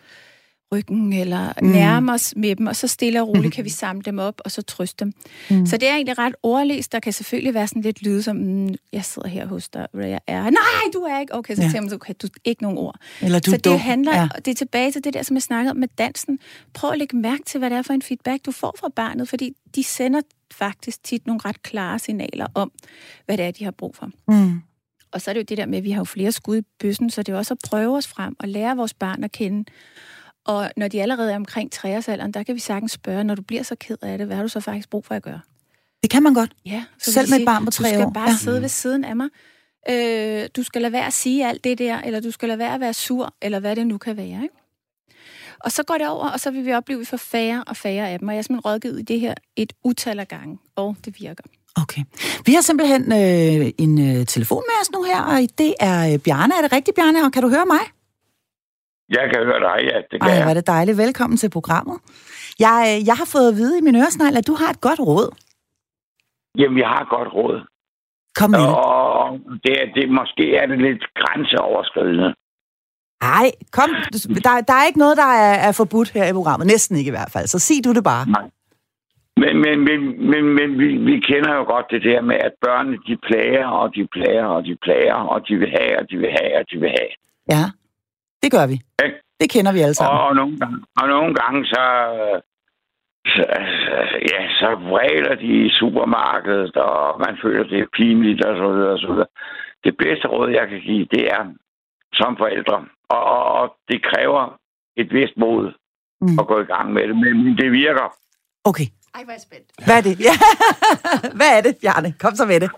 ryggen, 0.72 1.12
eller 1.12 1.52
mm. 1.62 1.68
nærme 1.68 2.12
os 2.12 2.34
med 2.36 2.56
dem, 2.56 2.66
og 2.66 2.76
så 2.76 2.88
stille 2.88 3.22
og 3.22 3.28
roligt 3.28 3.54
kan 3.54 3.64
vi 3.64 3.70
samle 3.70 4.02
dem 4.02 4.18
op, 4.18 4.40
og 4.44 4.50
så 4.50 4.62
trøste 4.62 5.04
dem. 5.04 5.12
Mm. 5.50 5.66
Så 5.66 5.76
det 5.76 5.88
er 5.88 5.94
egentlig 5.94 6.18
ret 6.18 6.34
ordlæst. 6.42 6.92
Der 6.92 7.00
kan 7.00 7.12
selvfølgelig 7.12 7.54
være 7.54 7.68
sådan 7.68 7.82
lidt 7.82 8.02
lyde 8.02 8.22
som, 8.22 8.36
mm, 8.36 8.74
jeg 8.92 9.04
sidder 9.04 9.28
her 9.28 9.46
hos 9.46 9.68
dig, 9.68 9.86
hvor 9.92 10.02
jeg 10.02 10.20
er. 10.26 10.42
Nej, 10.42 10.52
du 10.92 10.98
er 10.98 11.20
ikke. 11.20 11.34
Okay, 11.34 11.54
så 11.54 11.62
ja. 11.62 11.70
siger 11.70 11.80
man 11.80 11.92
okay, 11.92 12.14
du 12.22 12.28
ikke 12.44 12.62
nogen 12.62 12.78
ord. 12.78 12.96
Eller 13.20 13.38
du 13.38 13.50
så 13.50 13.56
det 13.56 13.64
dum. 13.64 13.78
handler, 13.78 14.16
ja. 14.16 14.28
det 14.44 14.48
er 14.48 14.54
tilbage 14.54 14.92
til 14.92 15.04
det 15.04 15.14
der, 15.14 15.22
som 15.22 15.36
jeg 15.36 15.42
snakkede 15.42 15.70
om 15.70 15.76
med 15.76 15.88
dansen. 15.98 16.38
Prøv 16.74 16.90
at 16.90 16.98
lægge 16.98 17.16
mærke 17.16 17.42
til, 17.46 17.58
hvad 17.58 17.70
det 17.70 17.78
er 17.78 17.82
for 17.82 17.92
en 17.92 18.02
feedback, 18.02 18.46
du 18.46 18.52
får 18.52 18.74
fra 18.80 18.88
barnet, 18.96 19.28
fordi 19.28 19.52
de 19.74 19.84
sender 19.84 20.20
faktisk 20.52 21.04
tit 21.04 21.26
nogle 21.26 21.40
ret 21.44 21.62
klare 21.62 21.98
signaler 21.98 22.46
om, 22.54 22.72
hvad 23.26 23.36
det 23.36 23.44
er, 23.44 23.50
de 23.50 23.64
har 23.64 23.70
brug 23.70 23.96
for. 23.96 24.10
Mm. 24.28 24.60
Og 25.12 25.20
så 25.20 25.30
er 25.30 25.32
det 25.32 25.40
jo 25.40 25.44
det 25.48 25.58
der 25.58 25.66
med, 25.66 25.78
at 25.78 25.84
vi 25.84 25.90
har 25.90 26.00
jo 26.00 26.04
flere 26.04 26.32
skud 26.32 26.56
i 26.56 26.62
bøssen, 26.78 27.10
så 27.10 27.22
det 27.22 27.32
er 27.32 27.36
også 27.36 27.54
at 27.54 27.58
prøve 27.70 27.96
os 27.96 28.06
frem 28.06 28.36
og 28.38 28.48
lære 28.48 28.76
vores 28.76 28.94
barn 28.94 29.24
at 29.24 29.32
kende. 29.32 29.64
Og 30.47 30.70
når 30.76 30.88
de 30.88 31.03
allerede 31.03 31.32
er 31.32 31.36
omkring 31.36 31.70
60-alderen, 31.74 32.30
der 32.30 32.43
kan 32.43 32.55
vi 32.55 32.61
sagtens 32.61 32.93
spørge, 32.93 33.24
når 33.24 33.34
du 33.34 33.43
bliver 33.43 33.62
så 33.62 33.74
ked 33.80 33.97
af 34.03 34.18
det, 34.18 34.26
hvad 34.26 34.36
har 34.36 34.43
du 34.43 34.49
så 34.49 34.61
faktisk 34.61 34.90
brug 34.90 35.05
for 35.05 35.14
at 35.14 35.22
gøre? 35.22 35.40
Det 36.03 36.11
kan 36.11 36.22
man 36.22 36.34
godt. 36.34 36.53
Ja. 36.66 36.84
Så 36.99 37.12
Selv 37.12 37.30
med 37.30 37.40
et 37.40 37.47
barn 37.47 37.64
på 37.64 37.70
tre 37.70 37.88
år. 37.88 37.93
Du 37.93 38.01
skal 38.01 38.14
bare 38.14 38.30
ja. 38.30 38.36
sidde 38.36 38.61
ved 38.62 38.68
siden 38.68 39.05
af 39.05 39.16
mig. 39.16 39.28
Øh, 39.90 40.49
du 40.57 40.62
skal 40.62 40.82
lade 40.82 40.93
være 40.93 41.07
at 41.07 41.12
sige 41.12 41.49
alt 41.49 41.64
det 41.64 41.78
der, 41.78 42.01
eller 42.01 42.20
du 42.20 42.30
skal 42.30 42.49
lade 42.49 42.59
være 42.59 42.74
at 42.74 42.80
være 42.80 42.95
sur, 42.95 43.34
eller 43.43 43.61
hvad 43.61 43.76
det 43.76 43.86
nu 43.86 43.99
kan 43.99 44.16
være. 44.16 44.43
Ikke? 44.43 44.55
Og 45.61 45.72
så 45.72 45.82
går 45.82 45.99
det 45.99 46.09
over, 46.09 46.28
og 46.28 46.40
så 46.40 46.51
vil 46.51 46.66
vi 46.66 46.72
opleve, 46.72 46.97
at 46.97 47.01
vi 47.01 47.05
får 47.05 47.16
færre 47.16 47.64
og 47.66 47.76
færre 47.76 48.09
af 48.09 48.18
dem. 48.18 48.28
Og 48.28 48.34
jeg 48.34 48.38
er 48.38 48.43
simpelthen 48.43 48.72
rådgivet 48.72 49.01
i 49.01 49.03
det 49.03 49.20
her 49.20 49.34
et 49.57 49.72
utal 49.84 50.18
af 50.18 50.28
gange, 50.28 50.59
og 50.76 50.97
det 51.05 51.20
virker. 51.20 51.45
Okay. 51.76 52.03
Vi 52.47 52.55
har 52.55 52.61
simpelthen 52.61 53.12
øh, 53.12 53.72
en 53.78 53.99
øh, 53.99 54.26
telefon 54.26 54.62
med 54.66 54.74
os 54.82 54.90
nu 54.93 55.03
her, 55.03 55.22
og 55.22 55.40
det 55.59 55.74
er 55.80 56.12
øh, 56.12 56.18
Bjarne. 56.18 56.55
Er 56.59 56.62
det 56.62 56.72
rigtigt, 56.72 56.95
Bjarne? 56.95 57.24
Og 57.24 57.32
kan 57.32 57.43
du 57.43 57.49
høre 57.49 57.66
mig? 57.66 57.80
Jeg 59.16 59.24
kan 59.30 59.44
høre 59.48 59.60
dig, 59.68 59.78
ja. 59.90 59.96
Det 60.10 60.16
kan 60.20 60.30
Ej, 60.30 60.50
er 60.50 60.54
det 60.54 60.66
dejligt. 60.66 60.98
Velkommen 60.98 61.36
til 61.36 61.50
programmet. 61.50 61.96
Jeg, 62.58 62.78
øh, 62.90 63.06
jeg 63.08 63.16
har 63.20 63.28
fået 63.34 63.48
at 63.48 63.56
vide 63.60 63.78
i 63.78 63.82
min 63.86 63.96
øresnegl, 63.96 64.36
at 64.36 64.46
du 64.46 64.54
har 64.60 64.70
et 64.70 64.80
godt 64.80 65.00
råd. 65.00 65.28
Jamen, 66.58 66.78
jeg 66.78 66.88
har 66.88 67.00
et 67.06 67.08
godt 67.08 67.30
råd. 67.38 67.56
Kom 68.38 68.50
med. 68.50 68.66
Og 68.86 69.38
det, 69.64 69.74
det, 69.94 70.04
måske 70.20 70.56
er 70.56 70.66
det 70.66 70.78
lidt 70.78 71.04
grænseoverskridende. 71.20 72.34
Ej, 73.38 73.46
kom. 73.72 73.90
Der, 74.46 74.52
der 74.68 74.74
er 74.80 74.84
ikke 74.86 74.98
noget, 75.04 75.16
der 75.16 75.30
er, 75.46 75.54
er 75.68 75.72
forbudt 75.72 76.10
her 76.10 76.26
i 76.26 76.32
programmet. 76.32 76.66
Næsten 76.66 76.96
ikke 76.96 77.08
i 77.08 77.16
hvert 77.18 77.32
fald. 77.32 77.46
Så 77.46 77.58
sig 77.58 77.84
du 77.84 77.92
det 77.92 78.04
bare. 78.04 78.26
Men, 79.42 79.54
men, 79.64 79.76
men, 79.88 80.00
men, 80.30 80.42
men 80.58 80.68
vi, 80.78 80.88
vi 81.10 81.20
kender 81.20 81.52
jo 81.54 81.64
godt 81.74 81.86
det 81.90 82.02
der 82.02 82.20
med, 82.20 82.36
at 82.36 82.52
børnene, 82.64 82.96
de 83.08 83.16
plager, 83.26 83.66
og 83.66 83.94
de 83.94 84.06
plager, 84.14 84.44
og 84.44 84.64
de 84.64 84.76
plager, 84.84 85.14
og 85.14 85.48
de 85.48 85.54
vil 85.56 85.70
have, 85.78 85.98
og 86.00 86.04
de 86.10 86.16
vil 86.16 86.30
have, 86.38 86.52
og 86.60 86.64
de 86.70 86.76
vil 86.80 86.90
have. 86.98 87.12
Ja, 87.54 87.64
det 88.43 88.51
gør 88.53 88.66
vi. 88.66 88.76
Ikke? 89.05 89.16
Det 89.40 89.51
kender 89.51 89.72
vi 89.72 89.78
alle 89.84 89.90
Og, 89.90 90.01
sammen. 90.01 90.20
og, 90.20 90.34
nogle 90.40 90.59
gange, 90.61 90.78
og 91.01 91.09
nogle 91.09 91.34
gange 91.40 91.61
så, 91.74 91.84
så, 93.34 93.43
ja, 94.32 94.40
så 94.61 94.68
vræler 94.90 95.34
de 95.34 95.51
i 95.66 95.70
supermarkedet, 95.80 96.76
og 96.76 97.20
man 97.26 97.34
føler, 97.43 97.64
det 97.72 97.78
er 97.80 97.86
pinligt, 97.99 98.45
og 98.45 98.57
så 98.57 98.66
videre, 98.72 98.93
og 98.93 98.99
så 98.99 99.07
videre. 99.12 99.30
Det 99.84 99.95
bedste 99.97 100.28
råd, 100.28 100.49
jeg 100.51 100.68
kan 100.68 100.80
give, 100.80 101.07
det 101.14 101.24
er 101.36 101.43
som 102.12 102.36
forældre. 102.36 102.78
Og, 103.09 103.22
og, 103.24 103.45
og 103.61 103.66
det 103.88 103.99
kræver 104.11 104.43
et 104.97 105.09
vist 105.12 105.36
mod 105.36 105.72
Mm. 106.28 106.38
at 106.40 106.47
gå 106.47 106.57
i 106.61 106.64
gang 106.74 106.93
med 106.93 107.03
det, 107.09 107.16
men 107.16 107.57
det 107.59 107.72
virker. 107.72 108.07
Okay, 108.64 108.86
Ej, 109.14 109.20
hvor 109.24 109.32
er 109.32 109.38
jeg 109.38 109.45
spændt. 109.49 109.66
hvad 109.86 109.97
er 109.99 110.03
det? 110.09 110.14
Ja. 110.28 110.34
Hvad 111.38 111.51
er 111.57 111.61
det, 111.66 111.74
Bjarne? 111.82 112.14
Kom 112.20 112.34
så 112.34 112.47
med 112.47 112.61
det. 112.61 112.70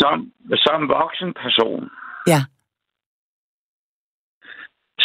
Som, 0.00 0.32
som 0.64 0.88
voksen 0.88 1.30
person, 1.42 1.90
Ja. 2.26 2.40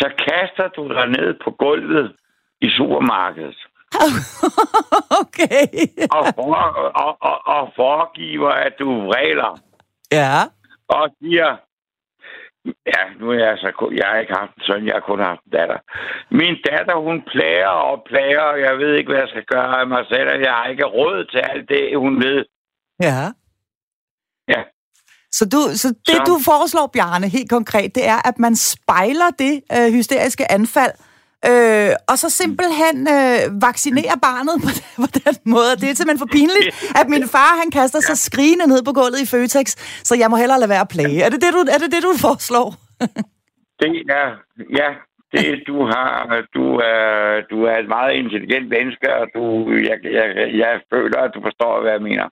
Så 0.01 0.07
kaster 0.27 0.67
du 0.67 0.87
dig 0.87 1.07
ned 1.07 1.39
på 1.43 1.51
gulvet 1.51 2.15
i 2.61 2.69
supermarkedet 2.77 3.57
okay. 5.21 5.65
og, 6.17 6.25
for, 6.35 6.55
og, 7.05 7.17
og, 7.21 7.37
og 7.55 7.63
foregiver, 7.75 8.49
at 8.49 8.73
du 8.79 8.89
vræler 9.05 9.59
Ja. 10.11 10.37
og 10.87 11.09
siger, 11.19 11.49
ja, 12.65 13.01
nu 13.19 13.31
er 13.31 13.39
jeg 13.47 13.57
så 13.57 13.71
kun, 13.77 13.97
jeg 13.97 14.07
har 14.07 14.17
ikke 14.17 14.33
haft 14.33 14.55
en 14.55 14.63
søn, 14.63 14.85
jeg 14.87 14.93
har 14.93 14.99
kun 15.11 15.19
haft 15.19 15.43
en 15.45 15.51
datter. 15.51 15.77
Min 16.31 16.55
datter, 16.69 16.95
hun 16.95 17.21
plager 17.31 17.67
og 17.89 18.03
plager, 18.09 18.41
og 18.41 18.59
jeg 18.61 18.77
ved 18.77 18.93
ikke, 18.95 19.11
hvad 19.11 19.19
jeg 19.19 19.29
skal 19.29 19.45
gøre 19.45 19.79
af 19.81 19.87
mig 19.87 20.05
selv, 20.11 20.27
og 20.33 20.39
jeg 20.41 20.53
har 20.53 20.67
ikke 20.67 20.85
råd 20.85 21.25
til 21.25 21.37
alt 21.39 21.69
det, 21.69 21.97
hun 21.97 22.15
ved. 22.23 22.45
Ja. 23.07 23.21
Ja. 24.47 24.61
Så, 25.31 25.45
du, 25.45 25.59
så 25.75 25.87
det, 26.07 26.15
Så- 26.15 26.23
du 26.27 26.39
foreslår, 26.45 26.87
Bjarne, 26.93 27.27
helt 27.27 27.49
konkret, 27.49 27.95
det 27.95 28.07
er, 28.07 28.27
at 28.27 28.39
man 28.39 28.55
spejler 28.55 29.29
det 29.39 29.61
øh, 29.77 29.93
hysteriske 29.93 30.51
anfald, 30.51 30.91
øh, 31.49 31.91
og 32.09 32.15
så 32.17 32.29
simpelthen 32.29 32.97
øh, 33.15 33.61
vaccinerer 33.61 34.17
barnet 34.21 34.55
på, 34.63 34.69
på 35.01 35.07
den 35.25 35.35
måde. 35.45 35.71
Det 35.81 35.89
er 35.89 35.95
simpelthen 35.95 36.19
for 36.25 36.31
pinligt, 36.37 36.67
at 37.01 37.09
min 37.09 37.27
far 37.27 37.51
han 37.61 37.71
kaster 37.71 37.99
sig 37.99 38.17
skrigende 38.17 38.67
ned 38.67 38.83
på 38.83 38.91
gulvet 38.93 39.21
i 39.21 39.25
Føtex, 39.25 39.67
så 40.03 40.15
jeg 40.15 40.29
må 40.29 40.35
hellere 40.35 40.59
lade 40.59 40.69
være 40.69 40.81
at 40.87 40.87
plage. 40.95 41.21
Er 41.25 41.29
det 41.29 41.41
det, 41.41 41.53
du, 41.53 41.59
er 41.75 41.77
det, 41.83 41.91
det, 41.91 42.03
du 42.03 42.13
foreslår? 42.27 42.75
Det 43.79 43.89
er, 44.09 44.27
ja, 44.79 44.89
det 45.33 45.63
du 45.67 45.75
har, 45.93 46.11
du 46.57 46.65
er, 46.93 47.05
du 47.51 47.57
er 47.69 47.75
et 47.83 47.87
meget 47.87 48.13
intelligent 48.21 48.67
menneske, 48.75 49.07
og 49.19 49.25
du, 49.35 49.41
jeg, 49.89 49.97
jeg, 50.17 50.27
jeg 50.63 50.73
føler, 50.93 51.19
at 51.27 51.31
du 51.35 51.41
forstår, 51.47 51.81
hvad 51.81 51.91
jeg 51.91 52.01
mener. 52.09 52.25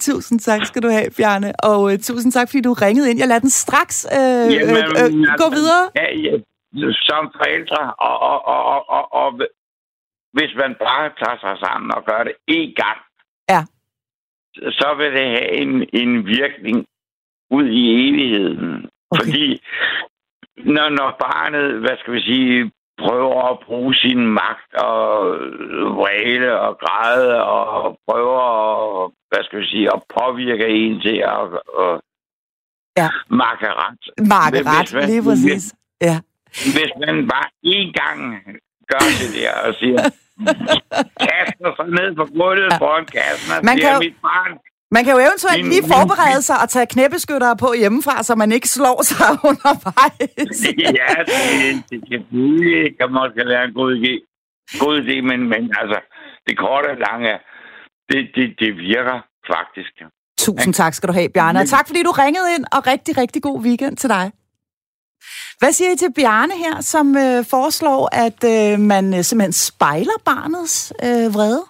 Tusind 0.00 0.40
tak 0.40 0.64
skal 0.66 0.82
du 0.82 0.88
have, 0.88 1.10
Bjarne, 1.16 1.52
og 1.62 1.92
øh, 1.92 1.98
tusind 1.98 2.32
tak, 2.32 2.48
fordi 2.48 2.60
du 2.60 2.72
ringede 2.72 3.10
ind. 3.10 3.18
Jeg 3.18 3.28
lader 3.28 3.40
den 3.40 3.50
straks 3.50 4.06
øh, 4.18 4.46
øh, 4.46 4.84
øh, 5.02 5.10
gå 5.42 5.46
videre. 5.58 5.84
Ja, 6.00 6.06
ja, 6.26 6.32
som 7.08 7.24
forældre, 7.38 7.94
og, 8.08 8.16
og, 8.30 8.38
og, 8.46 8.64
og, 8.74 8.82
og, 8.96 9.04
og 9.22 9.28
hvis 10.32 10.52
man 10.62 10.74
bare 10.86 11.06
tager 11.20 11.38
sig 11.40 11.54
sammen 11.64 11.94
og 11.96 12.02
gør 12.04 12.24
det 12.24 12.32
én 12.50 12.72
gang, 12.82 12.98
Ja. 13.48 13.62
så 14.80 14.94
vil 14.98 15.10
det 15.12 15.26
have 15.34 15.52
en, 15.62 15.70
en 15.92 16.26
virkning 16.26 16.86
ud 17.50 17.66
i 17.80 17.82
evigheden. 18.08 18.90
Okay. 19.10 19.18
Fordi 19.18 19.60
når, 20.56 20.88
når 20.88 21.16
barnet, 21.26 21.80
hvad 21.80 21.96
skal 22.00 22.12
vi 22.14 22.20
sige, 22.20 22.70
prøver 23.04 23.42
at 23.52 23.58
bruge 23.66 23.94
sin 23.94 24.26
magt 24.26 24.74
og 24.74 25.04
vræle 25.98 26.60
og 26.60 26.78
græde 26.78 27.44
og 27.44 27.98
prøver 28.08 28.40
at, 29.04 29.10
hvad 29.30 29.44
skal 29.44 29.58
vi 29.60 29.66
sige, 29.66 29.86
at 29.94 30.02
påvirke 30.18 30.68
en 30.68 31.00
til 31.00 31.16
at, 31.16 31.44
at 31.84 32.00
Ja. 33.02 33.08
makke 33.30 33.68
ret. 33.82 34.02
Hvis 34.52 34.66
ret, 34.66 34.94
man- 34.94 35.08
lige 35.10 35.22
præcis. 35.22 35.74
Ja. 36.00 36.16
Hvis 36.76 36.92
man 37.06 37.28
bare 37.32 37.48
én 37.74 37.88
gang 38.00 38.18
gør 38.92 39.04
det 39.20 39.28
der 39.38 39.52
og 39.68 39.74
siger, 39.80 40.00
kaster 41.26 41.70
sig 41.78 41.88
ned 41.98 42.08
på 42.20 42.24
gulvet 42.38 42.72
Ja. 42.72 42.78
foran 42.82 43.06
kassen 43.16 43.48
og 43.56 43.64
Man 43.64 43.76
siger, 43.78 43.90
kan 43.92 43.98
mit 44.06 44.16
barn, 44.22 44.52
Man 44.94 45.04
kan 45.04 45.12
jo 45.12 45.18
eventuelt 45.18 45.62
Min- 45.62 45.72
lige 45.72 45.82
min- 45.82 45.90
forberede 45.90 46.42
sig 46.42 46.56
og 46.62 46.68
tage 46.68 46.86
knæbeskyttere 46.86 47.56
på 47.56 47.68
hjemmefra, 47.82 48.22
så 48.22 48.34
man 48.34 48.52
ikke 48.52 48.68
slår 48.68 49.02
sig 49.10 49.30
undervejs. 49.48 50.60
ja, 51.00 51.10
det, 51.30 51.84
det 51.90 52.00
kan 52.10 52.20
blive, 52.30 52.84
kan 53.00 53.08
måske 53.18 53.42
være 53.54 53.64
en 53.64 53.74
god 53.80 53.90
idé. 54.00 54.12
God 54.84 54.94
idé, 55.02 55.16
men, 55.30 55.40
men 55.52 55.62
altså, 55.80 55.98
det 56.46 56.58
korte 56.58 56.86
og 56.94 56.96
lange 57.08 57.32
det, 58.10 58.20
det, 58.36 58.46
det 58.60 58.70
virker 58.76 59.16
faktisk. 59.54 59.92
Tusind 60.38 60.74
tak 60.74 60.94
skal 60.94 61.08
du 61.08 61.12
have, 61.12 61.28
Bjarne. 61.28 61.60
Og 61.60 61.68
tak 61.68 61.86
fordi 61.86 62.02
du 62.02 62.10
ringede 62.10 62.54
ind, 62.54 62.64
og 62.72 62.86
rigtig, 62.86 63.16
rigtig 63.18 63.42
god 63.42 63.60
weekend 63.60 63.96
til 63.96 64.08
dig. 64.10 64.32
Hvad 65.58 65.72
siger 65.72 65.90
I 65.92 65.96
til 65.96 66.12
Bjarne 66.16 66.52
her, 66.56 66.80
som 66.80 67.16
øh, 67.16 67.44
foreslår, 67.44 68.08
at 68.12 68.44
øh, 68.44 68.80
man 68.80 69.14
øh, 69.14 69.22
simpelthen 69.24 69.52
spejler 69.52 70.18
barnets 70.24 70.92
øh, 71.02 71.34
vrede? 71.34 71.64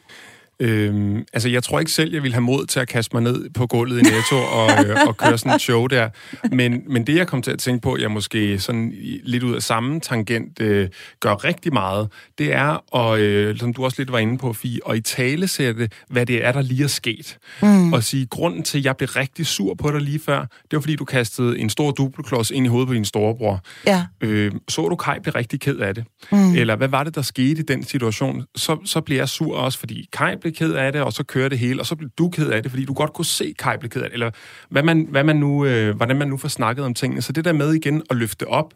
Øhm, 0.61 1.25
altså, 1.33 1.49
jeg 1.49 1.63
tror 1.63 1.79
ikke 1.79 1.93
selv, 1.93 2.13
jeg 2.13 2.23
ville 2.23 2.35
have 2.35 2.43
mod 2.43 2.67
til 2.67 2.81
at 2.81 2.89
kaste 2.89 3.17
mig 3.17 3.23
ned 3.23 3.51
på 3.51 3.67
gulvet 3.67 3.99
i 3.99 4.03
Netto 4.03 4.37
og, 4.37 4.85
øh, 4.87 4.97
og 5.07 5.17
køre 5.17 5.39
sådan 5.39 5.53
et 5.53 5.61
show 5.61 5.87
der. 5.87 6.09
Men, 6.53 6.83
men 6.87 7.07
det, 7.07 7.17
jeg 7.17 7.27
kom 7.27 7.43
til 7.43 7.51
at 7.51 7.59
tænke 7.59 7.83
på, 7.83 7.97
jeg 7.99 8.11
måske 8.11 8.59
sådan 8.59 8.95
lidt 9.25 9.43
ud 9.43 9.55
af 9.55 9.63
samme 9.63 10.01
tangent 10.01 10.61
øh, 10.61 10.89
gør 11.21 11.45
rigtig 11.45 11.73
meget, 11.73 12.09
det 12.39 12.53
er, 12.53 12.85
og, 12.93 13.21
øh, 13.21 13.59
som 13.59 13.75
du 13.75 13.85
også 13.85 14.01
lidt 14.01 14.13
var 14.13 14.19
inde 14.19 14.39
på, 14.39 14.53
Fie, 14.53 14.79
at 14.91 14.97
i 14.97 15.01
tale 15.01 15.49
sætte, 15.49 15.89
hvad 16.09 16.27
det 16.27 16.45
er, 16.45 16.53
der 16.53 16.63
lige 16.63 16.85
er 16.85 16.89
sket. 16.89 17.39
Mm. 17.63 17.93
Og 17.93 18.05
sige, 18.05 18.27
grunden 18.27 18.63
til, 18.63 18.79
at 18.79 18.85
jeg 18.85 18.97
blev 18.97 19.09
rigtig 19.09 19.47
sur 19.47 19.75
på 19.75 19.91
dig 19.91 20.01
lige 20.01 20.19
før, 20.19 20.41
det 20.41 20.73
var, 20.73 20.81
fordi 20.81 20.97
du 20.97 21.05
kastede 21.05 21.59
en 21.59 21.71
stor 21.71 21.91
dupelklods 21.91 22.51
ind 22.51 22.67
i 22.67 22.69
hovedet 22.69 22.89
på 22.89 22.95
din 22.95 23.05
storebror. 23.05 23.61
Ja. 23.87 24.07
Øh, 24.21 24.53
så 24.69 24.89
du 24.89 24.97
Kai 24.97 25.21
blive 25.21 25.35
rigtig 25.35 25.61
ked 25.61 25.77
af 25.77 25.95
det? 25.95 26.05
Mm. 26.33 26.55
Eller 26.55 26.77
hvad 26.77 26.89
var 26.89 27.05
det, 27.05 27.15
der 27.15 27.23
skete 27.23 27.61
i 27.61 27.65
den 27.69 27.85
situation? 27.85 28.45
Så, 28.57 28.77
så 28.85 29.01
bliver 29.01 29.21
jeg 29.21 29.29
sur 29.29 29.57
også, 29.57 29.79
fordi 29.79 30.09
Kai 30.13 30.37
blev 30.47 30.69
ked 30.69 30.75
af 30.75 30.93
det, 30.93 31.03
og 31.03 31.13
så 31.13 31.25
kører 31.25 31.49
det 31.49 31.59
hele, 31.59 31.81
og 31.81 31.87
så 31.87 31.97
bliver 31.97 32.11
du 32.19 32.29
ked 32.29 32.51
af 32.51 32.63
det, 32.63 32.73
fordi 32.73 32.85
du 32.85 32.93
godt 32.93 33.13
kunne 33.13 33.25
se 33.25 33.55
Kai 33.59 33.77
blive 33.79 33.91
ked 33.91 34.03
af 34.03 34.09
det. 34.09 34.15
Eller 34.15 34.31
hvad 34.69 34.83
man, 34.83 35.07
hvad 35.11 35.25
man 35.25 35.37
nu, 35.37 35.65
øh, 35.65 35.97
hvordan 35.97 36.17
man 36.17 36.29
nu 36.29 36.37
får 36.37 36.49
snakket 36.49 36.85
om 36.85 36.95
tingene. 36.95 37.23
Så 37.23 37.33
det 37.33 37.45
der 37.45 37.53
med 37.53 37.73
igen 37.73 38.03
at 38.11 38.17
løfte 38.17 38.49
op 38.49 38.75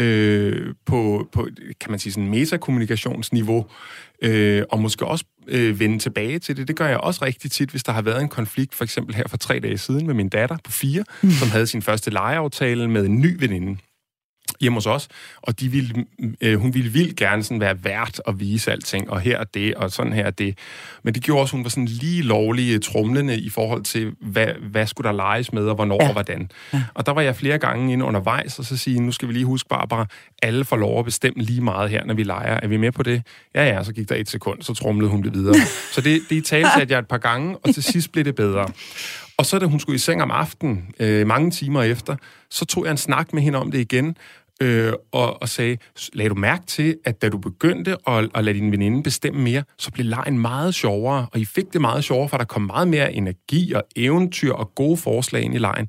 øh, 0.00 0.74
på, 0.86 1.28
på, 1.32 1.48
kan 1.80 1.90
man 1.90 1.98
sige, 1.98 2.12
sådan 2.12 2.28
metakommunikationsniveau, 2.28 3.66
øh, 4.22 4.62
og 4.70 4.80
måske 4.80 5.06
også 5.06 5.24
øh, 5.48 5.80
vende 5.80 5.98
tilbage 5.98 6.38
til 6.38 6.56
det. 6.56 6.68
Det 6.68 6.76
gør 6.76 6.86
jeg 6.86 6.98
også 6.98 7.24
rigtig 7.24 7.50
tit, 7.50 7.70
hvis 7.70 7.82
der 7.82 7.92
har 7.92 8.02
været 8.02 8.22
en 8.22 8.28
konflikt, 8.28 8.74
for 8.74 8.84
eksempel 8.84 9.14
her 9.14 9.28
for 9.28 9.36
tre 9.36 9.60
dage 9.60 9.78
siden 9.78 10.06
med 10.06 10.14
min 10.14 10.28
datter 10.28 10.56
på 10.64 10.70
fire, 10.70 11.04
mm. 11.22 11.30
som 11.30 11.50
havde 11.50 11.66
sin 11.66 11.82
første 11.82 12.10
legeaftale 12.10 12.90
med 12.90 13.06
en 13.06 13.20
ny 13.20 13.36
veninde 13.40 13.76
hjemme 14.60 14.76
hos 14.76 14.86
os, 14.86 15.08
og 15.42 15.60
de 15.60 15.68
ville, 15.68 16.04
øh, 16.40 16.60
hun 16.60 16.74
ville 16.74 16.90
vildt 16.90 17.16
gerne 17.16 17.42
sådan 17.42 17.60
være 17.60 17.84
vært 17.84 18.20
og 18.20 18.40
vise 18.40 18.72
alting, 18.72 19.10
og 19.10 19.20
her 19.20 19.38
er 19.38 19.44
det, 19.44 19.74
og 19.74 19.90
sådan 19.90 20.12
her 20.12 20.24
er 20.24 20.30
det. 20.30 20.58
Men 21.02 21.14
det 21.14 21.22
gjorde 21.22 21.42
også, 21.42 21.50
at 21.52 21.58
hun 21.58 21.64
var 21.64 21.70
sådan 21.70 21.84
lige 21.86 22.22
lovlig 22.22 22.74
øh, 22.74 22.80
trumlende 22.80 23.38
i 23.38 23.48
forhold 23.48 23.82
til, 23.82 24.12
hvad, 24.20 24.46
hvad 24.70 24.86
skulle 24.86 25.08
der 25.08 25.16
leges 25.16 25.52
med, 25.52 25.66
og 25.66 25.74
hvornår 25.74 25.98
Ja. 25.98 26.04
ja. 26.04 26.08
og 26.08 26.12
hvordan. 26.12 26.50
Ja. 26.72 26.82
Og 26.94 27.06
der 27.06 27.12
var 27.12 27.20
jeg 27.22 27.36
flere 27.36 27.58
gange 27.58 27.92
inde 27.92 28.04
undervejs, 28.04 28.58
og 28.58 28.64
så 28.64 28.76
sige, 28.76 29.00
nu 29.00 29.12
skal 29.12 29.28
vi 29.28 29.32
lige 29.32 29.44
huske, 29.44 29.68
Barbara, 29.68 30.06
alle 30.42 30.64
får 30.64 30.76
lov 30.76 30.98
at 30.98 31.04
bestemme 31.04 31.42
lige 31.42 31.60
meget 31.60 31.90
her, 31.90 32.04
når 32.04 32.14
vi 32.14 32.22
leger. 32.22 32.60
Er 32.62 32.68
vi 32.68 32.76
med 32.76 32.92
på 32.92 33.02
det? 33.02 33.22
Ja, 33.54 33.64
ja, 33.68 33.84
så 33.84 33.92
gik 33.92 34.08
der 34.08 34.14
et 34.14 34.28
sekund, 34.28 34.62
så 34.62 34.74
trumlede 34.74 35.10
hun 35.10 35.22
det 35.22 35.34
videre. 35.34 35.54
så 35.94 36.00
det, 36.00 36.20
det 36.30 36.36
i 36.36 36.40
tale 36.40 36.68
satte 36.78 36.92
jeg 36.92 36.98
et 36.98 37.08
par 37.08 37.18
gange, 37.18 37.56
og 37.56 37.74
til 37.74 37.82
sidst 37.82 38.12
blev 38.12 38.24
det 38.24 38.34
bedre. 38.34 38.68
Og 39.36 39.46
så 39.46 39.58
da 39.58 39.66
hun 39.66 39.80
skulle 39.80 39.96
i 39.96 39.98
seng 39.98 40.22
om 40.22 40.30
aftenen, 40.30 40.88
øh, 41.00 41.26
mange 41.26 41.50
timer 41.50 41.82
efter, 41.82 42.16
så 42.50 42.64
tog 42.64 42.84
jeg 42.84 42.90
en 42.90 42.96
snak 42.96 43.32
med 43.32 43.42
hende 43.42 43.58
om 43.58 43.70
det 43.70 43.78
igen, 43.78 44.16
øh, 44.60 44.92
og, 45.12 45.42
og 45.42 45.48
sagde, 45.48 45.76
lagde 46.12 46.28
du 46.28 46.34
mærke 46.34 46.66
til, 46.66 46.96
at 47.04 47.22
da 47.22 47.28
du 47.28 47.38
begyndte 47.38 47.96
at, 48.06 48.28
at 48.34 48.44
lade 48.44 48.58
din 48.58 48.72
veninde 48.72 49.02
bestemme 49.02 49.40
mere, 49.40 49.62
så 49.78 49.90
blev 49.90 50.06
lejen 50.06 50.38
meget 50.38 50.74
sjovere, 50.74 51.26
og 51.32 51.40
I 51.40 51.44
fik 51.44 51.72
det 51.72 51.80
meget 51.80 52.04
sjovere, 52.04 52.28
for 52.28 52.36
der 52.36 52.44
kom 52.44 52.62
meget 52.62 52.88
mere 52.88 53.12
energi 53.12 53.72
og 53.72 53.82
eventyr 53.96 54.52
og 54.52 54.74
gode 54.74 54.96
forslag 54.96 55.42
ind 55.42 55.54
i 55.54 55.58
lejen. 55.58 55.88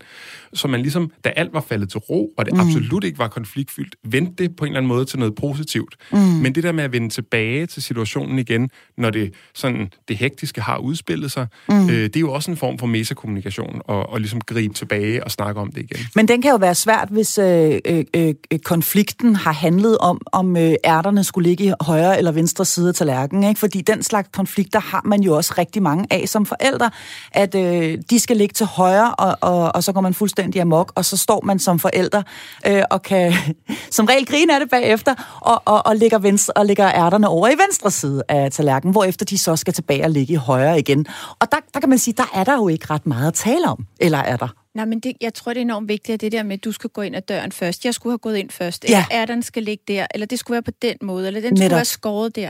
Så 0.53 0.67
man 0.67 0.81
ligesom, 0.81 1.11
da 1.23 1.29
alt 1.29 1.53
var 1.53 1.61
faldet 1.61 1.89
til 1.89 1.99
ro, 1.99 2.33
og 2.37 2.45
det 2.45 2.53
mm. 2.53 2.59
absolut 2.59 3.03
ikke 3.03 3.19
var 3.19 3.27
konfliktfyldt, 3.27 3.95
vendte 4.03 4.43
det 4.43 4.55
på 4.55 4.65
en 4.65 4.69
eller 4.69 4.77
anden 4.77 4.87
måde 4.87 5.05
til 5.05 5.19
noget 5.19 5.35
positivt. 5.35 5.95
Mm. 6.11 6.17
Men 6.19 6.55
det 6.55 6.63
der 6.63 6.71
med 6.71 6.83
at 6.83 6.91
vende 6.91 7.09
tilbage 7.09 7.65
til 7.65 7.83
situationen 7.83 8.39
igen, 8.39 8.69
når 8.97 9.09
det, 9.09 9.33
sådan, 9.53 9.89
det 10.07 10.17
hektiske 10.17 10.61
har 10.61 10.77
udspillet 10.77 11.31
sig, 11.31 11.47
mm. 11.69 11.89
øh, 11.89 11.89
det 11.89 12.15
er 12.15 12.19
jo 12.19 12.33
også 12.33 12.51
en 12.51 12.57
form 12.57 12.79
for 12.79 12.87
metakommunikation, 12.87 13.81
og, 13.85 14.09
og 14.09 14.19
ligesom 14.19 14.41
gribe 14.41 14.73
tilbage 14.73 15.23
og 15.23 15.31
snakke 15.31 15.61
om 15.61 15.71
det 15.71 15.81
igen. 15.81 16.05
Men 16.15 16.27
den 16.27 16.41
kan 16.41 16.51
jo 16.51 16.57
være 16.57 16.75
svært, 16.75 17.09
hvis 17.09 17.37
øh, 17.37 17.79
øh, 17.85 18.03
øh, 18.15 18.33
øh, 18.59 18.63
konflikten 18.63 19.35
har 19.35 19.51
handlet 19.51 19.97
om, 19.97 20.21
om 20.31 20.57
øh, 20.57 20.73
ærterne 20.85 21.23
skulle 21.23 21.49
ligge 21.49 21.63
i 21.63 21.73
højre 21.81 22.17
eller 22.17 22.31
venstre 22.31 22.65
side 22.65 22.89
af 22.89 22.95
tallerkenen. 22.95 23.43
Ikke? 23.43 23.59
Fordi 23.59 23.81
den 23.81 24.03
slags 24.03 24.29
konflikter 24.33 24.79
har 24.79 25.01
man 25.05 25.21
jo 25.21 25.35
også 25.35 25.53
rigtig 25.57 25.83
mange 25.83 26.07
af 26.11 26.29
som 26.29 26.45
forældre, 26.45 26.91
at 27.31 27.55
øh, 27.55 27.97
de 28.09 28.19
skal 28.19 28.37
ligge 28.37 28.53
til 28.53 28.65
højre, 28.65 29.15
og, 29.15 29.37
og, 29.41 29.75
og 29.75 29.83
så 29.83 29.91
går 29.91 30.01
man 30.01 30.13
fuldstændig 30.13 30.61
amok, 30.61 30.91
og 30.95 31.05
så 31.05 31.17
står 31.17 31.41
man 31.45 31.59
som 31.59 31.79
forældre 31.79 32.23
øh, 32.67 32.83
og 32.91 33.01
kan 33.01 33.33
som 33.91 34.05
regel 34.05 34.25
grine 34.25 34.53
af 34.53 34.59
det 34.59 34.69
bagefter, 34.69 35.39
og, 35.41 35.61
og, 35.65 35.85
og, 35.85 35.95
lægger 35.95 36.19
venstre, 36.19 36.53
og 36.55 36.65
lægger 36.65 36.91
ærterne 36.91 37.27
over 37.27 37.47
i 37.47 37.55
venstre 37.67 37.91
side 37.91 38.23
af 38.29 38.51
tallerkenen, 38.51 38.91
hvorefter 38.91 39.25
de 39.25 39.37
så 39.37 39.55
skal 39.55 39.73
tilbage 39.73 40.03
og 40.03 40.09
ligge 40.09 40.33
i 40.33 40.35
højre 40.35 40.79
igen. 40.79 41.05
Og 41.39 41.51
der, 41.51 41.57
der 41.73 41.79
kan 41.79 41.89
man 41.89 41.97
sige, 41.97 42.13
der 42.17 42.29
er 42.33 42.43
der 42.43 42.55
jo 42.55 42.67
ikke 42.67 42.85
ret 42.89 43.05
meget 43.05 43.27
at 43.27 43.33
tale 43.33 43.67
om, 43.67 43.85
eller 43.99 44.17
er 44.17 44.37
der? 44.37 44.58
Nej, 44.75 44.85
men 44.85 44.99
det, 44.99 45.13
jeg 45.21 45.33
tror, 45.33 45.53
det 45.53 45.59
er 45.59 45.61
enormt 45.61 45.87
vigtigt, 45.87 46.13
at 46.13 46.21
det 46.21 46.31
der 46.31 46.43
med, 46.43 46.53
at 46.53 46.63
du 46.63 46.71
skal 46.71 46.89
gå 46.89 47.01
ind 47.01 47.15
ad 47.15 47.21
døren 47.21 47.51
først. 47.51 47.85
Jeg 47.85 47.93
skulle 47.93 48.11
have 48.11 48.17
gået 48.17 48.37
ind 48.37 48.49
først. 48.49 48.85
Eller 48.85 48.97
ja. 48.97 49.05
ærterne 49.11 49.43
skal 49.43 49.63
ligge 49.63 49.83
der. 49.87 50.07
Eller 50.13 50.27
det 50.27 50.39
skulle 50.39 50.55
være 50.55 50.63
på 50.63 50.71
den 50.81 50.97
måde. 51.01 51.27
Eller 51.27 51.41
den 51.41 51.53
Netop. 51.53 51.63
skulle 51.63 51.75
være 51.75 51.85
skåret 51.85 52.35
der. 52.35 52.49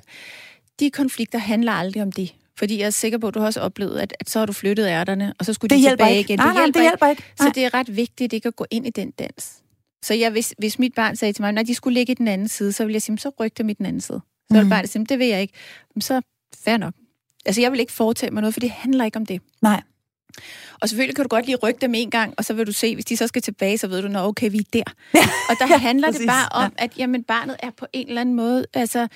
De 0.79 0.91
konflikter 0.91 1.39
handler 1.39 1.71
aldrig 1.71 2.03
om 2.03 2.11
det. 2.11 2.33
Fordi 2.57 2.79
jeg 2.79 2.85
er 2.85 2.89
sikker 2.89 3.17
på, 3.17 3.27
at 3.27 3.33
du 3.33 3.39
har 3.39 3.45
også 3.45 3.61
oplevet, 3.61 3.99
at, 3.99 4.13
at 4.19 4.29
så 4.29 4.39
har 4.39 4.45
du 4.45 4.53
flyttet 4.53 4.87
ærterne, 4.87 5.33
og 5.39 5.45
så 5.45 5.53
skulle 5.53 5.69
det 5.75 5.83
de 5.83 5.89
tilbage 5.89 6.17
ikke. 6.17 6.33
igen. 6.33 6.39
Nej, 6.39 6.47
det, 6.47 6.55
nej, 6.55 6.63
hjælper 6.63 6.79
det 6.79 6.89
hjælper 6.89 7.07
ikke. 7.07 7.23
ikke. 7.29 7.43
Så 7.43 7.51
det 7.55 7.65
er 7.65 7.73
ret 7.73 7.95
vigtigt 7.95 8.33
ikke 8.33 8.47
at 8.47 8.55
gå 8.55 8.65
ind 8.71 8.87
i 8.87 8.89
den 8.89 9.11
dans. 9.11 9.57
Så 10.03 10.13
jeg, 10.13 10.31
hvis, 10.31 10.53
hvis 10.57 10.79
mit 10.79 10.93
barn 10.95 11.15
sagde 11.15 11.33
til 11.33 11.41
mig, 11.41 11.57
at 11.57 11.67
de 11.67 11.75
skulle 11.75 11.93
ligge 11.93 12.11
i 12.11 12.15
den 12.15 12.27
anden 12.27 12.47
side, 12.47 12.73
så 12.73 12.83
ville 12.83 12.93
jeg 12.93 13.01
sige, 13.01 13.19
så 13.19 13.31
ryk 13.39 13.57
dem 13.57 13.69
i 13.69 13.73
den 13.73 13.85
anden 13.85 14.01
side. 14.01 14.19
Så 14.19 14.45
mm. 14.49 14.55
ville 14.55 14.69
barnet 14.69 14.89
sige, 14.89 15.05
det 15.05 15.19
vil 15.19 15.27
jeg 15.27 15.41
ikke. 15.41 15.53
Men 15.95 16.01
så 16.01 16.21
fair 16.63 16.77
nok. 16.77 16.93
Altså, 17.45 17.61
jeg 17.61 17.71
vil 17.71 17.79
ikke 17.79 17.91
foretage 17.91 18.31
mig 18.31 18.41
noget, 18.41 18.53
for 18.53 18.59
det 18.59 18.69
handler 18.69 19.05
ikke 19.05 19.17
om 19.17 19.25
det. 19.25 19.41
Nej. 19.61 19.81
Og 20.81 20.89
selvfølgelig 20.89 21.15
kan 21.15 21.23
du 21.23 21.29
godt 21.29 21.45
lige 21.45 21.55
rykke 21.55 21.81
dem 21.81 21.95
en 21.95 22.09
gang, 22.09 22.33
og 22.37 22.45
så 22.45 22.53
vil 22.53 22.67
du 22.67 22.71
se, 22.71 22.93
hvis 22.95 23.05
de 23.05 23.17
så 23.17 23.27
skal 23.27 23.41
tilbage, 23.41 23.77
så 23.77 23.87
ved 23.87 24.01
du, 24.01 24.07
når 24.07 24.27
okay, 24.27 24.51
vi 24.51 24.57
er 24.57 24.63
der. 24.73 24.83
Ja. 25.13 25.29
Og 25.49 25.55
der 25.59 25.67
ja, 25.69 25.77
handler 25.77 26.07
præcis. 26.07 26.19
det 26.19 26.27
bare 26.27 26.63
om, 26.65 26.73
at 26.77 26.97
jamen, 26.97 27.23
barnet 27.23 27.55
er 27.59 27.69
på 27.77 27.85
en 27.93 28.07
eller 28.07 28.21
anden 28.21 28.35
måde 28.35 28.65
altså, 28.73 29.07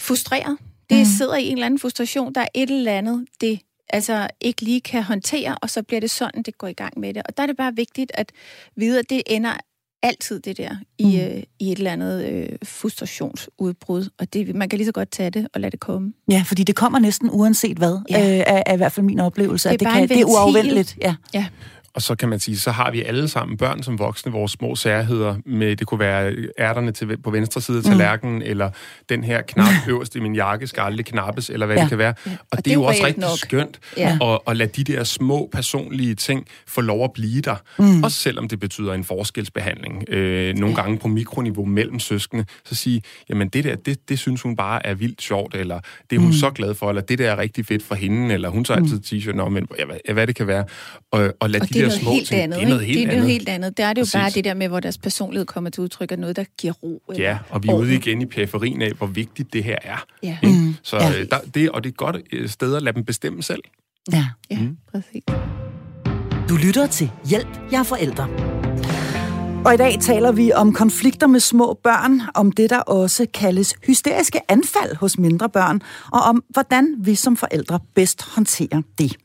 frustreret. 0.00 0.58
Det 0.90 0.98
mm. 0.98 1.04
sidder 1.04 1.36
i 1.36 1.46
en 1.46 1.52
eller 1.52 1.66
anden 1.66 1.80
frustration. 1.80 2.32
Der 2.32 2.40
er 2.40 2.48
et 2.54 2.70
eller 2.70 2.92
andet, 2.92 3.26
det 3.40 3.60
altså 3.88 4.28
ikke 4.40 4.62
lige 4.62 4.80
kan 4.80 5.02
håndtere, 5.02 5.58
og 5.62 5.70
så 5.70 5.82
bliver 5.82 6.00
det 6.00 6.10
sådan, 6.10 6.42
det 6.42 6.58
går 6.58 6.66
i 6.66 6.72
gang 6.72 6.98
med 7.00 7.14
det. 7.14 7.22
Og 7.26 7.36
der 7.36 7.42
er 7.42 7.46
det 7.46 7.56
bare 7.56 7.76
vigtigt 7.76 8.12
at 8.14 8.32
vide, 8.76 8.98
at 8.98 9.10
det 9.10 9.22
ender 9.26 9.56
altid 10.04 10.40
det 10.40 10.56
der 10.56 10.76
i, 10.98 11.04
mm. 11.04 11.36
øh, 11.36 11.42
i 11.58 11.72
et 11.72 11.78
eller 11.78 11.92
andet 11.92 12.24
øh, 12.24 12.48
frustrationsudbrud. 12.64 14.08
Og 14.18 14.32
det, 14.32 14.54
man 14.54 14.68
kan 14.68 14.76
lige 14.76 14.86
så 14.86 14.92
godt 14.92 15.10
tage 15.10 15.30
det 15.30 15.48
og 15.54 15.60
lade 15.60 15.70
det 15.70 15.80
komme. 15.80 16.12
Ja, 16.30 16.44
fordi 16.46 16.62
det 16.62 16.76
kommer 16.76 16.98
næsten 16.98 17.30
uanset 17.32 17.76
hvad, 17.76 17.98
ja. 18.10 18.20
øh, 18.20 18.44
er, 18.46 18.62
er 18.66 18.74
i 18.74 18.76
hvert 18.76 18.92
fald 18.92 19.06
min 19.06 19.20
oplevelse. 19.20 19.68
Det 19.68 19.82
er, 19.82 19.88
at 19.88 19.94
det, 19.94 20.08
kan, 20.08 20.08
det 20.08 20.20
er 20.20 20.24
uafvendeligt. 20.24 20.96
Ja. 21.00 21.14
ja. 21.34 21.46
Og 21.94 22.02
så 22.02 22.14
kan 22.14 22.28
man 22.28 22.40
sige, 22.40 22.58
så 22.58 22.70
har 22.70 22.90
vi 22.90 23.02
alle 23.02 23.28
sammen 23.28 23.56
børn 23.56 23.82
som 23.82 23.98
voksne, 23.98 24.32
vores 24.32 24.52
små 24.52 24.76
særheder 24.76 25.36
med, 25.46 25.76
det 25.76 25.86
kunne 25.86 26.00
være 26.00 26.34
ærterne 26.58 26.92
til, 26.92 27.16
på 27.22 27.30
venstre 27.30 27.60
side 27.60 27.78
af 27.78 27.82
mm. 27.84 27.90
tallerkenen, 27.90 28.34
mm. 28.34 28.42
eller 28.44 28.70
den 29.08 29.24
her 29.24 29.42
knap 29.42 29.72
øverst 29.88 30.16
i 30.16 30.20
min 30.20 30.34
jakke 30.34 30.66
skal 30.66 30.80
aldrig 30.80 31.06
knappes, 31.06 31.50
eller 31.50 31.66
hvad 31.66 31.76
ja. 31.76 31.82
det 31.82 31.88
kan 31.88 31.98
være. 31.98 32.14
Og, 32.24 32.30
og 32.50 32.56
det, 32.56 32.64
det 32.64 32.70
er 32.70 32.74
jo 32.74 32.82
også 32.82 33.06
rigtig 33.06 33.20
nok. 33.20 33.38
skønt 33.38 33.80
ja. 33.96 34.18
at, 34.22 34.38
at 34.46 34.56
lade 34.56 34.70
de 34.82 34.92
der 34.92 35.04
små 35.04 35.48
personlige 35.52 36.14
ting 36.14 36.46
få 36.66 36.80
lov 36.80 37.04
at 37.04 37.12
blive 37.12 37.40
der. 37.40 37.56
Mm. 37.78 38.04
Også 38.04 38.18
selvom 38.18 38.48
det 38.48 38.60
betyder 38.60 38.92
en 38.92 39.04
forskelsbehandling. 39.04 40.04
Øh, 40.08 40.54
nogle 40.54 40.74
ja. 40.76 40.82
gange 40.82 40.98
på 40.98 41.08
mikroniveau 41.08 41.64
mellem 41.64 41.98
søskende, 41.98 42.44
så 42.64 42.74
sige, 42.74 43.02
jamen 43.28 43.48
det 43.48 43.64
der, 43.64 43.76
det, 43.76 44.08
det 44.08 44.18
synes 44.18 44.42
hun 44.42 44.56
bare 44.56 44.86
er 44.86 44.94
vildt 44.94 45.22
sjovt, 45.22 45.54
eller 45.54 45.80
det 46.10 46.16
er 46.16 46.20
hun 46.20 46.28
mm. 46.28 46.32
så 46.32 46.50
glad 46.50 46.74
for, 46.74 46.88
eller 46.88 47.02
det 47.02 47.18
der 47.18 47.30
er 47.30 47.38
rigtig 47.38 47.66
fedt 47.66 47.82
for 47.82 47.94
hende, 47.94 48.34
eller 48.34 48.48
hun 48.48 48.64
tager 48.64 48.80
altid 48.80 48.96
mm. 48.96 49.02
t-shirt, 49.06 49.48
men 49.48 49.66
ja, 50.08 50.12
hvad 50.12 50.26
det 50.26 50.36
kan 50.36 50.46
være. 50.46 50.64
Og, 51.10 51.34
og 51.40 51.50
lade 51.50 51.62
og 51.62 51.68
de 51.68 51.83
der 51.84 51.98
små 51.98 52.12
helt 52.12 52.28
ting. 52.28 52.40
Andet, 52.40 52.58
det 52.58 52.64
er 52.64 52.68
noget 52.68 52.86
helt, 52.86 52.96
det 52.96 53.02
er 53.02 53.06
noget 53.06 53.18
andet. 53.18 53.32
helt 53.32 53.48
andet. 53.48 53.76
Der 53.76 53.84
er 53.84 53.92
det 53.92 54.00
jo 54.00 54.04
Præcis. 54.04 54.14
bare 54.14 54.30
det 54.30 54.44
der 54.44 54.54
med, 54.54 54.68
hvor 54.68 54.80
deres 54.80 54.98
personlighed 54.98 55.46
kommer 55.46 55.70
til 55.70 55.82
udtryk, 55.82 56.12
og 56.12 56.18
noget, 56.18 56.36
der 56.36 56.44
giver 56.58 56.72
ro. 56.72 57.02
Ja, 57.18 57.38
og 57.50 57.62
vi 57.62 57.68
er 57.68 57.74
ude 57.74 57.94
igen 57.94 58.22
i 58.22 58.26
periferien 58.26 58.82
af, 58.82 58.92
hvor 58.92 59.06
vigtigt 59.06 59.52
det 59.52 59.64
her 59.64 59.76
er. 59.82 60.04
Ja. 60.22 60.38
Mm. 60.42 60.74
Så 60.82 60.96
ja. 60.96 61.24
Der, 61.30 61.38
det, 61.54 61.70
og 61.70 61.84
det 61.84 61.88
er 61.88 61.92
et 61.92 61.96
godt 61.96 62.16
øh, 62.32 62.48
sted 62.48 62.76
at 62.76 62.82
lade 62.82 62.96
dem 62.96 63.04
bestemme 63.04 63.42
selv. 63.42 63.62
Ja, 64.12 64.26
ja 64.50 64.58
mm. 64.58 64.76
præcis. 64.92 65.22
Du 66.48 66.56
lytter 66.56 66.86
til 66.86 67.10
Hjælp, 67.30 67.58
jeg 67.72 67.78
er 67.78 67.82
forældre. 67.82 68.28
Og 69.64 69.74
i 69.74 69.76
dag 69.76 69.98
taler 70.00 70.32
vi 70.32 70.52
om 70.52 70.72
konflikter 70.72 71.26
med 71.26 71.40
små 71.40 71.78
børn, 71.84 72.20
om 72.34 72.52
det, 72.52 72.70
der 72.70 72.80
også 72.80 73.26
kaldes 73.34 73.74
hysteriske 73.86 74.40
anfald 74.48 74.96
hos 74.96 75.18
mindre 75.18 75.48
børn, 75.48 75.80
og 76.12 76.20
om, 76.20 76.44
hvordan 76.48 76.94
vi 76.98 77.14
som 77.14 77.36
forældre 77.36 77.80
bedst 77.94 78.22
håndterer 78.34 78.82
det. 78.98 79.16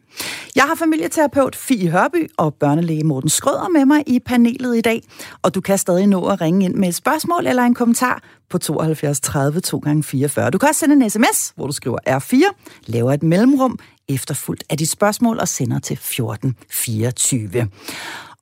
Jeg 0.56 0.64
har 0.64 0.76
familieterapeut 0.76 1.56
Fie 1.56 1.90
Hørby 1.90 2.30
og 2.38 2.54
børnelæge 2.54 3.04
Morten 3.04 3.30
Skrøder 3.30 3.70
med 3.70 3.86
mig 3.86 4.04
i 4.08 4.20
panelet 4.20 4.78
i 4.78 4.82
dag, 4.82 5.04
og 5.42 5.56
du 5.56 5.62
kan 5.62 5.78
stadig 5.78 6.08
nå 6.08 6.26
at 6.26 6.42
ringe 6.42 6.66
ind 6.66 6.76
med 6.76 6.90
et 6.90 6.96
spørgsmål 6.96 7.48
eller 7.48 7.64
en 7.64 7.74
kommentar 7.74 8.24
på 8.50 8.58
72 8.58 9.20
30 9.20 9.60
2 9.60 9.78
gange 9.78 10.04
44 10.04 10.50
Du 10.50 10.58
kan 10.58 10.70
også 10.70 10.80
sende 10.80 11.06
en 11.06 11.10
sms, 11.10 11.54
hvor 11.56 11.68
du 11.68 11.74
skriver 11.74 11.98
R4, 12.08 12.82
laver 12.86 13.14
et 13.14 13.24
mellemrum, 13.24 13.80
efterfulgt 14.10 14.64
af 14.70 14.78
dit 14.78 14.90
spørgsmål 14.90 15.40
og 15.40 15.48
sender 15.48 15.80
til 15.80 15.94
1424. 15.94 17.68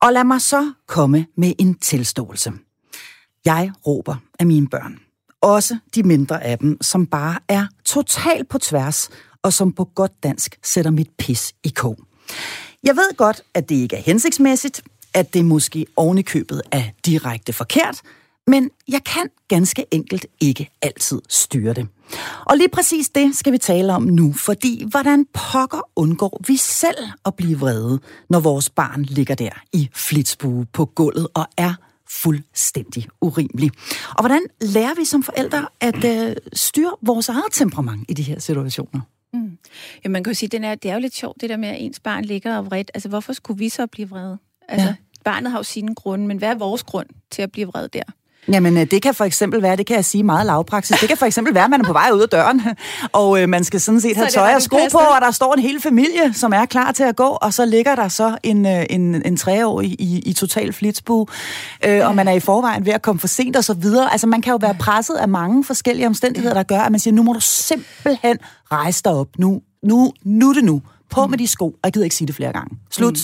Og 0.01 0.13
lad 0.13 0.23
mig 0.23 0.41
så 0.41 0.71
komme 0.87 1.25
med 1.37 1.53
en 1.59 1.73
tilståelse. 1.73 2.51
Jeg 3.45 3.71
råber 3.87 4.15
af 4.39 4.45
mine 4.45 4.67
børn. 4.67 4.99
Også 5.41 5.77
de 5.95 6.03
mindre 6.03 6.43
af 6.43 6.57
dem, 6.57 6.77
som 6.81 7.05
bare 7.05 7.39
er 7.47 7.67
totalt 7.85 8.49
på 8.49 8.57
tværs 8.57 9.09
og 9.43 9.53
som 9.53 9.71
på 9.71 9.85
godt 9.95 10.23
dansk 10.23 10.59
sætter 10.63 10.91
mit 10.91 11.09
pis 11.17 11.53
i 11.63 11.69
kog. 11.69 11.97
Jeg 12.83 12.95
ved 12.95 13.17
godt, 13.17 13.41
at 13.53 13.69
det 13.69 13.75
ikke 13.75 13.95
er 13.95 14.01
hensigtsmæssigt, 14.01 14.81
at 15.13 15.33
det 15.33 15.45
måske 15.45 15.85
ovenikøbet 15.95 16.61
er 16.71 16.83
direkte 17.05 17.53
forkert, 17.53 18.01
men 18.47 18.69
jeg 18.87 19.03
kan 19.03 19.29
ganske 19.47 19.85
enkelt 19.91 20.25
ikke 20.39 20.69
altid 20.81 21.21
styre 21.29 21.73
det. 21.73 21.87
Og 22.45 22.57
lige 22.57 22.69
præcis 22.69 23.09
det 23.09 23.37
skal 23.37 23.53
vi 23.53 23.57
tale 23.57 23.93
om 23.93 24.03
nu, 24.03 24.33
fordi 24.33 24.85
hvordan 24.89 25.25
pokker 25.33 25.89
undgår 25.95 26.41
vi 26.47 26.57
selv 26.57 26.97
at 27.25 27.35
blive 27.35 27.59
vrede, 27.59 27.99
når 28.29 28.39
vores 28.39 28.69
barn 28.69 29.03
ligger 29.03 29.35
der 29.35 29.49
i 29.73 29.89
flitsbue 29.93 30.65
på 30.73 30.85
gulvet 30.85 31.27
og 31.33 31.45
er 31.57 31.73
fuldstændig 32.09 33.07
urimelig. 33.21 33.71
Og 34.09 34.21
hvordan 34.21 34.41
lærer 34.61 34.95
vi 34.95 35.05
som 35.05 35.23
forældre 35.23 35.67
at 35.79 36.05
øh, 36.05 36.35
styre 36.53 36.91
vores 37.01 37.29
eget 37.29 37.51
temperament 37.51 38.05
i 38.09 38.13
de 38.13 38.23
her 38.23 38.39
situationer? 38.39 39.01
Mm. 39.33 39.57
Ja, 40.03 40.09
man 40.09 40.23
kan 40.23 40.31
jo 40.31 40.35
sige, 40.35 40.49
den 40.49 40.63
er, 40.63 40.75
det 40.75 40.91
er 40.91 40.93
jo 40.93 40.99
lidt 40.99 41.15
sjovt, 41.15 41.41
det 41.41 41.49
der 41.49 41.57
med, 41.57 41.69
at 41.69 41.75
ens 41.79 41.99
barn 41.99 42.25
ligger 42.25 42.57
og 42.57 42.65
vredt. 42.65 42.91
Altså, 42.93 43.09
hvorfor 43.09 43.33
skulle 43.33 43.57
vi 43.57 43.69
så 43.69 43.87
blive 43.87 44.09
vrede? 44.09 44.37
Altså, 44.67 44.87
ja. 44.87 44.95
barnet 45.23 45.51
har 45.51 45.59
jo 45.59 45.63
sine 45.63 45.95
grunde, 45.95 46.27
men 46.27 46.37
hvad 46.37 46.49
er 46.49 46.55
vores 46.55 46.83
grund 46.83 47.07
til 47.31 47.41
at 47.41 47.51
blive 47.51 47.67
vred 47.67 47.87
der? 47.87 48.03
Jamen, 48.51 48.77
øh, 48.77 48.91
det 48.91 49.01
kan 49.01 49.13
for 49.13 49.25
eksempel 49.25 49.61
være, 49.61 49.75
det 49.75 49.85
kan 49.85 49.95
jeg 49.95 50.05
sige 50.05 50.23
meget 50.23 50.45
lavpraksis, 50.45 50.99
det 50.99 51.07
kan 51.07 51.17
for 51.17 51.25
eksempel 51.25 51.53
være, 51.55 51.63
at 51.63 51.69
man 51.69 51.81
er 51.81 51.85
på 51.85 51.93
vej 51.93 52.09
ud 52.13 52.21
af 52.21 52.29
døren, 52.29 52.61
og 53.11 53.41
øh, 53.41 53.49
man 53.49 53.63
skal 53.63 53.81
sådan 53.81 54.01
set 54.01 54.17
have 54.17 54.29
tøj 54.29 54.55
og 54.55 54.61
sko 54.61 54.77
på, 54.91 54.97
og 54.97 55.21
der 55.21 55.31
står 55.31 55.53
en 55.53 55.59
hel 55.59 55.81
familie, 55.81 56.33
som 56.33 56.53
er 56.53 56.65
klar 56.65 56.91
til 56.91 57.03
at 57.03 57.15
gå, 57.15 57.27
og 57.41 57.53
så 57.53 57.65
ligger 57.65 57.95
der 57.95 58.07
så 58.07 58.37
en, 58.43 58.65
øh, 58.65 58.85
en, 58.89 59.25
en 59.25 59.37
treårig 59.37 59.89
i, 59.89 60.23
i 60.25 60.33
total 60.33 60.73
flitsbue, 60.73 61.25
øh, 61.85 61.91
ja. 61.91 62.07
og 62.07 62.15
man 62.15 62.27
er 62.27 62.31
i 62.31 62.39
forvejen 62.39 62.85
ved 62.85 62.93
at 62.93 63.01
komme 63.01 63.19
for 63.19 63.27
sent 63.27 63.55
og 63.55 63.63
så 63.63 63.73
videre. 63.73 64.11
Altså, 64.11 64.27
man 64.27 64.41
kan 64.41 64.51
jo 64.51 64.57
være 64.61 64.75
presset 64.79 65.15
af 65.15 65.27
mange 65.27 65.63
forskellige 65.63 66.07
omstændigheder, 66.07 66.53
der 66.53 66.63
gør, 66.63 66.79
at 66.79 66.91
man 66.91 66.99
siger, 66.99 67.13
nu 67.13 67.23
må 67.23 67.33
du 67.33 67.39
simpelthen 67.41 68.37
rejse 68.71 69.01
dig 69.03 69.11
op. 69.11 69.27
Nu, 69.37 69.61
nu, 69.83 70.13
nu 70.23 70.53
det 70.53 70.63
nu. 70.63 70.81
På 71.09 71.25
mm. 71.25 71.29
med 71.29 71.37
de 71.37 71.47
sko, 71.47 71.65
og 71.65 71.79
jeg 71.83 71.93
gider 71.93 72.03
ikke 72.03 72.15
sige 72.15 72.27
det 72.27 72.35
flere 72.35 72.53
gange. 72.53 72.77
Slut, 72.91 73.19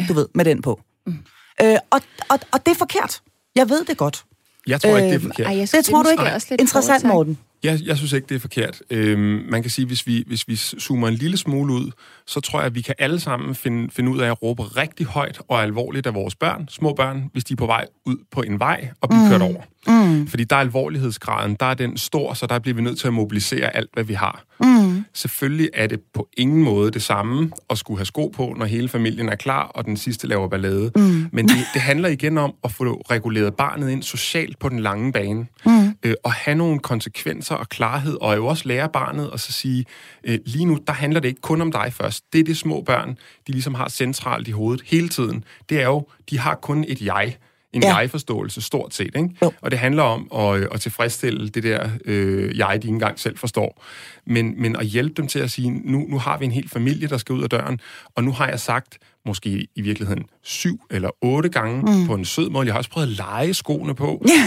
mm. 0.00 0.06
du 0.06 0.12
ved, 0.12 0.26
med 0.34 0.44
den 0.44 0.62
på. 0.62 0.80
Mm. 1.06 1.16
Øh, 1.62 1.76
og, 1.90 2.00
og, 2.28 2.38
og 2.52 2.66
det 2.66 2.72
er 2.72 2.78
forkert. 2.78 3.22
Jeg 3.56 3.68
ved 3.68 3.84
det 3.84 3.96
godt. 3.96 4.24
Jeg 4.66 4.80
tror 4.80 4.90
øh, 4.90 4.96
ikke, 4.96 5.06
det 5.06 5.14
er 5.14 5.20
øhm, 5.20 5.26
forkert. 5.26 5.46
Ej, 5.46 5.58
jeg 5.58 5.68
det 5.72 5.84
tror 5.84 6.02
du 6.02 6.08
ikke? 6.08 6.22
Også 6.22 6.46
lidt 6.50 6.60
Interessant, 6.60 7.04
Morten. 7.04 7.38
Jeg, 7.64 7.78
jeg 7.84 7.96
synes 7.96 8.12
ikke, 8.12 8.26
det 8.28 8.34
er 8.34 8.40
forkert. 8.40 8.82
Øhm, 8.90 9.44
man 9.48 9.62
kan 9.62 9.70
sige, 9.70 9.86
hvis 9.86 10.06
vi, 10.06 10.24
hvis 10.26 10.48
vi 10.48 10.56
zoomer 10.56 11.08
en 11.08 11.14
lille 11.14 11.36
smule 11.36 11.72
ud, 11.72 11.90
så 12.26 12.40
tror 12.40 12.58
jeg, 12.58 12.66
at 12.66 12.74
vi 12.74 12.80
kan 12.80 12.94
alle 12.98 13.20
sammen 13.20 13.54
finde, 13.54 13.90
finde 13.92 14.10
ud 14.10 14.20
af 14.20 14.30
at 14.30 14.42
råbe 14.42 14.62
rigtig 14.62 15.06
højt 15.06 15.40
og 15.48 15.62
alvorligt 15.62 16.06
af 16.06 16.14
vores 16.14 16.34
børn, 16.34 16.68
små 16.70 16.92
børn, 16.94 17.30
hvis 17.32 17.44
de 17.44 17.52
er 17.52 17.56
på 17.56 17.66
vej 17.66 17.86
ud 18.06 18.16
på 18.30 18.42
en 18.42 18.58
vej 18.58 18.88
og 19.00 19.08
bliver 19.08 19.22
mm. 19.22 19.30
kørt 19.30 19.42
over. 19.42 19.62
Mm. 19.86 20.26
Fordi 20.26 20.44
der 20.44 20.56
er 20.56 20.60
alvorlighedsgraden, 20.60 21.56
der 21.60 21.66
er 21.66 21.74
den 21.74 21.96
stor, 21.96 22.34
så 22.34 22.46
der 22.46 22.58
bliver 22.58 22.74
vi 22.74 22.82
nødt 22.82 22.98
til 22.98 23.06
at 23.06 23.12
mobilisere 23.12 23.76
alt, 23.76 23.90
hvad 23.92 24.04
vi 24.04 24.14
har. 24.14 24.44
Mm. 24.60 25.04
Selvfølgelig 25.14 25.70
er 25.74 25.86
det 25.86 26.00
på 26.14 26.28
ingen 26.36 26.62
måde 26.62 26.90
det 26.90 27.02
samme 27.02 27.50
at 27.70 27.78
skulle 27.78 27.98
have 27.98 28.06
sko 28.06 28.28
på, 28.28 28.54
når 28.58 28.66
hele 28.66 28.88
familien 28.88 29.28
er 29.28 29.34
klar, 29.34 29.62
og 29.62 29.84
den 29.84 29.96
sidste 29.96 30.26
laver 30.26 30.48
ballade. 30.48 30.90
Mm. 30.96 31.28
Men 31.32 31.48
det, 31.48 31.56
det 31.74 31.82
handler 31.82 32.08
igen 32.08 32.38
om 32.38 32.54
at 32.64 32.72
få 32.72 32.84
reguleret 33.10 33.54
barnet 33.54 33.90
ind 33.90 34.02
socialt 34.02 34.58
på 34.58 34.68
den 34.68 34.80
lange 34.80 35.12
bane, 35.12 35.46
mm. 35.66 35.94
øh, 36.02 36.14
og 36.24 36.32
have 36.32 36.54
nogle 36.54 36.78
konsekvenser 36.78 37.54
og 37.54 37.68
klarhed, 37.68 38.16
og 38.20 38.36
jo 38.36 38.46
også 38.46 38.68
lære 38.68 38.88
barnet 38.88 39.30
at 39.32 39.40
så 39.40 39.52
sige, 39.52 39.84
øh, 40.24 40.38
lige 40.46 40.64
nu, 40.64 40.78
der 40.86 40.92
handler 40.92 41.20
det 41.20 41.28
ikke 41.28 41.40
kun 41.40 41.60
om 41.60 41.72
dig 41.72 41.92
først. 41.92 42.24
Det 42.32 42.40
er 42.40 42.44
det 42.44 42.56
små 42.56 42.82
børn, 42.82 43.16
de 43.46 43.52
ligesom 43.52 43.74
har 43.74 43.88
centralt 43.88 44.48
i 44.48 44.50
hovedet 44.50 44.82
hele 44.86 45.08
tiden. 45.08 45.44
Det 45.68 45.80
er 45.80 45.86
jo, 45.86 46.06
de 46.30 46.38
har 46.38 46.54
kun 46.54 46.84
et 46.88 47.00
jeg 47.00 47.36
en 47.74 47.82
Ja. 47.82 47.96
jeg-forståelse 47.96 48.62
stort 48.62 48.94
set. 48.94 49.10
Ikke? 49.16 49.28
Jo. 49.42 49.52
Og 49.60 49.70
det 49.70 49.78
handler 49.78 50.02
om 50.02 50.28
at, 50.34 50.68
at 50.72 50.80
tilfredsstille 50.80 51.48
det 51.48 51.62
der 51.62 51.88
øh, 52.04 52.58
jeg, 52.58 52.68
de 52.72 52.74
ikke 52.74 52.88
engang 52.88 53.18
selv 53.18 53.38
forstår. 53.38 53.84
Men, 54.26 54.62
men 54.62 54.76
at 54.76 54.86
hjælpe 54.86 55.14
dem 55.16 55.26
til 55.26 55.38
at 55.38 55.50
sige, 55.50 55.70
nu, 55.70 55.98
nu 56.08 56.18
har 56.18 56.38
vi 56.38 56.44
en 56.44 56.50
hel 56.50 56.68
familie, 56.68 57.08
der 57.08 57.18
skal 57.18 57.32
ud 57.34 57.42
af 57.42 57.50
døren, 57.50 57.80
og 58.16 58.24
nu 58.24 58.32
har 58.32 58.48
jeg 58.48 58.60
sagt, 58.60 58.98
måske 59.26 59.66
i 59.74 59.80
virkeligheden 59.80 60.24
syv 60.42 60.80
eller 60.90 61.10
otte 61.20 61.48
gange 61.48 61.80
mm. 61.82 62.06
på 62.06 62.14
en 62.14 62.24
sød 62.24 62.50
måde. 62.50 62.66
Jeg 62.66 62.74
har 62.74 62.78
også 62.78 62.90
prøvet 62.90 63.06
at 63.06 63.12
lege 63.12 63.54
skoene 63.54 63.94
på, 63.94 64.06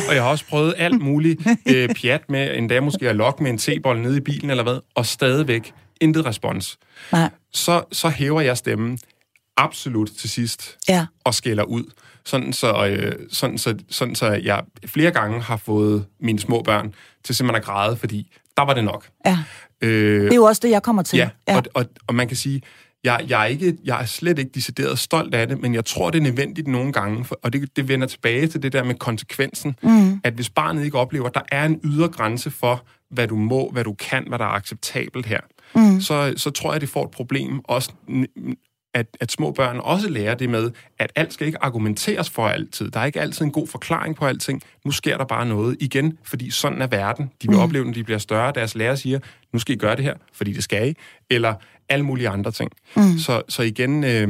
og 0.09 0.15
jeg 0.15 0.23
har 0.23 0.30
også 0.30 0.45
prøvet 0.45 0.73
alt 0.78 1.01
muligt 1.01 1.41
øh, 1.75 1.89
pjat 2.01 2.30
med, 2.30 2.55
endda 2.57 2.80
måske 2.80 3.09
at 3.09 3.15
lokke 3.15 3.43
med 3.43 3.51
en 3.51 3.57
tebold 3.57 3.99
nede 3.99 4.17
i 4.17 4.19
bilen 4.19 4.49
eller 4.49 4.63
hvad, 4.63 4.80
og 4.95 5.05
stadigvæk 5.05 5.73
intet 6.01 6.25
respons. 6.25 6.78
Nej. 7.11 7.30
Så, 7.53 7.84
så 7.91 8.09
hæver 8.09 8.41
jeg 8.41 8.57
stemmen 8.57 8.99
absolut 9.57 10.09
til 10.17 10.30
sidst 10.30 10.78
Ja. 10.89 11.05
og 11.23 11.34
skælder 11.34 11.63
ud. 11.63 11.84
Sådan 12.28 12.53
så, 12.53 12.88
øh, 12.88 13.15
sådan, 13.32 13.57
så, 13.57 13.78
sådan 13.89 14.15
så 14.15 14.28
jeg 14.32 14.63
flere 14.86 15.11
gange 15.11 15.41
har 15.41 15.57
fået 15.57 16.05
mine 16.19 16.39
små 16.39 16.61
børn 16.61 16.93
til 17.23 17.36
simpelthen 17.36 17.61
at 17.61 17.65
græde, 17.65 17.97
fordi 17.97 18.32
der 18.57 18.63
var 18.63 18.73
det 18.73 18.84
nok. 18.84 19.07
Ja. 19.25 19.38
Øh, 19.82 20.23
Det 20.23 20.32
er 20.32 20.36
jo 20.36 20.43
også 20.43 20.59
det, 20.63 20.69
jeg 20.69 20.84
kommer 20.84 21.03
til. 21.03 21.17
Ja, 21.17 21.30
ja. 21.47 21.57
Og, 21.57 21.63
og, 21.73 21.86
og 22.07 22.15
man 22.15 22.28
kan 22.28 22.38
sige, 22.38 22.61
jeg, 23.03 23.25
jeg, 23.28 23.41
er 23.41 23.45
ikke, 23.45 23.78
jeg 23.86 24.01
er 24.01 24.05
slet 24.05 24.39
ikke 24.39 24.51
decideret 24.55 24.99
stolt 24.99 25.36
af 25.36 25.47
det, 25.47 25.61
men 25.61 25.73
jeg 25.73 25.86
tror, 25.86 26.09
det 26.09 26.17
er 26.19 26.23
nødvendigt 26.23 26.67
nogle 26.67 26.93
gange, 26.93 27.25
for, 27.25 27.39
og 27.43 27.53
det, 27.53 27.75
det 27.75 27.88
vender 27.88 28.07
tilbage 28.07 28.47
til 28.47 28.63
det 28.63 28.73
der 28.73 28.84
med 28.84 28.95
konsekvensen, 28.95 29.75
mm. 29.84 30.21
at 30.23 30.34
hvis 30.34 30.49
barnet 30.49 30.86
ikke 30.86 30.97
oplever, 30.97 31.28
at 31.28 31.34
der 31.34 31.41
er 31.51 31.65
en 31.65 31.80
ydre 31.84 32.07
grænse 32.07 32.51
for, 32.51 32.86
hvad 33.09 33.28
du 33.28 33.36
må, 33.36 33.69
hvad 33.71 33.84
du 33.84 33.93
kan, 33.93 34.23
hvad 34.28 34.39
der 34.39 34.45
er 34.45 34.49
acceptabelt 34.49 35.25
her, 35.25 35.39
mm. 35.75 36.01
så, 36.01 36.34
så 36.38 36.49
tror 36.49 36.71
jeg, 36.71 36.82
det 36.82 36.89
får 36.89 37.03
et 37.05 37.11
problem. 37.11 37.59
Også 37.63 37.91
at, 38.97 39.17
at 39.19 39.31
små 39.31 39.51
børn 39.51 39.79
også 39.79 40.09
lærer 40.09 40.35
det 40.35 40.49
med, 40.49 40.71
at 40.99 41.11
alt 41.15 41.33
skal 41.33 41.47
ikke 41.47 41.63
argumenteres 41.63 42.29
for 42.29 42.47
altid. 42.47 42.91
Der 42.91 42.99
er 42.99 43.05
ikke 43.05 43.21
altid 43.21 43.45
en 43.45 43.51
god 43.51 43.67
forklaring 43.67 44.15
på 44.15 44.25
alting. 44.25 44.61
Nu 44.85 44.91
sker 44.91 45.17
der 45.17 45.25
bare 45.25 45.45
noget 45.45 45.77
igen, 45.79 46.17
fordi 46.23 46.49
sådan 46.51 46.81
er 46.81 46.87
verden. 46.87 47.25
De 47.41 47.47
vil 47.47 47.57
mm. 47.57 47.63
opleve, 47.63 47.85
når 47.85 47.93
de 47.93 48.03
bliver 48.03 48.17
større. 48.17 48.51
Deres 48.55 48.75
lærer 48.75 48.95
siger, 48.95 49.19
nu 49.53 49.59
skal 49.59 49.75
I 49.75 49.77
gøre 49.77 49.95
det 49.95 50.03
her, 50.03 50.13
fordi 50.33 50.53
det 50.53 50.63
skal 50.63 50.89
I. 50.89 50.93
Eller 51.29 51.53
alle 51.89 52.05
mulige 52.05 52.29
andre 52.29 52.51
ting. 52.51 52.71
Mm. 52.95 53.17
Så, 53.17 53.41
så 53.49 53.63
igen, 53.63 54.03
øh, 54.03 54.27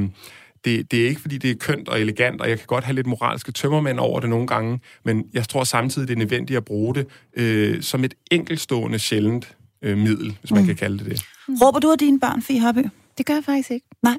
det, 0.65 0.91
det 0.91 1.03
er 1.03 1.07
ikke, 1.09 1.21
fordi 1.21 1.37
det 1.37 1.51
er 1.51 1.55
kønt 1.55 1.89
og 1.89 2.01
elegant, 2.01 2.41
og 2.41 2.49
jeg 2.49 2.57
kan 2.57 2.67
godt 2.67 2.83
have 2.83 2.95
lidt 2.95 3.07
moralske 3.07 3.51
tømmermænd 3.51 3.99
over 3.99 4.19
det 4.19 4.29
nogle 4.29 4.47
gange, 4.47 4.79
men 5.05 5.25
jeg 5.33 5.47
tror 5.49 5.63
samtidig, 5.63 6.07
det 6.07 6.13
er 6.13 6.17
nødvendigt 6.17 6.57
at 6.57 6.65
bruge 6.65 6.95
det 6.95 7.07
øh, 7.33 7.81
som 7.81 8.03
et 8.03 8.13
enkeltstående 8.31 8.99
sjældent 8.99 9.55
øh, 9.81 9.97
middel, 9.97 10.37
hvis 10.39 10.51
man 10.51 10.61
Mm. 10.61 10.67
kan 10.67 10.75
kalde 10.75 10.97
det 10.97 11.05
det. 11.05 11.21
Råber 11.61 11.79
du 11.79 11.91
af 11.91 11.97
dine 11.97 12.19
børn, 12.19 12.41
Fie 12.41 12.59
Harby? 12.59 12.85
Det 13.17 13.25
gør 13.25 13.33
jeg 13.33 13.43
faktisk 13.43 13.71
ikke. 13.71 13.85
Nej. 14.03 14.17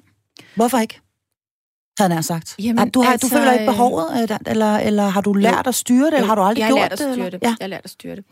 Hvorfor 0.58 0.78
ikke? 0.78 1.00
Havde 1.98 2.14
jeg 2.14 2.24
sagt. 2.24 2.54
Jamen, 2.58 2.78
Jamen, 2.78 2.90
du, 2.90 3.02
har, 3.02 3.12
altså, 3.12 3.28
du 3.28 3.34
føler 3.34 3.52
ikke 3.52 3.66
behovet, 3.66 4.30
øh, 4.30 4.38
eller, 4.46 4.76
eller 4.76 5.08
har 5.08 5.20
du 5.20 5.32
lært 5.32 5.66
at 5.66 5.74
styre 5.74 6.06
det, 6.06 6.14
eller 6.14 6.26
har 6.26 6.34
du 6.34 6.42
aldrig 6.42 6.60
jeg 6.62 6.68
gjort 6.68 6.80
lært 6.80 6.92
at 6.92 6.98
det? 6.98 7.12
styre 7.12 7.26
eller? 7.26 7.38
det. 7.38 7.42
Ja. 7.42 7.48
Jeg 7.48 7.56
har 7.60 7.68
lært 7.68 7.84
at 7.84 7.90
styre 7.90 8.16
det. 8.16 8.24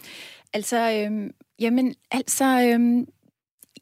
Altså, 0.52 0.90
øhm, 0.92 1.30
jamen, 1.58 1.94
altså, 2.10 2.44
øhm, 2.44 3.06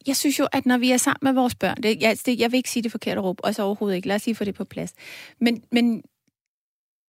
jeg 0.07 0.17
synes 0.17 0.39
jo, 0.39 0.47
at 0.53 0.67
når 0.67 0.79
vi 0.79 0.91
er 0.91 0.97
sammen 0.97 1.21
med 1.23 1.33
vores 1.33 1.55
børn, 1.55 1.77
det, 1.83 2.03
jeg, 2.03 2.19
det, 2.27 2.41
jeg 2.41 2.53
vil 2.53 2.57
ikke 2.57 2.71
sige 2.71 2.83
det 2.83 2.91
forkerte 2.91 3.21
råb, 3.21 3.41
også 3.45 3.63
overhovedet 3.63 3.97
ikke, 3.97 4.09
lad 4.09 4.17
os 4.17 4.27
lige 4.27 4.35
få 4.35 4.45
det 4.45 4.55
på 4.55 4.65
plads. 4.65 4.93
Men, 5.41 5.63
men 5.73 6.03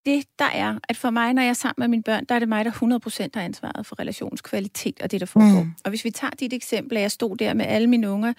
det, 0.05 0.23
der 0.39 0.45
er, 0.53 0.75
at 0.89 0.97
for 0.97 1.09
mig, 1.09 1.33
når 1.33 1.41
jeg 1.41 1.49
er 1.49 1.53
sammen 1.53 1.81
med 1.81 1.87
mine 1.87 2.03
børn, 2.03 2.25
der 2.29 2.35
er 2.35 2.39
det 2.39 2.49
mig, 2.49 2.65
der 2.65 2.71
100% 2.71 3.29
har 3.33 3.41
ansvaret 3.41 3.85
for 3.85 3.99
relationskvalitet 3.99 5.01
og 5.01 5.11
det, 5.11 5.19
der 5.19 5.25
foregår. 5.25 5.63
Mm. 5.63 5.71
Og 5.83 5.89
hvis 5.89 6.05
vi 6.05 6.11
tager 6.11 6.31
dit 6.39 6.53
eksempel, 6.53 6.97
at 6.97 7.01
jeg 7.03 7.11
stod 7.11 7.37
der 7.37 7.53
med 7.53 7.65
alle 7.65 7.87
mine 7.87 8.09
unger, 8.09 8.33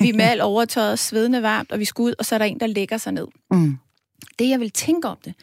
vi 0.00 0.08
er 0.08 0.14
med 0.14 0.24
alt 0.24 0.40
overtøjet, 0.40 0.98
svedende 0.98 1.42
varmt, 1.42 1.72
og 1.72 1.78
vi 1.78 1.84
skal 1.84 2.02
ud, 2.02 2.14
og 2.18 2.24
så 2.24 2.34
er 2.34 2.38
der 2.38 2.44
en, 2.46 2.60
der 2.60 2.66
lægger 2.66 2.96
sig 2.96 3.12
ned. 3.12 3.26
Mm. 3.50 3.78
Det, 4.38 4.48
jeg 4.48 4.58
ville 4.60 4.70
tænke 4.70 5.08
om 5.08 5.16
det, 5.24 5.34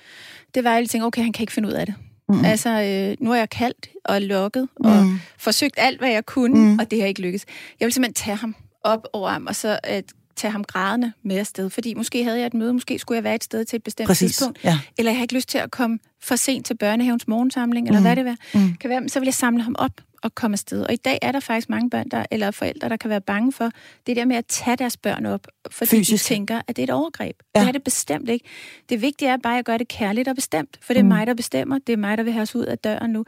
det 0.55 0.63
var, 0.63 0.69
at 0.69 0.73
jeg 0.73 0.79
ville 0.81 0.87
tænke, 0.87 1.05
okay, 1.05 1.21
han 1.23 1.31
kan 1.31 1.43
ikke 1.43 1.53
finde 1.53 1.69
ud 1.69 1.73
af 1.73 1.85
det. 1.85 1.95
Mm. 2.29 2.45
Altså, 2.45 2.69
øh, 2.69 3.25
nu 3.25 3.31
er 3.31 3.35
jeg 3.35 3.49
kaldt 3.49 3.89
og 4.05 4.21
lukket, 4.21 4.67
og 4.75 5.03
Mm. 5.05 5.19
forsøgt 5.37 5.73
alt, 5.77 5.99
hvad 5.99 6.09
jeg 6.09 6.25
kunne, 6.25 6.59
Mm. 6.59 6.79
og 6.79 6.91
det 6.91 6.99
har 7.01 7.07
ikke 7.07 7.21
lykkes. 7.21 7.45
Jeg 7.79 7.85
vil 7.85 7.93
simpelthen 7.93 8.13
tage 8.13 8.37
ham 8.37 8.55
op 8.83 9.07
over 9.13 9.29
ham, 9.29 9.45
og 9.47 9.55
så 9.55 9.79
øh, 9.91 10.03
tage 10.39 10.51
ham 10.51 10.63
grædende 10.63 11.11
med 11.23 11.37
afsted. 11.37 11.69
Fordi 11.69 11.93
måske 11.93 12.23
havde 12.23 12.37
jeg 12.39 12.45
et 12.47 12.53
møde, 12.53 12.73
måske 12.73 12.99
skulle 12.99 13.15
jeg 13.15 13.23
være 13.23 13.35
et 13.35 13.43
sted 13.43 13.65
til 13.65 13.77
et 13.77 13.83
bestemt 13.83 14.07
Præcis. 14.07 14.35
tidspunkt. 14.37 14.63
Ja. 14.63 14.79
Eller 14.97 15.11
jeg 15.11 15.17
har 15.17 15.23
ikke 15.23 15.35
lyst 15.35 15.49
til 15.49 15.57
at 15.57 15.71
komme 15.71 15.99
for 16.23 16.35
sent 16.35 16.65
til 16.65 16.77
børnehavens 16.77 17.27
morgensamling, 17.27 17.87
eller 17.87 17.99
Mm. 17.99 18.05
hvad 18.05 18.15
det 18.15 18.27
er. 18.27 18.35
Mm. 18.59 18.73
Kan 18.75 18.89
være, 18.89 19.09
så 19.09 19.19
vil 19.19 19.27
jeg 19.27 19.33
samle 19.33 19.63
ham 19.63 19.75
op 19.79 19.91
og 20.23 20.35
komme 20.35 20.55
afsted. 20.55 20.81
Og 20.83 20.93
i 20.93 20.95
dag 20.95 21.19
er 21.21 21.31
der 21.31 21.39
faktisk 21.39 21.69
mange 21.69 21.89
børn, 21.89 22.09
der, 22.09 22.25
eller 22.31 22.51
forældre, 22.51 22.89
der 22.89 22.97
kan 22.97 23.09
være 23.09 23.21
bange 23.21 23.51
for 23.53 23.71
det 24.07 24.15
der 24.15 24.25
med 24.25 24.35
at 24.35 24.45
tage 24.45 24.75
deres 24.77 24.97
børn 24.97 25.25
op, 25.25 25.47
fordi 25.71 25.89
Fysisk. 25.89 26.23
de 26.29 26.33
tænker, 26.33 26.61
at 26.67 26.75
det 26.75 26.79
er 26.81 26.83
et 26.83 26.89
overgreb. 26.89 27.35
Ja. 27.55 27.59
Det 27.59 27.67
er 27.67 27.71
det 27.71 27.83
bestemt 27.83 28.29
ikke. 28.29 28.45
Det 28.89 29.01
vigtige 29.01 29.29
er 29.31 29.37
bare 29.43 29.59
at 29.59 29.65
gøre 29.65 29.77
det 29.77 29.87
kærligt 29.87 30.27
og 30.27 30.35
bestemt, 30.35 30.77
for 30.81 30.93
det 30.93 30.99
er 30.99 31.03
mm. 31.03 31.07
mig, 31.09 31.27
der 31.27 31.33
bestemmer. 31.33 31.79
Det 31.87 31.93
er 31.93 31.97
mig, 31.97 32.17
der 32.17 32.23
vil 32.23 32.33
have 32.33 32.41
os 32.43 32.55
ud 32.55 32.63
af 32.65 32.77
døren 32.77 33.11
nu. 33.11 33.25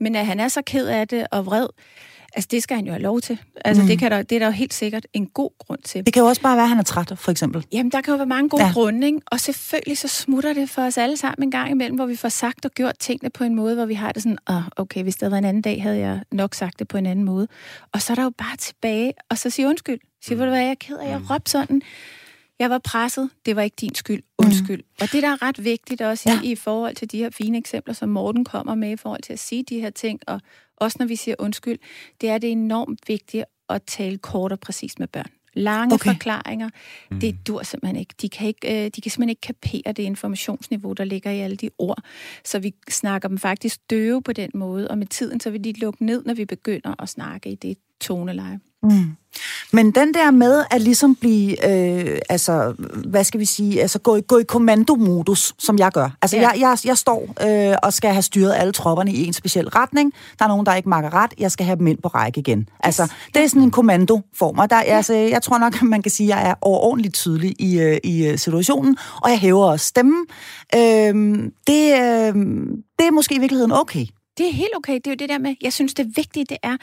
Men 0.00 0.16
at 0.16 0.26
han 0.26 0.40
er 0.40 0.48
så 0.48 0.62
ked 0.62 0.86
af 0.86 1.08
det 1.08 1.26
og 1.30 1.46
vred, 1.46 1.66
altså 2.34 2.48
det 2.50 2.62
skal 2.62 2.76
han 2.76 2.86
jo 2.86 2.92
have 2.92 3.02
lov 3.02 3.20
til. 3.20 3.38
Altså 3.64 3.82
Mm. 3.82 3.84
mm. 3.84 3.88
det, 3.88 3.98
kan 3.98 4.10
der, 4.10 4.22
det 4.22 4.36
er 4.36 4.38
der 4.38 4.46
jo 4.46 4.52
helt 4.52 4.74
sikkert 4.74 5.06
en 5.12 5.26
god 5.26 5.50
grund 5.58 5.80
til. 5.82 6.06
Det 6.06 6.14
kan 6.14 6.20
jo 6.22 6.26
også 6.28 6.42
bare 6.42 6.56
være, 6.56 6.62
at 6.64 6.68
han 6.68 6.78
er 6.78 6.82
træt, 6.82 7.12
for 7.16 7.30
eksempel. 7.30 7.66
Jamen, 7.72 7.92
der 7.92 8.00
kan 8.00 8.12
jo 8.12 8.16
være 8.16 8.26
mange 8.26 8.48
gode 8.48 8.62
Ja. 8.64 8.72
grunde, 8.72 9.06
ikke? 9.06 9.20
og 9.26 9.40
selvfølgelig 9.40 9.98
så 9.98 10.08
smutter 10.08 10.52
det 10.52 10.70
for 10.70 10.82
os 10.82 10.98
alle 10.98 11.16
sammen 11.16 11.46
en 11.46 11.50
gang 11.50 11.70
imellem, 11.70 11.96
hvor 11.96 12.06
vi 12.06 12.16
får 12.16 12.28
sagt 12.28 12.64
og 12.64 12.70
gjort 12.70 12.98
tingene 12.98 13.30
på 13.30 13.44
en 13.44 13.54
måde, 13.54 13.74
hvor 13.74 13.86
vi 13.86 13.94
har 13.94 14.12
det 14.12 14.22
sådan, 14.22 14.38
oh, 14.46 14.62
okay, 14.76 15.02
hvis 15.02 15.14
det 15.14 15.22
havde 15.22 15.30
været 15.32 15.42
en 15.42 15.48
anden 15.48 15.62
dag, 15.62 15.82
havde 15.82 15.98
jeg 15.98 16.20
nok 16.32 16.54
sagt 16.54 16.78
det 16.78 16.88
på 16.88 16.96
en 16.98 17.06
anden 17.06 17.24
måde. 17.24 17.48
Og 17.92 18.02
så 18.02 18.12
er 18.12 18.14
der 18.14 18.22
jo 18.22 18.30
bare 18.38 18.56
tilbage, 18.56 19.12
og 19.30 19.38
så 19.38 19.50
sige 19.50 19.68
undskyld. 19.68 19.98
Sige, 20.24 20.36
hvor 20.36 20.44
du 20.44 20.50
hvad, 20.50 20.60
jeg 20.60 20.70
er 20.70 20.74
ked 20.80 20.96
af, 20.96 21.08
jeg 21.10 21.20
råbte 21.30 21.50
sådan. 21.50 21.82
Jeg 22.58 22.70
var 22.70 22.78
presset, 22.78 23.30
det 23.46 23.56
var 23.56 23.62
ikke 23.62 23.76
din 23.80 23.94
skyld, 23.94 24.22
undskyld. 24.38 24.78
Mm. 24.78 24.84
Og 25.00 25.12
det, 25.12 25.22
der 25.22 25.28
er 25.28 25.42
ret 25.42 25.64
vigtigt 25.64 26.00
også 26.00 26.30
ja. 26.30 26.40
i, 26.48 26.52
i 26.52 26.54
forhold 26.56 26.94
til 26.96 27.12
de 27.12 27.18
her 27.18 27.30
fine 27.30 27.58
eksempler, 27.58 27.94
som 27.94 28.08
Morten 28.08 28.44
kommer 28.44 28.74
med, 28.74 28.90
i 28.90 28.96
forhold 28.96 29.22
til 29.22 29.32
at 29.32 29.38
sige 29.38 29.64
de 29.68 29.80
her 29.80 29.90
ting, 29.90 30.20
og 30.26 30.40
også 30.76 30.96
når 31.00 31.06
vi 31.06 31.16
siger 31.16 31.34
undskyld, 31.38 31.78
det 32.20 32.28
er 32.28 32.38
det 32.38 32.52
enormt 32.52 33.00
vigtigt 33.08 33.44
at 33.68 33.82
tale 33.82 34.18
kort 34.18 34.52
og 34.52 34.60
præcist 34.60 34.98
med 34.98 35.08
børn. 35.08 35.30
Lange 35.56 35.94
Okay. 35.94 36.10
forklaringer, 36.10 36.70
mm. 37.10 37.20
det 37.20 37.46
dur 37.46 37.62
simpelthen 37.62 37.96
ikke. 37.96 38.14
De 38.22 38.28
kan, 38.28 38.48
ikke, 38.48 38.84
øh, 38.84 38.90
de 38.96 39.00
kan 39.00 39.10
simpelthen 39.10 39.28
ikke 39.28 39.40
kapere 39.40 39.92
det 39.92 40.02
informationsniveau, 40.02 40.92
der 40.92 41.04
ligger 41.04 41.30
i 41.30 41.40
alle 41.40 41.56
de 41.56 41.70
ord. 41.78 42.02
Så 42.44 42.58
vi 42.58 42.74
snakker 42.88 43.28
dem 43.28 43.38
faktisk 43.38 43.80
døve 43.90 44.22
på 44.22 44.32
den 44.32 44.50
måde, 44.54 44.88
og 44.88 44.98
med 44.98 45.06
tiden 45.06 45.40
så 45.40 45.50
vil 45.50 45.64
de 45.64 45.72
lukke 45.72 46.04
ned, 46.04 46.24
når 46.24 46.34
vi 46.34 46.44
begynder 46.44 47.02
at 47.02 47.08
snakke 47.08 47.50
i 47.50 47.54
det 47.54 47.78
toneleje. 48.00 48.60
Mm. 48.84 49.16
Men 49.72 49.90
den 49.90 50.14
der 50.14 50.30
med 50.30 50.64
at 50.70 50.80
ligesom 50.80 51.14
blive, 51.14 51.70
øh, 51.70 52.18
altså, 52.28 52.74
hvad 53.06 53.24
skal 53.24 53.40
vi 53.40 53.44
sige, 53.44 53.82
altså 53.82 53.98
gå, 53.98 54.16
i- 54.16 54.20
gå 54.28 54.38
i 54.38 54.42
kommandomodus, 54.42 55.54
som 55.58 55.78
jeg 55.78 55.92
gør. 55.92 56.10
Altså, 56.22 56.36
ja. 56.36 56.48
Jeg, 56.48 56.60
jeg, 56.60 56.78
jeg 56.84 56.98
står 56.98 57.28
øh, 57.70 57.76
og 57.82 57.92
skal 57.92 58.10
have 58.12 58.22
styret 58.22 58.54
alle 58.54 58.72
tropperne 58.72 59.12
i 59.12 59.26
en 59.26 59.32
speciel 59.32 59.68
retning. 59.68 60.12
Der 60.38 60.44
er 60.44 60.48
nogen, 60.48 60.66
der 60.66 60.74
ikke 60.74 60.88
makker 60.88 61.14
ret. 61.14 61.34
Jeg 61.38 61.50
skal 61.52 61.66
have 61.66 61.78
dem 61.78 61.86
ind 61.86 61.98
på 62.02 62.08
række 62.08 62.40
igen. 62.40 62.68
Altså, 62.80 63.12
det 63.34 63.42
er 63.44 63.46
sådan 63.48 63.62
en 63.62 63.70
kommandoform. 63.70 64.58
Og 64.58 64.70
der, 64.70 64.76
ja. 64.76 64.82
altså, 64.96 65.14
jeg 65.14 65.42
tror 65.42 65.58
nok, 65.58 65.82
man 65.82 66.02
kan 66.02 66.10
sige, 66.10 66.34
at 66.34 66.40
jeg 66.40 66.50
er 66.50 66.54
overordentligt 66.60 67.14
tydelig 67.14 67.54
i, 67.58 67.78
øh, 67.80 67.98
i 68.04 68.26
øh, 68.26 68.38
situationen, 68.38 68.96
og 69.22 69.30
jeg 69.30 69.38
hæver 69.38 69.64
også 69.66 69.86
stemmen. 69.86 70.26
Øh, 70.74 70.80
det, 71.66 71.92
øh, 71.92 72.34
det 72.98 73.06
er 73.06 73.12
måske 73.12 73.34
i 73.34 73.38
virkeligheden 73.38 73.72
okay. 73.72 74.06
Det 74.38 74.46
er 74.48 74.52
helt 74.52 74.70
okay. 74.76 74.94
Det 74.94 75.06
er 75.06 75.10
jo 75.10 75.14
det 75.14 75.28
der 75.28 75.38
med, 75.38 75.54
jeg 75.62 75.72
synes, 75.72 75.94
det 75.94 76.16
vigtige, 76.16 76.44
det 76.44 76.56
er, 76.62 76.76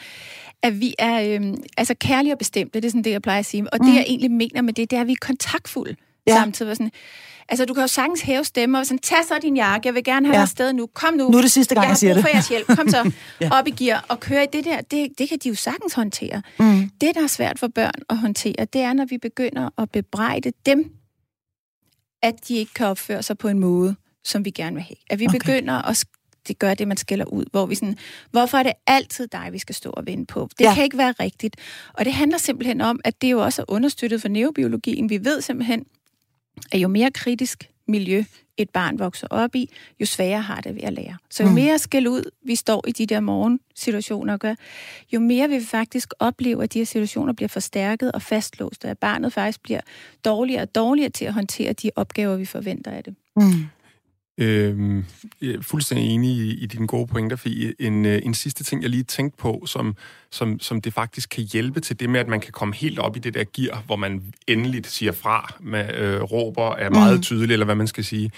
at 0.62 0.80
vi 0.80 0.94
er 0.98 1.34
øhm, 1.34 1.56
altså 1.76 1.94
kærlige 2.00 2.32
og 2.34 2.38
bestemte. 2.38 2.80
Det 2.80 2.86
er 2.86 2.90
sådan 2.90 3.04
det, 3.04 3.10
jeg 3.10 3.22
plejer 3.22 3.38
at 3.38 3.46
sige. 3.46 3.72
Og 3.72 3.78
mm. 3.80 3.86
det, 3.86 3.94
jeg 3.94 4.04
egentlig 4.08 4.30
mener 4.30 4.62
med 4.62 4.72
det, 4.72 4.90
det 4.90 4.96
er, 4.96 5.00
at 5.00 5.06
vi 5.06 5.12
er 5.12 5.16
kontaktfulde 5.20 5.96
Ja. 6.26 6.34
samtidig. 6.34 6.70
Og 6.70 6.76
Sådan, 6.76 6.90
altså, 7.48 7.64
du 7.64 7.74
kan 7.74 7.80
jo 7.82 7.86
sagtens 7.86 8.20
hæve 8.20 8.44
stemmer 8.44 8.78
og 8.78 8.86
sådan, 8.86 8.98
tag 8.98 9.18
så 9.28 9.34
din 9.42 9.56
jakke, 9.56 9.86
jeg 9.86 9.94
vil 9.94 10.04
gerne 10.04 10.26
have 10.26 10.32
Ja. 10.32 10.38
dig 10.38 10.42
afsted 10.42 10.72
nu. 10.72 10.86
Kom 10.94 11.14
nu. 11.14 11.30
Nu 11.30 11.38
er 11.38 11.42
det 11.42 11.50
sidste 11.50 11.74
gang, 11.74 11.84
jeg, 11.84 11.88
jeg 11.90 11.96
siger 11.96 12.14
har 12.14 12.22
brug 12.22 12.24
det. 12.24 12.30
for 12.30 12.36
jeres 12.36 12.48
hjælp. 12.48 12.66
Kom 12.78 12.88
så 12.88 13.12
Ja. 13.40 13.50
op 13.58 13.66
i 13.66 13.70
gear 13.70 14.04
og 14.08 14.20
køre 14.20 14.44
i 14.44 14.46
det 14.52 14.64
der. 14.64 14.80
Det, 14.80 15.08
det 15.18 15.28
kan 15.28 15.38
de 15.38 15.48
jo 15.48 15.54
sagtens 15.54 15.92
håndtere. 15.94 16.42
Mm. 16.58 16.90
Det, 17.00 17.14
der 17.14 17.22
er 17.22 17.26
svært 17.26 17.58
for 17.58 17.68
børn 17.68 17.92
at 18.10 18.16
håndtere, 18.18 18.64
det 18.72 18.80
er, 18.80 18.92
når 18.92 19.04
vi 19.04 19.18
begynder 19.18 19.68
at 19.78 19.90
bebrejde 19.90 20.52
dem, 20.66 20.92
at 22.22 22.48
de 22.48 22.54
ikke 22.54 22.74
kan 22.74 22.86
opføre 22.86 23.22
sig 23.22 23.38
på 23.38 23.48
en 23.48 23.58
måde, 23.58 23.96
som 24.24 24.44
vi 24.44 24.50
gerne 24.50 24.74
vil 24.74 24.82
have. 24.82 24.96
At 25.10 25.18
vi 25.20 25.26
Okay. 25.28 25.38
begynder 25.38 25.88
at 25.88 25.96
det 26.48 26.58
gør 26.58 26.74
det, 26.74 26.88
man 26.88 26.96
skælder 26.96 27.24
ud, 27.24 27.44
hvor 27.50 27.66
vi 27.66 27.74
sådan, 27.74 27.96
hvorfor 28.30 28.58
er 28.58 28.62
det 28.62 28.72
altid 28.86 29.26
dig, 29.28 29.48
vi 29.52 29.58
skal 29.58 29.74
stå 29.74 29.90
og 29.90 30.06
vende 30.06 30.26
på? 30.26 30.48
Det 30.58 30.64
Ja. 30.64 30.74
kan 30.74 30.84
ikke 30.84 30.98
være 30.98 31.12
rigtigt. 31.20 31.56
Og 31.92 32.04
det 32.04 32.12
handler 32.12 32.38
simpelthen 32.38 32.80
om, 32.80 33.00
at 33.04 33.22
det 33.22 33.30
jo 33.30 33.42
også 33.42 33.62
er 33.62 33.66
understøttet 33.68 34.20
for 34.20 34.28
neurobiologien. 34.28 35.10
Vi 35.10 35.24
ved 35.24 35.40
simpelthen, 35.40 35.84
at 36.72 36.78
jo 36.80 36.88
mere 36.88 37.10
kritisk 37.10 37.68
miljø 37.88 38.24
et 38.56 38.70
barn 38.70 38.98
vokser 38.98 39.26
op 39.30 39.54
i, 39.54 39.70
jo 40.00 40.06
sværere 40.06 40.40
har 40.42 40.60
det 40.60 40.74
ved 40.74 40.82
at 40.82 40.92
lære. 40.92 41.16
Så 41.30 41.42
jo 41.42 41.48
Mm. 41.48 41.54
mere 41.54 41.78
skæld 41.78 42.06
ud 42.08 42.30
vi 42.46 42.54
står 42.56 42.84
i 42.88 42.92
de 42.92 43.06
der 43.06 43.20
morgensituationer, 43.20 44.36
gør, 44.36 44.54
jo 45.12 45.20
mere 45.20 45.48
vil 45.48 45.60
vi 45.60 45.64
faktisk 45.64 46.12
opleve, 46.18 46.62
at 46.62 46.72
de 46.72 46.78
her 46.78 46.86
situationer 46.86 47.32
bliver 47.32 47.48
forstærket 47.48 48.12
og 48.12 48.22
fastlåst, 48.22 48.84
og 48.84 48.90
at 48.90 48.98
barnet 48.98 49.32
faktisk 49.32 49.62
bliver 49.62 49.80
dårligere 50.24 50.62
og 50.62 50.74
dårligere 50.74 51.10
til 51.10 51.24
at 51.24 51.32
håndtere 51.32 51.72
de 51.72 51.90
opgaver, 51.96 52.36
vi 52.36 52.44
forventer 52.44 52.90
af 52.90 53.04
det. 53.04 53.14
Mm. 53.36 53.42
Øhm, 54.38 55.04
jeg 55.42 55.50
er 55.50 55.62
fuldstændig 55.62 56.10
enig 56.10 56.30
i, 56.30 56.54
i 56.54 56.66
dine 56.66 56.86
gode 56.86 57.06
pointer, 57.06 57.36
Fie. 57.36 57.74
En, 57.78 58.06
øh, 58.06 58.20
en 58.24 58.34
sidste 58.34 58.64
ting, 58.64 58.82
jeg 58.82 58.90
lige 58.90 59.02
tænkte 59.02 59.38
på, 59.38 59.62
som, 59.66 59.96
som, 60.30 60.60
som 60.60 60.80
det 60.80 60.94
faktisk 60.94 61.30
kan 61.30 61.44
hjælpe 61.44 61.80
til 61.80 62.00
det 62.00 62.10
med, 62.10 62.20
at 62.20 62.28
man 62.28 62.40
kan 62.40 62.52
komme 62.52 62.74
helt 62.74 62.98
op 62.98 63.16
i 63.16 63.18
det 63.18 63.34
der 63.34 63.44
gear, 63.56 63.82
hvor 63.86 63.96
man 63.96 64.22
endeligt 64.46 64.86
siger 64.86 65.12
fra, 65.12 65.54
med 65.60 65.94
øh, 65.94 66.22
råber, 66.22 66.74
er 66.74 66.90
meget 66.90 67.12
Mm. 67.12 67.16
mm. 67.16 67.22
tydelig, 67.22 67.52
eller 67.52 67.64
hvad 67.64 67.74
man 67.74 67.86
skal 67.86 68.04
sige, 68.04 68.30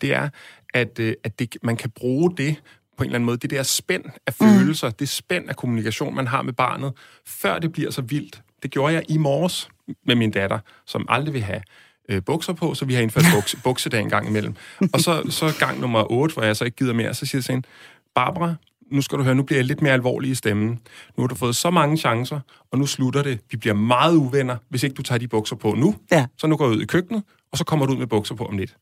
det 0.00 0.14
er, 0.14 0.28
at, 0.74 0.98
øh, 0.98 1.14
at 1.24 1.38
det, 1.38 1.56
man 1.62 1.76
kan 1.76 1.90
bruge 1.90 2.36
det 2.36 2.56
på 2.96 3.04
en 3.04 3.08
eller 3.10 3.14
anden 3.14 3.26
måde, 3.26 3.36
det 3.36 3.50
der 3.50 3.62
spænd 3.62 4.04
af 4.26 4.34
følelser, 4.34 4.88
mm. 4.88 4.94
det 4.94 5.08
spænd 5.08 5.48
af 5.48 5.56
kommunikation, 5.56 6.14
man 6.14 6.26
har 6.26 6.42
med 6.42 6.52
barnet, 6.52 6.92
før 7.26 7.58
det 7.58 7.72
bliver 7.72 7.90
så 7.90 8.02
vildt. 8.02 8.42
Det 8.62 8.70
gjorde 8.70 8.94
jeg 8.94 9.02
i 9.08 9.16
morges 9.18 9.68
med 10.06 10.14
min 10.14 10.30
datter, 10.30 10.58
som 10.86 11.06
aldrig 11.08 11.34
vil 11.34 11.42
have 11.42 11.62
øh, 12.10 12.22
bukser 12.22 12.52
på, 12.52 12.74
så 12.74 12.84
vi 12.84 12.94
har 12.94 13.02
indført 13.02 13.24
bukse, 13.34 13.56
buksedag 13.64 14.00
en 14.00 14.10
gang 14.10 14.28
imellem. 14.28 14.54
Og 14.92 15.00
så, 15.00 15.22
så 15.30 15.54
gang 15.58 15.80
nummer 15.80 16.12
8, 16.12 16.34
hvor 16.34 16.42
jeg 16.42 16.56
så 16.56 16.64
ikke 16.64 16.76
gider 16.76 16.92
mere, 16.92 17.14
så 17.14 17.26
siger 17.26 17.38
jeg 17.38 17.44
til 17.44 17.52
hende, 17.52 17.68
Barbara, 18.14 18.54
nu 18.90 19.02
skal 19.02 19.18
du 19.18 19.22
høre, 19.22 19.34
nu 19.34 19.42
bliver 19.42 19.58
jeg 19.58 19.64
lidt 19.64 19.82
mere 19.82 19.92
alvorlig 19.92 20.30
i 20.30 20.34
stemmen. 20.34 20.80
Nu 21.16 21.22
har 21.22 21.28
du 21.28 21.34
fået 21.34 21.56
så 21.56 21.70
mange 21.70 21.96
chancer, 21.96 22.40
og 22.72 22.78
nu 22.78 22.86
slutter 22.86 23.22
det. 23.22 23.40
Vi 23.50 23.56
bliver 23.56 23.74
meget 23.74 24.16
uvenner, 24.16 24.56
hvis 24.68 24.82
ikke 24.82 24.94
du 24.94 25.02
tager 25.02 25.18
de 25.18 25.28
bukser 25.28 25.56
på 25.56 25.74
nu. 25.74 25.96
Ja. 26.12 26.26
Så 26.38 26.46
nu 26.46 26.56
går 26.56 26.64
jeg 26.68 26.76
ud 26.76 26.82
i 26.82 26.86
køkkenet, 26.86 27.22
og 27.52 27.58
så 27.58 27.64
kommer 27.64 27.86
du 27.86 27.92
ud 27.92 27.98
med 27.98 28.06
bukser 28.06 28.34
på 28.34 28.44
om 28.44 28.58
lidt. 28.58 28.76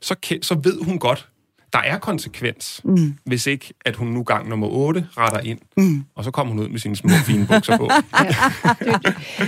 Så, 0.00 0.14
så 0.42 0.54
ved 0.54 0.84
hun 0.84 0.98
godt, 0.98 1.28
der 1.72 1.78
er 1.78 1.98
konsekvens, 1.98 2.80
mm. 2.84 3.14
hvis 3.24 3.46
ikke, 3.46 3.74
at 3.84 3.96
hun 3.96 4.08
nu 4.08 4.22
gang 4.22 4.48
nummer 4.48 4.66
8 4.66 5.06
retter 5.16 5.40
ind, 5.40 5.58
mm. 5.76 6.04
og 6.14 6.24
så 6.24 6.30
kommer 6.30 6.52
hun 6.52 6.62
ud 6.62 6.68
med 6.68 6.78
sine 6.78 6.96
små, 6.96 7.10
fine 7.26 7.46
bukser 7.46 7.76
på. 7.76 7.84
ja. 7.90 8.34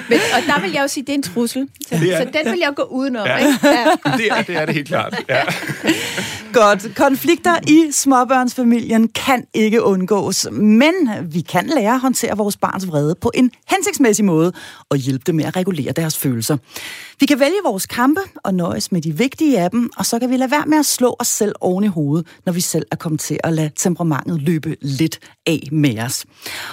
Men, 0.09 0.19
og 0.35 0.43
der 0.47 0.61
vil 0.61 0.73
jeg 0.73 0.83
jo 0.83 0.89
sige, 0.89 1.05
det 1.05 1.13
er 1.13 1.15
en 1.15 1.23
trussel. 1.23 1.69
Så, 1.89 1.97
Det 1.97 2.15
er 2.15 2.19
så 2.19 2.25
den 2.25 2.53
vil 2.53 2.59
jeg 2.59 2.73
gå 2.77 2.83
udenom. 2.83 3.27
Ja. 3.27 3.37
Ikke? 3.37 3.59
Ja. 3.65 3.85
det, 4.19 4.27
er, 4.31 4.43
det 4.43 4.57
er 4.57 4.67
det 4.67 4.75
helt 4.75 4.89
klart. 4.89 5.25
Ja. 5.29 5.43
Godt. 6.53 6.95
Konflikter 6.97 7.55
i 7.69 7.89
småbørnsfamilien 7.91 9.09
kan 9.09 9.47
ikke 9.55 9.83
undgås, 9.83 10.47
men 10.53 10.95
vi 11.23 11.41
kan 11.41 11.67
lære 11.67 11.95
at 11.95 12.01
håndtere 12.01 12.37
vores 12.37 12.57
barns 12.57 12.89
vrede 12.89 13.15
på 13.15 13.31
en 13.35 13.51
hensigtsmæssig 13.71 14.25
måde 14.25 14.53
og 14.89 14.97
hjælpe 14.97 15.23
dem 15.27 15.35
med 15.35 15.45
at 15.45 15.57
regulere 15.57 15.93
deres 15.93 16.19
følelser. 16.19 16.57
Vi 17.21 17.27
kan 17.27 17.41
vælge 17.41 17.57
vores 17.65 17.87
kampe 17.87 18.21
og 18.37 18.55
nøjes 18.55 18.93
med 18.93 19.03
de 19.03 19.17
vigtige 19.17 19.61
af 19.61 19.71
dem, 19.71 19.91
og 19.97 20.07
så 20.07 20.19
kan 20.19 20.31
vi 20.31 20.37
lade 20.37 20.51
være 20.51 20.65
med 20.67 20.79
at 20.79 20.87
slå 20.87 21.17
os 21.19 21.29
selv 21.29 21.55
oven 21.61 21.85
i 21.85 21.87
hovedet, 21.87 22.12
når 22.47 22.53
vi 22.53 22.61
selv 22.61 22.87
er 22.91 22.97
kommet 22.97 23.21
til 23.21 23.39
at 23.45 23.53
lade 23.53 23.71
temperamentet 23.77 24.43
løbe 24.43 24.77
lidt 24.81 25.19
af 25.47 25.69
med 25.73 25.99
os. 25.99 26.25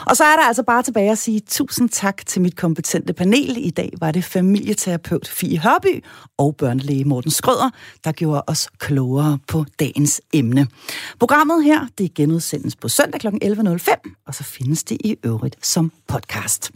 Og 0.06 0.18
så 0.18 0.24
er 0.24 0.36
der 0.36 0.44
altså 0.48 0.64
bare 0.64 0.84
tilbage 0.84 1.12
at 1.12 1.18
sige 1.18 1.40
tusind 1.40 1.90
tak 1.90 2.26
til 2.26 2.42
mit 2.42 2.56
kompetente 2.56 3.14
panel. 3.14 3.58
I 3.58 3.70
dag 3.70 3.94
var 4.00 4.12
det 4.12 4.24
familieterapeut 4.24 5.28
Fie 5.28 5.60
Hørby 5.60 6.04
og 6.38 6.56
børnelæge 6.56 7.06
Morten 7.06 7.32
Skrøder, 7.32 7.70
der 8.04 8.12
gjorde 8.12 8.44
os 8.48 8.70
klogere 8.78 9.40
på 9.48 9.66
dagens 9.80 10.22
emne. 10.34 10.68
Programmet 11.20 11.64
her, 11.64 11.88
det 11.98 12.14
genudsendes 12.14 12.76
på 12.76 12.88
søndag 12.88 13.20
kl. 13.20 13.28
11.05, 13.28 14.24
og 14.28 14.36
så 14.36 14.44
findes 14.44 14.84
det 14.84 14.98
i 15.00 15.16
øvrigt 15.24 15.68
som 15.68 15.92
podcast. 16.08 16.72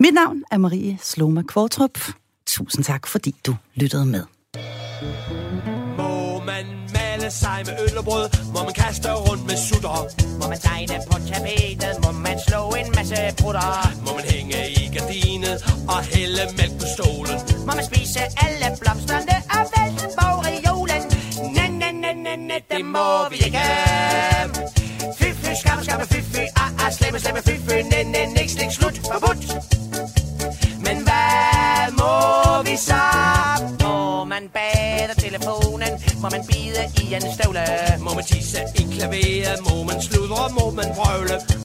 Mit 0.00 0.14
navn 0.14 0.42
er 0.50 0.58
Marie 0.58 0.98
Sloma 1.02 1.42
Kvartrup. 1.42 1.98
Tusind 2.46 2.84
tak, 2.84 3.06
fordi 3.06 3.34
du 3.46 3.56
lyttede 3.74 4.06
med. 4.06 4.24
thank 5.00 5.30
you 5.30 5.45
male 7.26 7.30
sig 7.30 7.62
med 7.66 7.74
øl 7.84 7.98
og 7.98 8.04
brød? 8.04 8.26
Må 8.54 8.60
man 8.62 8.72
kaste 8.72 9.12
rundt 9.12 9.46
med 9.46 9.56
sutter? 9.56 9.98
Må 10.40 10.48
man 10.48 10.58
tegne 10.58 10.94
på 11.10 11.16
tapetet? 11.30 11.94
Må 12.04 12.10
man 12.12 12.38
slå 12.48 12.60
en 12.80 12.88
masse 12.96 13.16
brutter? 13.40 13.70
Må 14.06 14.12
man 14.18 14.24
hænge 14.24 14.58
i 14.70 14.82
gardinet 14.94 15.56
og 15.88 16.00
hælde 16.14 16.42
mælk 16.58 16.74
på 16.80 16.86
stolen? 16.96 17.38
Må 17.66 17.72
man 17.78 17.84
spise 17.90 18.20
alle 18.44 18.66
blomsterne 18.80 19.36
og 19.56 19.62
vælte 19.74 20.04
bogreolen? 20.18 21.02
Næ, 21.56 21.64
næ, 21.80 21.90
næ, 22.02 22.12
næ, 22.24 22.34
næ, 22.48 22.58
det 22.70 22.84
må 22.84 23.08
vi 23.30 23.36
ikke. 23.46 23.64
Fy, 25.18 25.28
fy, 25.40 25.50
skam, 25.60 25.78
skam, 25.84 26.00
fy, 26.12 26.20
fy, 26.32 26.42
ah, 26.62 26.84
ah, 26.84 26.92
slemme, 26.92 27.18
slemme, 27.20 27.40
fy, 27.48 27.54
fy, 27.66 27.76
næ, 27.92 28.02
næ, 28.02 28.20
niks, 28.36 28.54
niks, 28.60 28.74
slut, 28.78 28.96
forbudt. 29.12 29.42
Men 30.86 30.96
hvad 31.06 31.92
må 32.00 32.12
vi 32.68 32.76
så? 32.76 33.02
Må 33.82 34.24
man 34.24 34.44
bade 34.56 35.12
telefonen? 35.24 35.92
Må 36.22 36.28
man 36.30 36.42
bide 36.50 36.82
i 37.02 37.14
en 37.14 37.22
støvle? 37.36 37.64
Må 38.00 38.14
man 38.14 38.24
tisse 38.24 38.58
i 38.74 38.82
klaveret? 38.92 39.58
Må 39.68 39.82
man 39.82 40.02
sludre? 40.02 40.42
Må 40.58 40.70
man 40.70 40.88
brøvle? 40.96 41.64